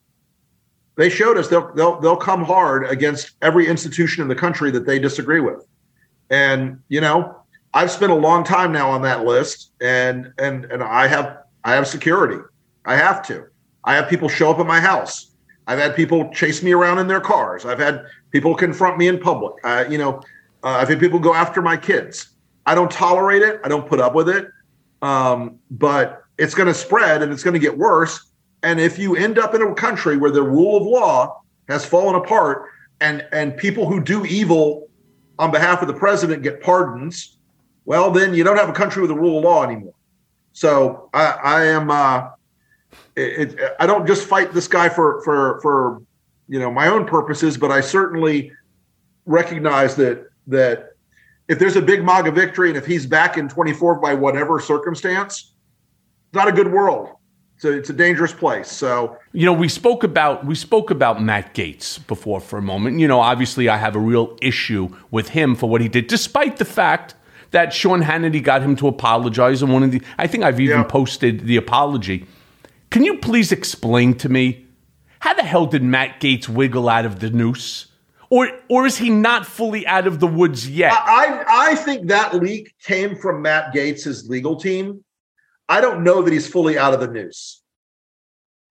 They 0.96 1.10
showed 1.10 1.36
us 1.36 1.48
they'll 1.48 1.72
they'll 1.74 2.00
they'll 2.00 2.16
come 2.16 2.44
hard 2.44 2.86
against 2.86 3.32
every 3.42 3.66
institution 3.66 4.22
in 4.22 4.28
the 4.28 4.34
country 4.34 4.70
that 4.70 4.86
they 4.86 4.98
disagree 4.98 5.40
with. 5.40 5.66
And 6.30 6.80
you 6.88 7.00
know, 7.00 7.36
I've 7.74 7.90
spent 7.90 8.12
a 8.12 8.16
long 8.16 8.44
time 8.44 8.72
now 8.72 8.90
on 8.90 9.02
that 9.02 9.24
list, 9.24 9.72
and 9.80 10.32
and 10.38 10.64
and 10.66 10.82
I 10.82 11.06
have 11.06 11.44
I 11.64 11.74
have 11.74 11.86
security. 11.86 12.42
I 12.84 12.96
have 12.96 13.26
to. 13.26 13.46
I 13.84 13.94
have 13.94 14.08
people 14.08 14.28
show 14.28 14.50
up 14.50 14.58
at 14.58 14.66
my 14.66 14.80
house. 14.80 15.32
I've 15.66 15.78
had 15.78 15.96
people 15.96 16.30
chase 16.32 16.62
me 16.62 16.72
around 16.72 16.98
in 16.98 17.08
their 17.08 17.20
cars. 17.20 17.64
I've 17.64 17.78
had 17.78 18.06
people 18.30 18.54
confront 18.54 18.98
me 18.98 19.08
in 19.08 19.18
public. 19.18 19.54
Uh, 19.64 19.84
you 19.88 19.98
know, 19.98 20.22
uh, 20.66 20.78
I've 20.80 20.88
had 20.88 20.98
people 20.98 21.20
go 21.20 21.32
after 21.32 21.62
my 21.62 21.76
kids. 21.76 22.30
I 22.66 22.74
don't 22.74 22.90
tolerate 22.90 23.42
it. 23.42 23.60
I 23.62 23.68
don't 23.68 23.88
put 23.88 24.00
up 24.00 24.16
with 24.16 24.28
it. 24.28 24.48
Um, 25.00 25.60
but 25.70 26.24
it's 26.38 26.54
going 26.54 26.66
to 26.66 26.74
spread 26.74 27.22
and 27.22 27.32
it's 27.32 27.44
going 27.44 27.54
to 27.54 27.60
get 27.60 27.78
worse. 27.78 28.32
And 28.64 28.80
if 28.80 28.98
you 28.98 29.14
end 29.14 29.38
up 29.38 29.54
in 29.54 29.62
a 29.62 29.72
country 29.74 30.16
where 30.16 30.32
the 30.32 30.42
rule 30.42 30.76
of 30.76 30.82
law 30.82 31.40
has 31.68 31.86
fallen 31.86 32.16
apart 32.16 32.68
and 33.00 33.24
and 33.30 33.56
people 33.56 33.86
who 33.86 34.02
do 34.02 34.26
evil 34.26 34.88
on 35.38 35.52
behalf 35.52 35.82
of 35.82 35.88
the 35.88 35.94
president 35.94 36.42
get 36.42 36.60
pardons, 36.60 37.38
well, 37.84 38.10
then 38.10 38.34
you 38.34 38.42
don't 38.42 38.56
have 38.56 38.68
a 38.68 38.72
country 38.72 39.02
with 39.02 39.12
a 39.12 39.14
rule 39.14 39.38
of 39.38 39.44
law 39.44 39.62
anymore. 39.62 39.94
So 40.52 41.10
I, 41.14 41.26
I 41.44 41.64
am. 41.66 41.90
Uh, 41.92 42.30
it, 43.14 43.52
it, 43.52 43.76
I 43.78 43.86
don't 43.86 44.04
just 44.04 44.26
fight 44.26 44.52
this 44.52 44.66
guy 44.66 44.88
for 44.88 45.22
for 45.22 45.60
for 45.60 46.02
you 46.48 46.58
know 46.58 46.72
my 46.72 46.88
own 46.88 47.06
purposes, 47.06 47.56
but 47.56 47.70
I 47.70 47.80
certainly 47.80 48.50
recognize 49.26 49.94
that 49.96 50.25
that 50.46 50.90
if 51.48 51.58
there's 51.58 51.76
a 51.76 51.82
big 51.82 52.04
MAGA 52.04 52.32
victory 52.32 52.68
and 52.68 52.76
if 52.76 52.86
he's 52.86 53.06
back 53.06 53.36
in 53.38 53.48
24 53.48 53.96
by 54.00 54.14
whatever 54.14 54.60
circumstance, 54.60 55.52
not 56.32 56.48
a 56.48 56.52
good 56.52 56.72
world. 56.72 57.10
So 57.58 57.70
it's 57.72 57.88
a 57.88 57.94
dangerous 57.94 58.32
place. 58.34 58.70
So 58.70 59.16
you 59.32 59.46
know, 59.46 59.52
we 59.52 59.68
spoke 59.68 60.04
about 60.04 60.44
we 60.44 60.54
spoke 60.54 60.90
about 60.90 61.22
Matt 61.22 61.54
Gaetz 61.54 62.04
before 62.06 62.40
for 62.40 62.58
a 62.58 62.62
moment. 62.62 63.00
You 63.00 63.08
know, 63.08 63.20
obviously, 63.20 63.68
I 63.68 63.78
have 63.78 63.96
a 63.96 63.98
real 63.98 64.36
issue 64.42 64.94
with 65.10 65.30
him 65.30 65.54
for 65.54 65.68
what 65.70 65.80
he 65.80 65.88
did, 65.88 66.06
despite 66.06 66.58
the 66.58 66.66
fact 66.66 67.14
that 67.52 67.72
Sean 67.72 68.02
Hannity 68.02 68.42
got 68.42 68.60
him 68.60 68.76
to 68.76 68.88
apologize. 68.88 69.62
And 69.62 69.72
one 69.72 69.82
of 69.84 69.90
the, 69.90 70.02
I 70.18 70.26
think 70.26 70.44
I've 70.44 70.60
even 70.60 70.78
Yeah. 70.78 70.84
posted 70.84 71.46
the 71.46 71.56
apology. 71.56 72.26
Can 72.90 73.04
you 73.04 73.16
please 73.18 73.52
explain 73.52 74.14
to 74.14 74.28
me 74.28 74.66
how 75.20 75.32
the 75.32 75.42
hell 75.42 75.64
did 75.64 75.82
Matt 75.82 76.20
Gaetz 76.20 76.48
wiggle 76.48 76.88
out 76.90 77.06
of 77.06 77.20
the 77.20 77.30
noose? 77.30 77.86
Or, 78.36 78.50
or 78.68 78.84
is 78.84 78.98
he 78.98 79.08
not 79.08 79.46
fully 79.46 79.86
out 79.86 80.06
of 80.06 80.20
the 80.20 80.26
woods 80.26 80.68
yet? 80.68 80.92
I 80.92 81.42
I 81.48 81.74
think 81.74 82.08
that 82.08 82.34
leak 82.34 82.74
came 82.82 83.16
from 83.16 83.40
Matt 83.40 83.72
Gaetz' 83.72 84.28
legal 84.28 84.56
team. 84.56 85.02
I 85.70 85.80
don't 85.80 86.04
know 86.04 86.20
that 86.20 86.30
he's 86.30 86.46
fully 86.46 86.76
out 86.76 86.92
of 86.92 87.00
the 87.00 87.08
noose. 87.08 87.62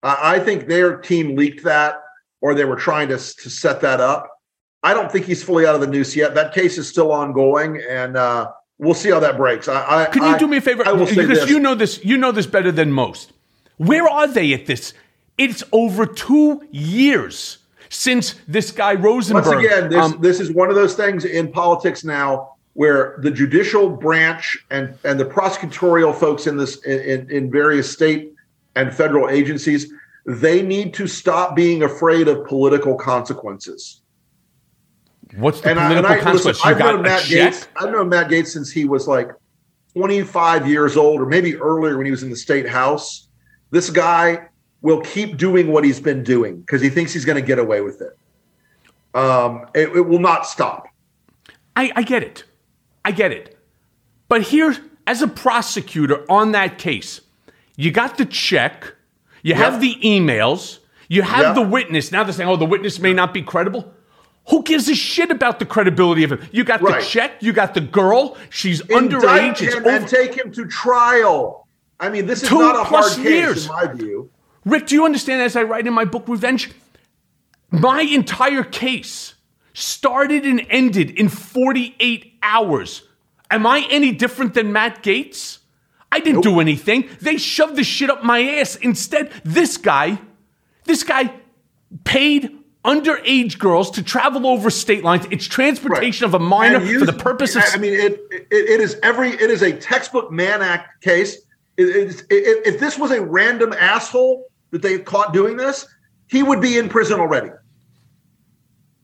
I 0.04 0.36
I 0.36 0.40
think 0.40 0.68
their 0.68 0.98
team 0.98 1.36
leaked 1.36 1.64
that, 1.64 1.96
or 2.42 2.54
they 2.54 2.66
were 2.66 2.76
trying 2.76 3.08
to 3.08 3.18
to 3.18 3.50
set 3.50 3.82
that 3.82 4.00
up. 4.00 4.30
I 4.84 4.94
don't 4.94 5.12
think 5.12 5.26
he's 5.26 5.44
fully 5.44 5.66
out 5.66 5.74
of 5.74 5.82
the 5.82 5.88
noose 5.88 6.16
yet. 6.16 6.36
That 6.36 6.54
case 6.54 6.78
is 6.78 6.88
still 6.88 7.12
ongoing, 7.12 7.82
and 7.90 8.18
uh, 8.18 8.52
we'll 8.78 8.94
see 8.94 9.10
how 9.10 9.20
that 9.22 9.36
breaks. 9.36 9.68
I, 9.68 10.04
I 10.04 10.06
Can 10.06 10.22
you 10.32 10.38
do 10.38 10.48
me 10.48 10.58
a 10.58 10.62
favor? 10.62 10.88
I 10.88 10.92
will 10.92 11.08
say 11.08 11.16
because 11.16 11.40
this. 11.40 11.50
you 11.50 11.60
know 11.60 11.74
this. 11.74 12.06
You 12.06 12.18
know 12.18 12.32
this 12.32 12.46
better 12.46 12.72
than 12.72 12.92
most. 12.92 13.34
Where 13.78 14.08
are 14.08 14.28
they 14.28 14.54
at 14.54 14.68
this? 14.68 14.94
It's 15.40 15.64
over 15.72 16.06
two 16.06 16.62
years 16.70 17.58
since 17.96 18.36
this 18.48 18.72
guy 18.72 18.94
Rosenberg. 18.94 19.46
Once 19.46 19.66
again, 19.66 19.90
this 19.90 20.04
um, 20.04 20.18
this 20.22 20.40
is 20.40 20.52
one 20.52 20.70
of 20.70 20.76
those 20.76 20.96
things 20.96 21.26
in 21.26 21.52
politics 21.52 22.04
now 22.04 22.56
where 22.74 23.18
the 23.22 23.32
judicial 23.32 23.90
branch 23.90 24.58
and 24.70 24.98
and 25.04 25.20
the 25.20 25.26
prosecutorial 25.26 26.14
folks 26.14 26.46
in 26.48 26.58
this 26.58 26.78
in, 26.86 27.30
in, 27.32 27.52
various 27.52 27.92
state 27.92 28.34
and 28.76 28.94
federal 28.94 29.30
agencies 29.30 29.92
they 30.26 30.62
need 30.62 30.94
to 30.94 31.08
stop 31.08 31.56
being 31.56 31.84
afraid 31.84 32.28
of 32.28 32.46
political 32.48 32.96
consequences. 32.96 34.02
what's 35.36 35.62
the 35.62 35.70
And, 35.70 35.80
I, 35.80 35.88
political 35.88 36.12
and 36.12 36.20
I, 36.20 36.24
consequence? 36.24 36.66
you 36.66 36.72
I've 36.72 36.80
known 36.80 37.02
Matt 37.04 37.24
check? 37.24 37.54
Gaetz. 37.54 37.68
I've 37.78 37.92
known 37.92 38.10
Matt 38.10 38.30
Gaetz 38.30 38.48
since 38.48 38.72
he 38.72 38.86
was 38.86 39.08
like 39.08 39.30
25 39.96 40.68
years 40.68 40.98
old, 40.98 41.22
or 41.22 41.28
maybe 41.28 41.56
earlier 41.56 41.96
when 41.96 42.06
he 42.06 42.12
was 42.12 42.24
in 42.24 42.32
the 42.32 42.36
state 42.36 42.68
house. 42.68 43.28
This 43.70 43.90
guy 43.90 44.50
will 44.82 45.02
keep 45.02 45.38
doing 45.38 45.72
what 45.72 45.84
he's 45.84 46.00
been 46.00 46.24
doing 46.24 46.58
because 46.62 46.82
he 46.82 46.90
thinks 46.90 47.14
he's 47.14 47.26
going 47.26 47.40
to 47.40 47.46
get 47.46 47.60
away 47.60 47.82
with 47.82 48.02
it. 48.02 48.18
Um, 49.18 49.66
it, 49.74 49.90
it 49.96 50.02
will 50.02 50.20
not 50.20 50.46
stop. 50.46 50.88
I, 51.76 51.92
I 51.96 52.04
get 52.04 52.24
it. 52.24 52.44
I 53.04 53.12
get 53.12 53.32
it. 53.32 53.58
But 54.28 54.42
here, 54.42 54.76
as 55.08 55.22
a 55.22 55.28
prosecutor 55.28 56.30
on 56.32 56.52
that 56.54 56.78
case, 56.78 57.22
you 57.78 57.92
got 57.92 58.18
the 58.18 58.26
check, 58.26 58.94
you 59.44 59.54
have 59.54 59.82
the 59.82 59.96
emails, 60.04 60.80
You 61.08 61.22
have 61.22 61.42
Yeah. 61.44 61.54
the 61.54 61.62
witness. 61.62 62.12
Now 62.12 62.24
they're 62.24 62.34
saying, 62.34 62.50
oh, 62.50 62.56
the 62.56 62.66
witness 62.66 62.98
may 63.00 63.14
not 63.14 63.32
be 63.32 63.44
credible. 63.44 63.94
Who 64.50 64.64
gives 64.64 64.90
a 64.90 64.96
shit 64.96 65.30
about 65.30 65.60
the 65.60 65.66
credibility 65.66 66.24
of 66.24 66.32
him? 66.32 66.40
You 66.52 66.64
got 66.64 66.82
Right. 66.82 67.00
the 67.00 67.06
check, 67.08 67.44
you 67.44 67.54
got 67.54 67.76
the 67.76 67.82
girl, 67.82 68.38
she's 68.50 68.82
Indict 68.82 69.22
underage, 69.22 69.62
it's 69.62 69.76
him 69.76 69.86
and 69.86 70.04
over. 70.04 70.08
take 70.08 70.34
him 70.34 70.52
to 70.54 70.66
trial. 70.66 71.68
I 72.00 72.10
mean, 72.10 72.26
this 72.26 72.42
is 72.42 72.50
Two 72.50 72.58
not 72.58 72.76
a 72.76 72.84
hard 72.84 73.04
case 73.06 73.18
years. 73.20 73.66
in 73.68 73.72
my 73.72 73.86
view. 73.86 74.32
Rick, 74.66 74.88
do 74.88 74.96
you 74.96 75.06
understand 75.06 75.42
as 75.42 75.56
I 75.56 75.64
write 75.64 75.88
in 75.88 75.94
my 75.94 76.06
book, 76.06 76.28
Revenge? 76.28 76.72
My 77.70 78.02
entire 78.02 78.64
case 78.64 79.36
started 79.74 80.46
and 80.46 80.66
ended 80.70 81.12
in 81.12 81.30
48 81.30 82.40
hours. 82.42 83.04
Am 83.52 83.68
I 83.68 83.86
any 83.90 84.12
different 84.12 84.54
than 84.54 84.72
Matt 84.72 85.04
Gaetz? 85.04 85.60
I 86.12 86.20
didn't 86.20 86.42
do 86.42 86.60
anything. 86.60 87.10
They 87.22 87.38
shoved 87.38 87.76
the 87.76 87.84
shit 87.84 88.10
up 88.10 88.24
my 88.24 88.42
ass. 88.42 88.76
Instead, 88.78 89.32
this 89.44 89.78
guy, 89.78 90.20
this 90.86 91.04
guy 91.04 91.34
paid 92.06 92.58
underage 92.86 93.60
girls 93.60 93.92
to 93.92 94.04
travel 94.04 94.48
over 94.48 94.70
state 94.70 95.04
lines. 95.04 95.26
It's 95.30 95.46
transportation 95.46 96.26
of 96.26 96.34
a 96.34 96.40
minor 96.40 96.80
for 97.00 97.06
the 97.06 97.14
purpose 97.14 97.56
of. 97.56 97.64
I 97.74 97.78
mean, 97.78 97.94
it, 97.94 98.20
it 98.32 98.48
it 98.52 98.80
is 98.80 98.98
every 99.04 99.32
it 99.32 99.50
is 99.50 99.62
a 99.62 99.74
textbook 99.74 100.32
Mann 100.32 100.62
Act 100.62 101.02
case. 101.04 101.38
It, 101.78 102.24
it, 102.30 102.66
if 102.66 102.80
this 102.80 102.98
was 102.98 103.12
a 103.12 103.22
random 103.22 103.74
asshole 103.74 104.46
that 104.76 104.82
they 104.88 105.00
caught 105.00 105.34
doing 105.34 105.56
this, 105.56 105.88
he 106.28 106.44
would 106.44 106.60
be 106.62 106.78
in 106.78 106.90
prison 106.90 107.20
already. 107.20 107.50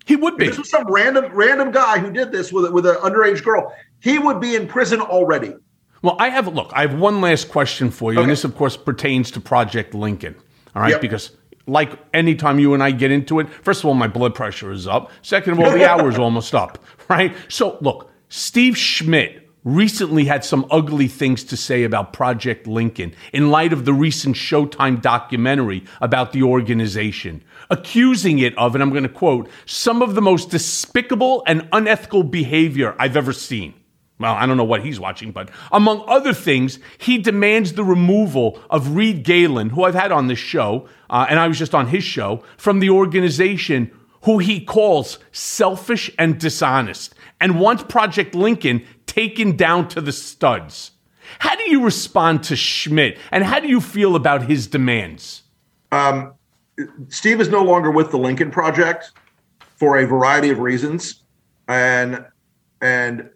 he 0.06 0.16
would 0.16 0.36
be. 0.38 0.46
If 0.46 0.52
this 0.52 0.60
was 0.60 0.70
some 0.70 0.92
random 0.92 1.32
random 1.34 1.72
guy 1.72 2.00
who 2.00 2.12
did 2.12 2.32
this 2.32 2.52
with 2.52 2.66
a- 2.66 2.72
with 2.72 2.86
an 2.86 2.96
underage 2.98 3.44
girl, 3.44 3.74
he 4.00 4.20
would 4.20 4.42
be 4.42 4.56
in 4.56 4.68
prison 4.68 5.00
already. 5.00 5.54
Well, 6.02 6.18
I 6.20 6.30
have 6.30 6.48
look. 6.48 6.72
I 6.76 6.82
have 6.82 6.96
one 7.00 7.22
last 7.22 7.50
question 7.50 7.92
for 7.92 8.12
you, 8.12 8.20
and 8.20 8.30
this, 8.30 8.44
of 8.44 8.56
course, 8.58 8.76
pertains 8.76 9.32
to 9.32 9.40
Project 9.40 9.94
Lincoln. 9.94 10.36
All 10.76 10.82
right, 10.82 10.92
Yep. 10.92 11.02
because 11.02 11.32
like 11.68 11.92
anytime 12.14 12.60
you 12.60 12.74
and 12.74 12.82
I 12.84 12.92
get 12.92 13.12
into 13.12 13.40
it, 13.40 13.48
first 13.64 13.82
of 13.82 13.86
all, 13.86 13.94
my 13.94 14.08
blood 14.08 14.34
pressure 14.36 14.72
is 14.72 14.88
up. 14.88 15.12
Second 15.22 15.54
of 15.54 15.60
all, 15.60 15.72
the 15.72 15.86
hour 15.90 16.10
is 16.10 16.18
almost 16.18 16.54
up. 16.56 16.80
Right. 17.08 17.34
So 17.48 17.78
look, 17.82 18.12
Steve 18.30 18.76
Schmidt 18.78 19.41
recently 19.64 20.26
had 20.26 20.44
some 20.44 20.66
ugly 20.72 21.08
things 21.08 21.44
to 21.44 21.58
say 21.58 21.84
about 21.84 22.14
Project 22.14 22.66
Lincoln 22.66 23.14
in 23.32 23.52
light 23.52 23.74
of 23.74 23.86
the 23.86 23.94
recent 23.94 24.36
Showtime 24.36 25.02
documentary 25.02 25.84
about 26.02 26.32
the 26.32 26.44
organization, 26.44 27.44
accusing 27.70 28.40
it 28.40 28.58
of, 28.58 28.76
and 28.76 28.82
I'm 28.84 28.90
going 28.90 29.04
to 29.04 29.10
quote, 29.10 29.50
some 29.66 30.02
of 30.02 30.16
the 30.16 30.22
most 30.22 30.50
despicable 30.50 31.44
and 31.46 31.68
unethical 31.72 32.24
behavior 32.24 32.96
I've 32.98 33.18
ever 33.18 33.34
seen. 33.34 33.76
Well, 34.20 34.36
I 34.36 34.46
don't 34.46 34.58
know 34.58 34.64
what 34.64 34.86
he's 34.86 35.00
watching, 35.00 35.32
but 35.32 35.50
among 35.72 36.04
other 36.08 36.34
things, 36.34 36.78
he 37.00 37.18
demands 37.18 37.74
the 37.74 37.84
removal 37.84 38.60
of 38.70 38.96
Reed 38.96 39.24
Galen, 39.24 39.72
who 39.72 39.84
I've 39.84 39.96
had 39.96 40.12
on 40.12 40.28
this 40.28 40.38
show, 40.38 40.88
uh, 41.10 41.26
and 41.28 41.40
I 41.40 41.48
was 41.48 41.58
just 41.58 41.74
on 41.74 41.88
his 41.88 42.04
show, 42.04 42.44
from 42.56 42.80
the 42.80 42.92
organization, 42.92 43.92
who 44.24 44.38
he 44.38 44.64
calls 44.64 45.18
selfish 45.32 46.12
and 46.20 46.40
dishonest, 46.40 47.16
and 47.40 47.60
wants 47.60 47.82
Project 47.84 48.36
Lincoln 48.36 48.86
taken 49.12 49.58
down 49.58 49.90
to 49.90 50.00
the 50.00 50.14
studs. 50.14 50.92
How 51.40 51.56
do 51.56 51.70
you 51.70 51.84
respond 51.84 52.44
to 52.46 52.56
Schmidt, 52.56 53.18
and 53.30 53.44
how 53.44 53.60
do 53.60 53.68
you 53.68 53.82
feel 53.82 54.16
about 54.16 54.44
his 54.44 54.68
demands? 54.68 55.44
Steve 57.10 57.42
is 57.42 57.50
no 57.50 57.62
longer 57.62 57.92
with 57.92 58.12
the 58.12 58.18
Lincoln 58.18 58.52
Project 58.52 59.12
for 59.76 59.98
a 59.98 60.08
variety 60.08 60.50
of 60.50 60.60
reasons, 60.60 61.24
and 61.68 62.26
and 62.82 63.30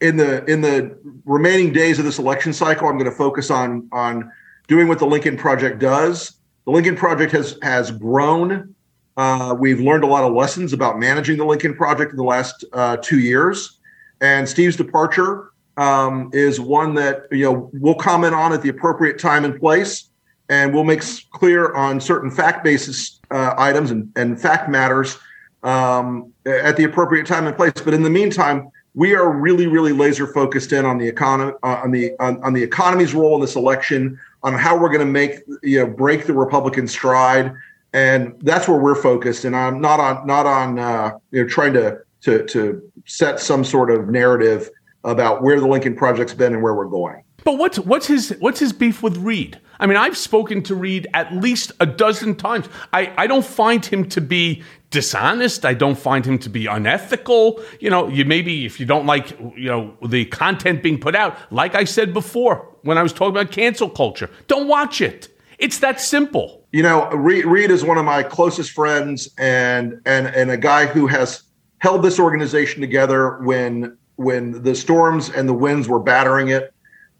in 0.00 0.16
the 0.16 0.44
in 0.46 0.62
the 0.62 0.98
remaining 1.26 1.72
days 1.72 1.98
of 1.98 2.06
this 2.06 2.18
election 2.18 2.54
cycle, 2.54 2.88
I'm 2.88 2.96
going 2.96 3.10
to 3.10 3.16
focus 3.16 3.50
on 3.50 3.88
on 3.92 4.32
doing 4.68 4.88
what 4.88 4.98
the 4.98 5.06
Lincoln 5.06 5.36
Project 5.36 5.80
does. 5.80 6.32
The 6.64 6.70
Lincoln 6.70 6.96
Project 6.96 7.32
has 7.32 7.58
has 7.62 7.90
grown. 7.90 8.74
Uh, 9.18 9.54
we've 9.58 9.80
learned 9.80 10.04
a 10.04 10.06
lot 10.06 10.24
of 10.24 10.32
lessons 10.32 10.72
about 10.72 10.98
managing 10.98 11.36
the 11.36 11.44
Lincoln 11.44 11.74
Project 11.74 12.12
in 12.12 12.16
the 12.16 12.24
last 12.24 12.64
uh, 12.72 12.96
two 13.02 13.20
years, 13.20 13.78
and 14.22 14.48
Steve's 14.48 14.76
departure 14.76 15.50
um, 15.76 16.30
is 16.32 16.58
one 16.58 16.94
that 16.94 17.26
you 17.30 17.44
know 17.44 17.70
we'll 17.74 17.94
comment 17.94 18.34
on 18.34 18.54
at 18.54 18.62
the 18.62 18.70
appropriate 18.70 19.18
time 19.18 19.44
and 19.44 19.60
place 19.60 20.08
and 20.48 20.72
we'll 20.72 20.84
make 20.84 21.02
clear 21.30 21.74
on 21.74 22.00
certain 22.00 22.30
fact 22.30 22.64
basis 22.64 23.20
uh, 23.30 23.54
items 23.56 23.90
and, 23.90 24.10
and 24.16 24.40
fact 24.40 24.68
matters 24.68 25.18
um, 25.62 26.32
at 26.44 26.76
the 26.76 26.84
appropriate 26.84 27.26
time 27.26 27.46
and 27.46 27.56
place. 27.56 27.72
But 27.84 27.94
in 27.94 28.02
the 28.02 28.10
meantime, 28.10 28.70
we 28.94 29.14
are 29.14 29.30
really, 29.30 29.66
really 29.66 29.92
laser 29.92 30.26
focused 30.26 30.72
in 30.72 30.84
on 30.84 30.98
the 30.98 31.06
economy, 31.06 31.52
uh, 31.62 31.80
on 31.82 31.90
the 31.90 32.12
on, 32.20 32.42
on 32.42 32.52
the 32.52 32.62
economy's 32.62 33.14
role 33.14 33.36
in 33.36 33.40
this 33.40 33.56
election, 33.56 34.18
on 34.42 34.54
how 34.54 34.78
we're 34.78 34.88
going 34.90 35.00
to 35.00 35.06
make 35.06 35.40
you 35.62 35.78
know 35.78 35.86
break 35.86 36.26
the 36.26 36.34
Republican 36.34 36.86
stride, 36.86 37.54
and 37.94 38.34
that's 38.42 38.68
where 38.68 38.78
we're 38.78 39.00
focused. 39.00 39.44
And 39.44 39.56
I'm 39.56 39.80
not 39.80 40.00
on 40.00 40.26
not 40.26 40.44
on 40.44 40.78
uh, 40.78 41.12
you 41.30 41.42
know 41.42 41.48
trying 41.48 41.72
to 41.74 42.02
to 42.22 42.44
to 42.46 42.82
set 43.06 43.40
some 43.40 43.64
sort 43.64 43.90
of 43.90 44.08
narrative 44.08 44.70
about 45.04 45.42
where 45.42 45.58
the 45.58 45.66
Lincoln 45.66 45.96
Project's 45.96 46.34
been 46.34 46.54
and 46.54 46.62
where 46.62 46.74
we're 46.74 46.86
going. 46.86 47.22
But 47.44 47.58
what's 47.58 47.78
what's 47.80 48.06
his 48.06 48.36
what's 48.38 48.60
his 48.60 48.72
beef 48.72 49.02
with 49.02 49.16
Reed? 49.18 49.58
I 49.80 49.86
mean, 49.86 49.96
I've 49.96 50.16
spoken 50.16 50.62
to 50.64 50.76
Reed 50.76 51.08
at 51.12 51.34
least 51.34 51.72
a 51.80 51.86
dozen 51.86 52.36
times. 52.36 52.68
I, 52.92 53.12
I 53.18 53.26
don't 53.26 53.44
find 53.44 53.84
him 53.84 54.08
to 54.10 54.20
be 54.20 54.62
dishonest. 54.90 55.64
I 55.64 55.74
don't 55.74 55.98
find 55.98 56.24
him 56.24 56.38
to 56.38 56.48
be 56.48 56.66
unethical. 56.66 57.60
You 57.80 57.90
know, 57.90 58.06
you 58.06 58.24
maybe 58.24 58.64
if 58.64 58.78
you 58.78 58.86
don't 58.86 59.06
like 59.06 59.30
you 59.56 59.68
know 59.68 59.96
the 60.06 60.24
content 60.26 60.82
being 60.84 61.00
put 61.00 61.16
out, 61.16 61.36
like 61.50 61.74
I 61.74 61.84
said 61.84 62.14
before 62.14 62.68
when 62.82 62.96
I 62.96 63.02
was 63.02 63.12
talking 63.12 63.36
about 63.36 63.50
cancel 63.50 63.90
culture, 63.90 64.30
don't 64.46 64.68
watch 64.68 65.00
it. 65.00 65.28
It's 65.58 65.78
that 65.80 66.00
simple. 66.00 66.64
you 66.72 66.82
know 66.82 67.10
reed, 67.10 67.44
reed 67.44 67.70
is 67.70 67.84
one 67.84 67.98
of 67.98 68.04
my 68.04 68.22
closest 68.22 68.70
friends 68.70 69.28
and 69.36 70.00
and 70.06 70.28
and 70.28 70.50
a 70.50 70.56
guy 70.56 70.86
who 70.86 71.06
has 71.08 71.42
held 71.82 72.00
this 72.00 72.20
organization 72.20 72.80
together 72.80 73.38
when 73.38 73.98
when 74.14 74.62
the 74.62 74.74
storms 74.74 75.30
and 75.30 75.48
the 75.48 75.52
winds 75.52 75.88
were 75.88 75.98
battering 75.98 76.48
it 76.48 76.72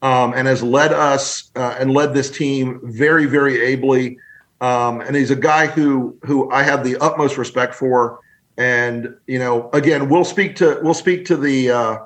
um, 0.02 0.32
and 0.34 0.46
has 0.46 0.62
led 0.62 0.92
us 0.92 1.50
uh, 1.56 1.74
and 1.80 1.92
led 1.92 2.14
this 2.14 2.30
team 2.30 2.80
very 2.84 3.26
very 3.26 3.60
ably 3.60 4.16
um, 4.60 5.00
and 5.00 5.16
he's 5.16 5.32
a 5.32 5.36
guy 5.36 5.66
who 5.66 6.16
who 6.22 6.48
i 6.52 6.62
have 6.62 6.84
the 6.84 6.96
utmost 6.98 7.36
respect 7.36 7.74
for 7.74 8.20
and 8.56 9.16
you 9.26 9.38
know 9.40 9.68
again 9.72 10.08
we'll 10.08 10.24
speak 10.24 10.54
to 10.54 10.78
we'll 10.82 10.94
speak 10.94 11.24
to 11.24 11.36
the 11.36 11.68
uh, 11.70 11.98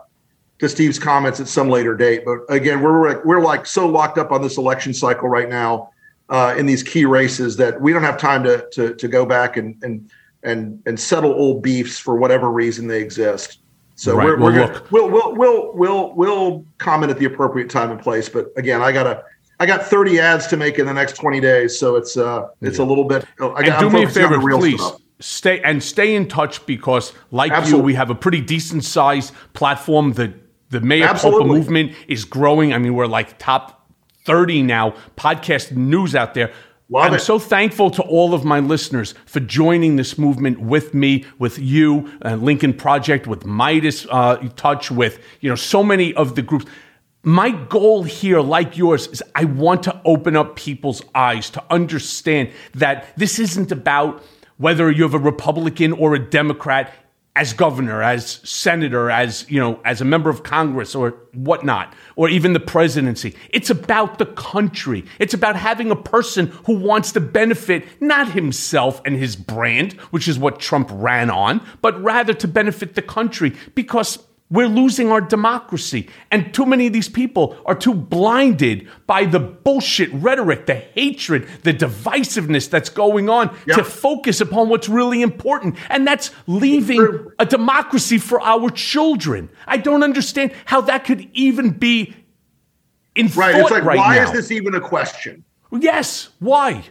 to 0.58 0.70
Steve's 0.70 0.98
comments 0.98 1.38
at 1.38 1.48
some 1.48 1.68
later 1.68 1.94
date. 1.94 2.24
But 2.24 2.38
again, 2.48 2.80
we're 2.80 3.22
we're 3.24 3.42
like 3.42 3.66
so 3.66 3.86
locked 3.86 4.16
up 4.16 4.32
on 4.32 4.40
this 4.40 4.56
election 4.56 4.94
cycle 4.94 5.28
right 5.28 5.50
now 5.50 5.90
uh, 6.30 6.54
in 6.56 6.64
these 6.64 6.82
key 6.82 7.04
races 7.04 7.58
that 7.58 7.78
we 7.78 7.92
don't 7.92 8.02
have 8.02 8.16
time 8.16 8.42
to 8.44 8.66
to, 8.72 8.94
to 8.94 9.06
go 9.06 9.26
back 9.26 9.58
and 9.58 9.76
and 9.82 10.10
and 10.46 10.80
and 10.86 10.98
settle 10.98 11.32
old 11.32 11.62
beefs 11.62 11.98
for 11.98 12.16
whatever 12.16 12.50
reason 12.50 12.86
they 12.86 13.00
exist. 13.02 13.58
So 13.96 14.14
Right. 14.16 14.26
we're, 14.26 14.36
Well, 14.38 14.52
we're 14.52 14.66
gonna, 14.66 14.82
we'll 14.90 15.10
we'll 15.10 15.34
we'll 15.36 15.72
we'll 15.76 16.14
we'll 16.14 16.64
comment 16.78 17.10
at 17.10 17.18
the 17.18 17.24
appropriate 17.26 17.68
time 17.70 17.90
and 17.90 18.00
place. 18.00 18.28
But 18.28 18.46
again, 18.56 18.80
I 18.82 18.92
gotta. 18.92 19.22
I 19.58 19.64
got 19.64 19.86
30 19.86 20.20
ads 20.20 20.46
to 20.48 20.58
make 20.58 20.78
in 20.78 20.84
the 20.84 20.92
next 20.92 21.14
20 21.14 21.40
days, 21.40 21.78
so 21.78 21.96
it's 21.96 22.18
uh 22.18 22.48
it's 22.60 22.78
a 22.78 22.84
little 22.84 23.04
bit. 23.04 23.24
I 23.40 23.46
And 23.46 23.66
got, 23.66 23.80
do 23.80 23.88
me 23.88 24.02
a 24.04 24.08
favor, 24.08 24.38
please. 24.38 24.78
stuff. 24.82 25.00
Stay 25.18 25.62
and 25.62 25.82
stay 25.82 26.14
in 26.14 26.28
touch 26.28 26.66
because, 26.66 27.14
like 27.30 27.66
you, 27.66 27.78
we 27.78 27.94
have 27.94 28.10
a 28.10 28.14
pretty 28.14 28.42
decent 28.42 28.84
sized 28.84 29.32
platform. 29.54 30.12
The 30.12 30.34
the 30.68 30.80
Culpa 30.80 31.04
Absolutely. 31.04 31.48
movement 31.48 31.92
is 32.06 32.26
growing. 32.26 32.74
I 32.74 32.78
mean, 32.78 32.92
we're 32.94 33.06
like 33.06 33.38
top 33.38 33.88
thirty 34.26 34.60
now 34.62 34.94
podcast 35.16 35.72
news 35.74 36.14
out 36.14 36.34
there. 36.34 36.52
Love 36.88 37.06
I'm 37.06 37.14
it. 37.14 37.18
so 37.20 37.38
thankful 37.40 37.90
to 37.90 38.02
all 38.02 38.32
of 38.32 38.44
my 38.44 38.60
listeners 38.60 39.14
for 39.26 39.40
joining 39.40 39.96
this 39.96 40.16
movement 40.16 40.60
with 40.60 40.94
me, 40.94 41.24
with 41.38 41.58
you, 41.58 42.12
uh, 42.24 42.36
Lincoln 42.36 42.72
Project, 42.72 43.26
with 43.26 43.44
Midas 43.44 44.06
uh, 44.08 44.36
Touch, 44.54 44.90
with 44.90 45.18
you 45.40 45.48
know 45.48 45.56
so 45.56 45.82
many 45.82 46.14
of 46.14 46.36
the 46.36 46.42
groups. 46.42 46.66
My 47.24 47.50
goal 47.50 48.04
here, 48.04 48.40
like 48.40 48.76
yours, 48.78 49.08
is 49.08 49.20
I 49.34 49.46
want 49.46 49.82
to 49.84 50.00
open 50.04 50.36
up 50.36 50.54
people's 50.54 51.02
eyes 51.12 51.50
to 51.50 51.64
understand 51.70 52.52
that 52.74 53.16
this 53.16 53.40
isn't 53.40 53.72
about 53.72 54.22
whether 54.58 54.88
you 54.88 55.02
have 55.02 55.14
a 55.14 55.18
Republican 55.18 55.92
or 55.92 56.14
a 56.14 56.20
Democrat 56.20 56.94
as 57.36 57.52
governor, 57.52 58.02
as 58.02 58.40
senator, 58.44 59.10
as 59.10 59.48
you 59.50 59.60
know, 59.60 59.78
as 59.84 60.00
a 60.00 60.04
member 60.06 60.30
of 60.30 60.42
Congress 60.42 60.94
or 60.94 61.10
whatnot, 61.34 61.94
or 62.16 62.30
even 62.30 62.54
the 62.54 62.60
presidency. 62.60 63.36
It's 63.50 63.68
about 63.68 64.18
the 64.18 64.24
country. 64.24 65.04
It's 65.18 65.34
about 65.34 65.54
having 65.54 65.90
a 65.90 65.96
person 65.96 66.46
who 66.64 66.78
wants 66.78 67.12
to 67.12 67.20
benefit 67.20 67.84
not 68.00 68.32
himself 68.32 69.02
and 69.04 69.14
his 69.14 69.36
brand, 69.36 69.92
which 70.10 70.28
is 70.28 70.38
what 70.38 70.58
Trump 70.58 70.88
ran 70.90 71.28
on, 71.28 71.60
but 71.82 72.02
rather 72.02 72.32
to 72.32 72.48
benefit 72.48 72.94
the 72.94 73.02
country 73.02 73.54
because 73.74 74.18
we're 74.48 74.68
losing 74.68 75.10
our 75.10 75.20
democracy. 75.20 76.08
And 76.30 76.54
too 76.54 76.66
many 76.66 76.86
of 76.86 76.92
these 76.92 77.08
people 77.08 77.56
are 77.66 77.74
too 77.74 77.94
blinded 77.94 78.88
by 79.06 79.24
the 79.24 79.40
bullshit 79.40 80.12
rhetoric, 80.12 80.66
the 80.66 80.74
hatred, 80.74 81.48
the 81.62 81.74
divisiveness 81.74 82.70
that's 82.70 82.88
going 82.88 83.28
on 83.28 83.56
to 83.66 83.82
focus 83.82 84.40
upon 84.40 84.68
what's 84.68 84.88
really 84.88 85.20
important. 85.20 85.76
And 85.90 86.06
that's 86.06 86.30
leaving 86.46 87.32
a 87.38 87.46
democracy 87.46 88.18
for 88.18 88.40
our 88.40 88.70
children. 88.70 89.48
I 89.66 89.78
don't 89.78 90.04
understand 90.04 90.52
how 90.64 90.80
that 90.82 91.04
could 91.04 91.28
even 91.32 91.70
be 91.70 92.14
in 93.16 93.26
Right. 93.28 93.56
It's 93.56 93.70
like, 93.70 93.82
right 93.82 93.98
why 93.98 94.16
now. 94.16 94.24
is 94.24 94.32
this 94.32 94.50
even 94.52 94.74
a 94.74 94.80
question? 94.80 95.44
Yes. 95.72 96.28
Why? 96.38 96.84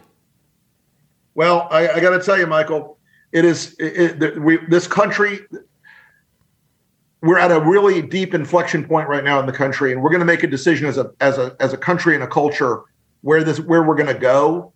Well, 1.34 1.68
I, 1.70 1.88
I 1.88 2.00
got 2.00 2.10
to 2.10 2.20
tell 2.24 2.38
you, 2.38 2.46
Michael, 2.46 2.98
it 3.32 3.44
is 3.44 3.74
it, 3.78 4.22
it, 4.22 4.42
we, 4.42 4.58
this 4.68 4.86
country. 4.86 5.40
We're 7.26 7.38
at 7.38 7.50
a 7.50 7.60
really 7.60 8.02
deep 8.02 8.34
inflection 8.34 8.86
point 8.86 9.08
right 9.08 9.24
now 9.24 9.40
in 9.40 9.46
the 9.46 9.52
country, 9.52 9.92
and 9.92 10.02
we're 10.02 10.10
going 10.10 10.20
to 10.20 10.26
make 10.26 10.42
a 10.42 10.46
decision 10.46 10.86
as 10.86 10.98
a 10.98 11.10
as 11.20 11.38
a 11.38 11.56
as 11.60 11.72
a 11.72 11.76
country 11.76 12.14
and 12.14 12.22
a 12.22 12.26
culture 12.26 12.82
where 13.22 13.42
this 13.42 13.60
where 13.60 13.82
we're 13.82 13.96
going 13.96 14.12
to 14.14 14.20
go. 14.20 14.72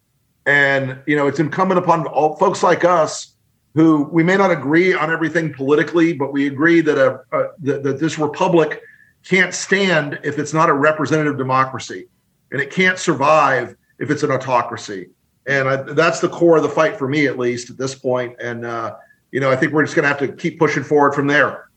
And 0.47 0.99
you 1.07 1.17
know, 1.17 1.27
it's 1.27 1.39
incumbent 1.39 1.79
upon 1.79 2.07
all 2.07 2.37
folks 2.37 2.63
like 2.63 2.85
us 2.85 3.35
who 3.75 4.09
we 4.11 4.25
may 4.25 4.37
not 4.37 4.51
agree 4.51 4.93
on 4.93 5.11
everything 5.11 5.55
politically, 5.55 6.13
but 6.13 6.33
we 6.33 6.49
agree 6.49 6.81
that 6.81 6.99
a, 6.99 7.21
a 7.33 7.49
that, 7.61 7.83
that 7.85 8.01
this 8.01 8.19
republic 8.19 8.83
can't 9.25 9.55
stand 9.55 10.19
if 10.25 10.39
it's 10.39 10.53
not 10.53 10.69
a 10.69 10.73
representative 10.73 11.39
democracy, 11.39 12.09
and 12.51 12.61
it 12.61 12.71
can't 12.71 12.99
survive 12.99 13.77
if 13.99 14.11
it's 14.11 14.23
an 14.23 14.33
autocracy. 14.33 15.09
And 15.47 15.69
I, 15.69 15.77
that's 15.77 16.21
the 16.21 16.29
core 16.29 16.57
of 16.57 16.63
the 16.63 16.69
fight 16.69 16.99
for 16.99 17.09
me, 17.09 17.27
at 17.27 17.39
least 17.39 17.71
at 17.71 17.79
this 17.79 17.95
point. 17.95 18.35
And 18.41 18.65
uh, 18.67 18.97
you 19.31 19.41
know, 19.41 19.51
I 19.51 19.57
think 19.57 19.73
we're 19.73 19.85
just 19.85 19.95
going 19.95 20.03
to 20.03 20.09
have 20.09 20.19
to 20.19 20.29
keep 20.29 20.59
pushing 20.59 20.83
forward 20.83 21.15
from 21.15 21.29
there. 21.29 21.70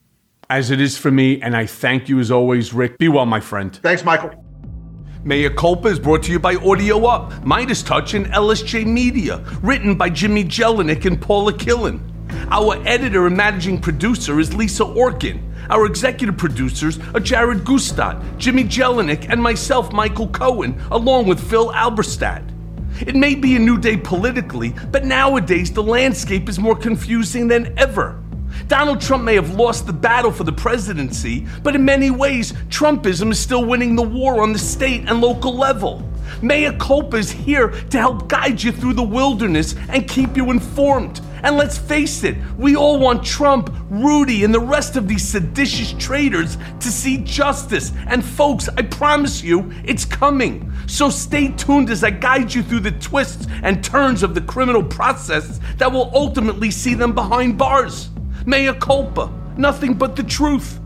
As 0.53 0.69
it 0.69 0.79
is 0.79 0.95
for 0.95 1.09
me, 1.09 1.41
and 1.41 1.57
I 1.57 1.65
thank 1.65 2.07
you 2.07 2.19
as 2.19 2.29
always, 2.29 2.75
Rick. 2.75 2.99
Be 2.99 3.07
well, 3.07 3.25
my 3.25 3.39
friend. 3.39 3.75
Thanks, 3.81 4.05
Michael. 4.05 4.29
Mea 5.23 5.49
Culpa 5.49 5.87
is 5.87 5.97
brought 5.97 6.21
to 6.25 6.31
you 6.31 6.37
by 6.37 6.57
Audio 6.57 7.07
Up, 7.07 7.31
MeidasTouch, 7.41 8.13
and 8.13 8.27
LSJ 8.27 8.85
Media. 8.85 9.43
Written 9.63 9.95
by 9.95 10.11
Jimmy 10.11 10.43
Jellinek 10.43 11.05
and 11.05 11.19
Paula 11.19 11.53
Killen. 11.53 12.01
Our 12.51 12.75
editor 12.87 13.25
and 13.25 13.35
managing 13.35 13.81
producer 13.81 14.39
is 14.39 14.53
Lisa 14.53 14.83
Orkin. 14.83 15.41
Our 15.71 15.87
executive 15.87 16.37
producers 16.37 16.99
are 17.15 17.19
Jared 17.19 17.63
Gutstadt, 17.63 18.37
Jimmy 18.37 18.63
Jellinek, 18.63 19.31
and 19.31 19.41
myself, 19.41 19.91
Michael 19.91 20.27
Cohen, 20.27 20.79
along 20.91 21.25
with 21.25 21.39
Phil 21.49 21.71
Alberstadt. 21.71 22.47
It 23.01 23.15
may 23.15 23.33
be 23.33 23.55
a 23.55 23.59
new 23.59 23.79
day 23.79 23.97
politically, 23.97 24.75
but 24.91 25.03
nowadays 25.03 25.73
the 25.73 25.81
landscape 25.81 26.47
is 26.47 26.59
more 26.59 26.75
confusing 26.75 27.47
than 27.47 27.75
ever. 27.79 28.22
Donald 28.67 29.01
Trump 29.01 29.23
may 29.23 29.35
have 29.35 29.55
lost 29.55 29.85
the 29.85 29.93
battle 29.93 30.31
for 30.31 30.43
the 30.43 30.51
presidency, 30.51 31.45
but 31.61 31.75
in 31.75 31.85
many 31.85 32.11
ways, 32.11 32.53
Trumpism 32.69 33.31
is 33.31 33.39
still 33.39 33.65
winning 33.65 33.95
the 33.95 34.01
war 34.03 34.41
on 34.41 34.53
the 34.53 34.59
state 34.59 35.03
and 35.07 35.21
local 35.21 35.55
level. 35.55 36.09
Mea 36.41 36.71
Culpa 36.77 37.17
is 37.17 37.31
here 37.31 37.69
to 37.69 37.97
help 37.97 38.27
guide 38.27 38.61
you 38.61 38.71
through 38.71 38.93
the 38.93 39.03
wilderness 39.03 39.75
and 39.89 40.07
keep 40.07 40.35
you 40.35 40.51
informed. 40.51 41.21
And 41.43 41.57
let's 41.57 41.77
face 41.77 42.23
it, 42.23 42.37
we 42.57 42.77
all 42.77 42.99
want 42.99 43.25
Trump, 43.25 43.73
Rudy, 43.89 44.45
and 44.45 44.53
the 44.53 44.61
rest 44.61 44.95
of 44.95 45.09
these 45.09 45.27
seditious 45.27 45.93
traitors 45.99 46.57
to 46.79 46.87
see 46.87 47.17
justice. 47.17 47.91
And 48.07 48.23
folks, 48.23 48.69
I 48.77 48.83
promise 48.83 49.43
you, 49.43 49.69
it's 49.83 50.05
coming. 50.05 50.71
So 50.87 51.09
stay 51.09 51.49
tuned 51.49 51.89
as 51.89 52.01
I 52.03 52.11
guide 52.11 52.53
you 52.53 52.63
through 52.63 52.79
the 52.81 52.91
twists 52.91 53.45
and 53.61 53.83
turns 53.83 54.23
of 54.23 54.35
the 54.35 54.41
criminal 54.41 54.83
process 54.83 55.59
that 55.77 55.91
will 55.91 56.11
ultimately 56.13 56.71
see 56.71 56.93
them 56.93 57.13
behind 57.13 57.57
bars. 57.57 58.09
Mea 58.45 58.73
culpa. 58.73 59.31
Nothing 59.57 59.93
but 59.93 60.15
the 60.15 60.23
truth. 60.23 60.79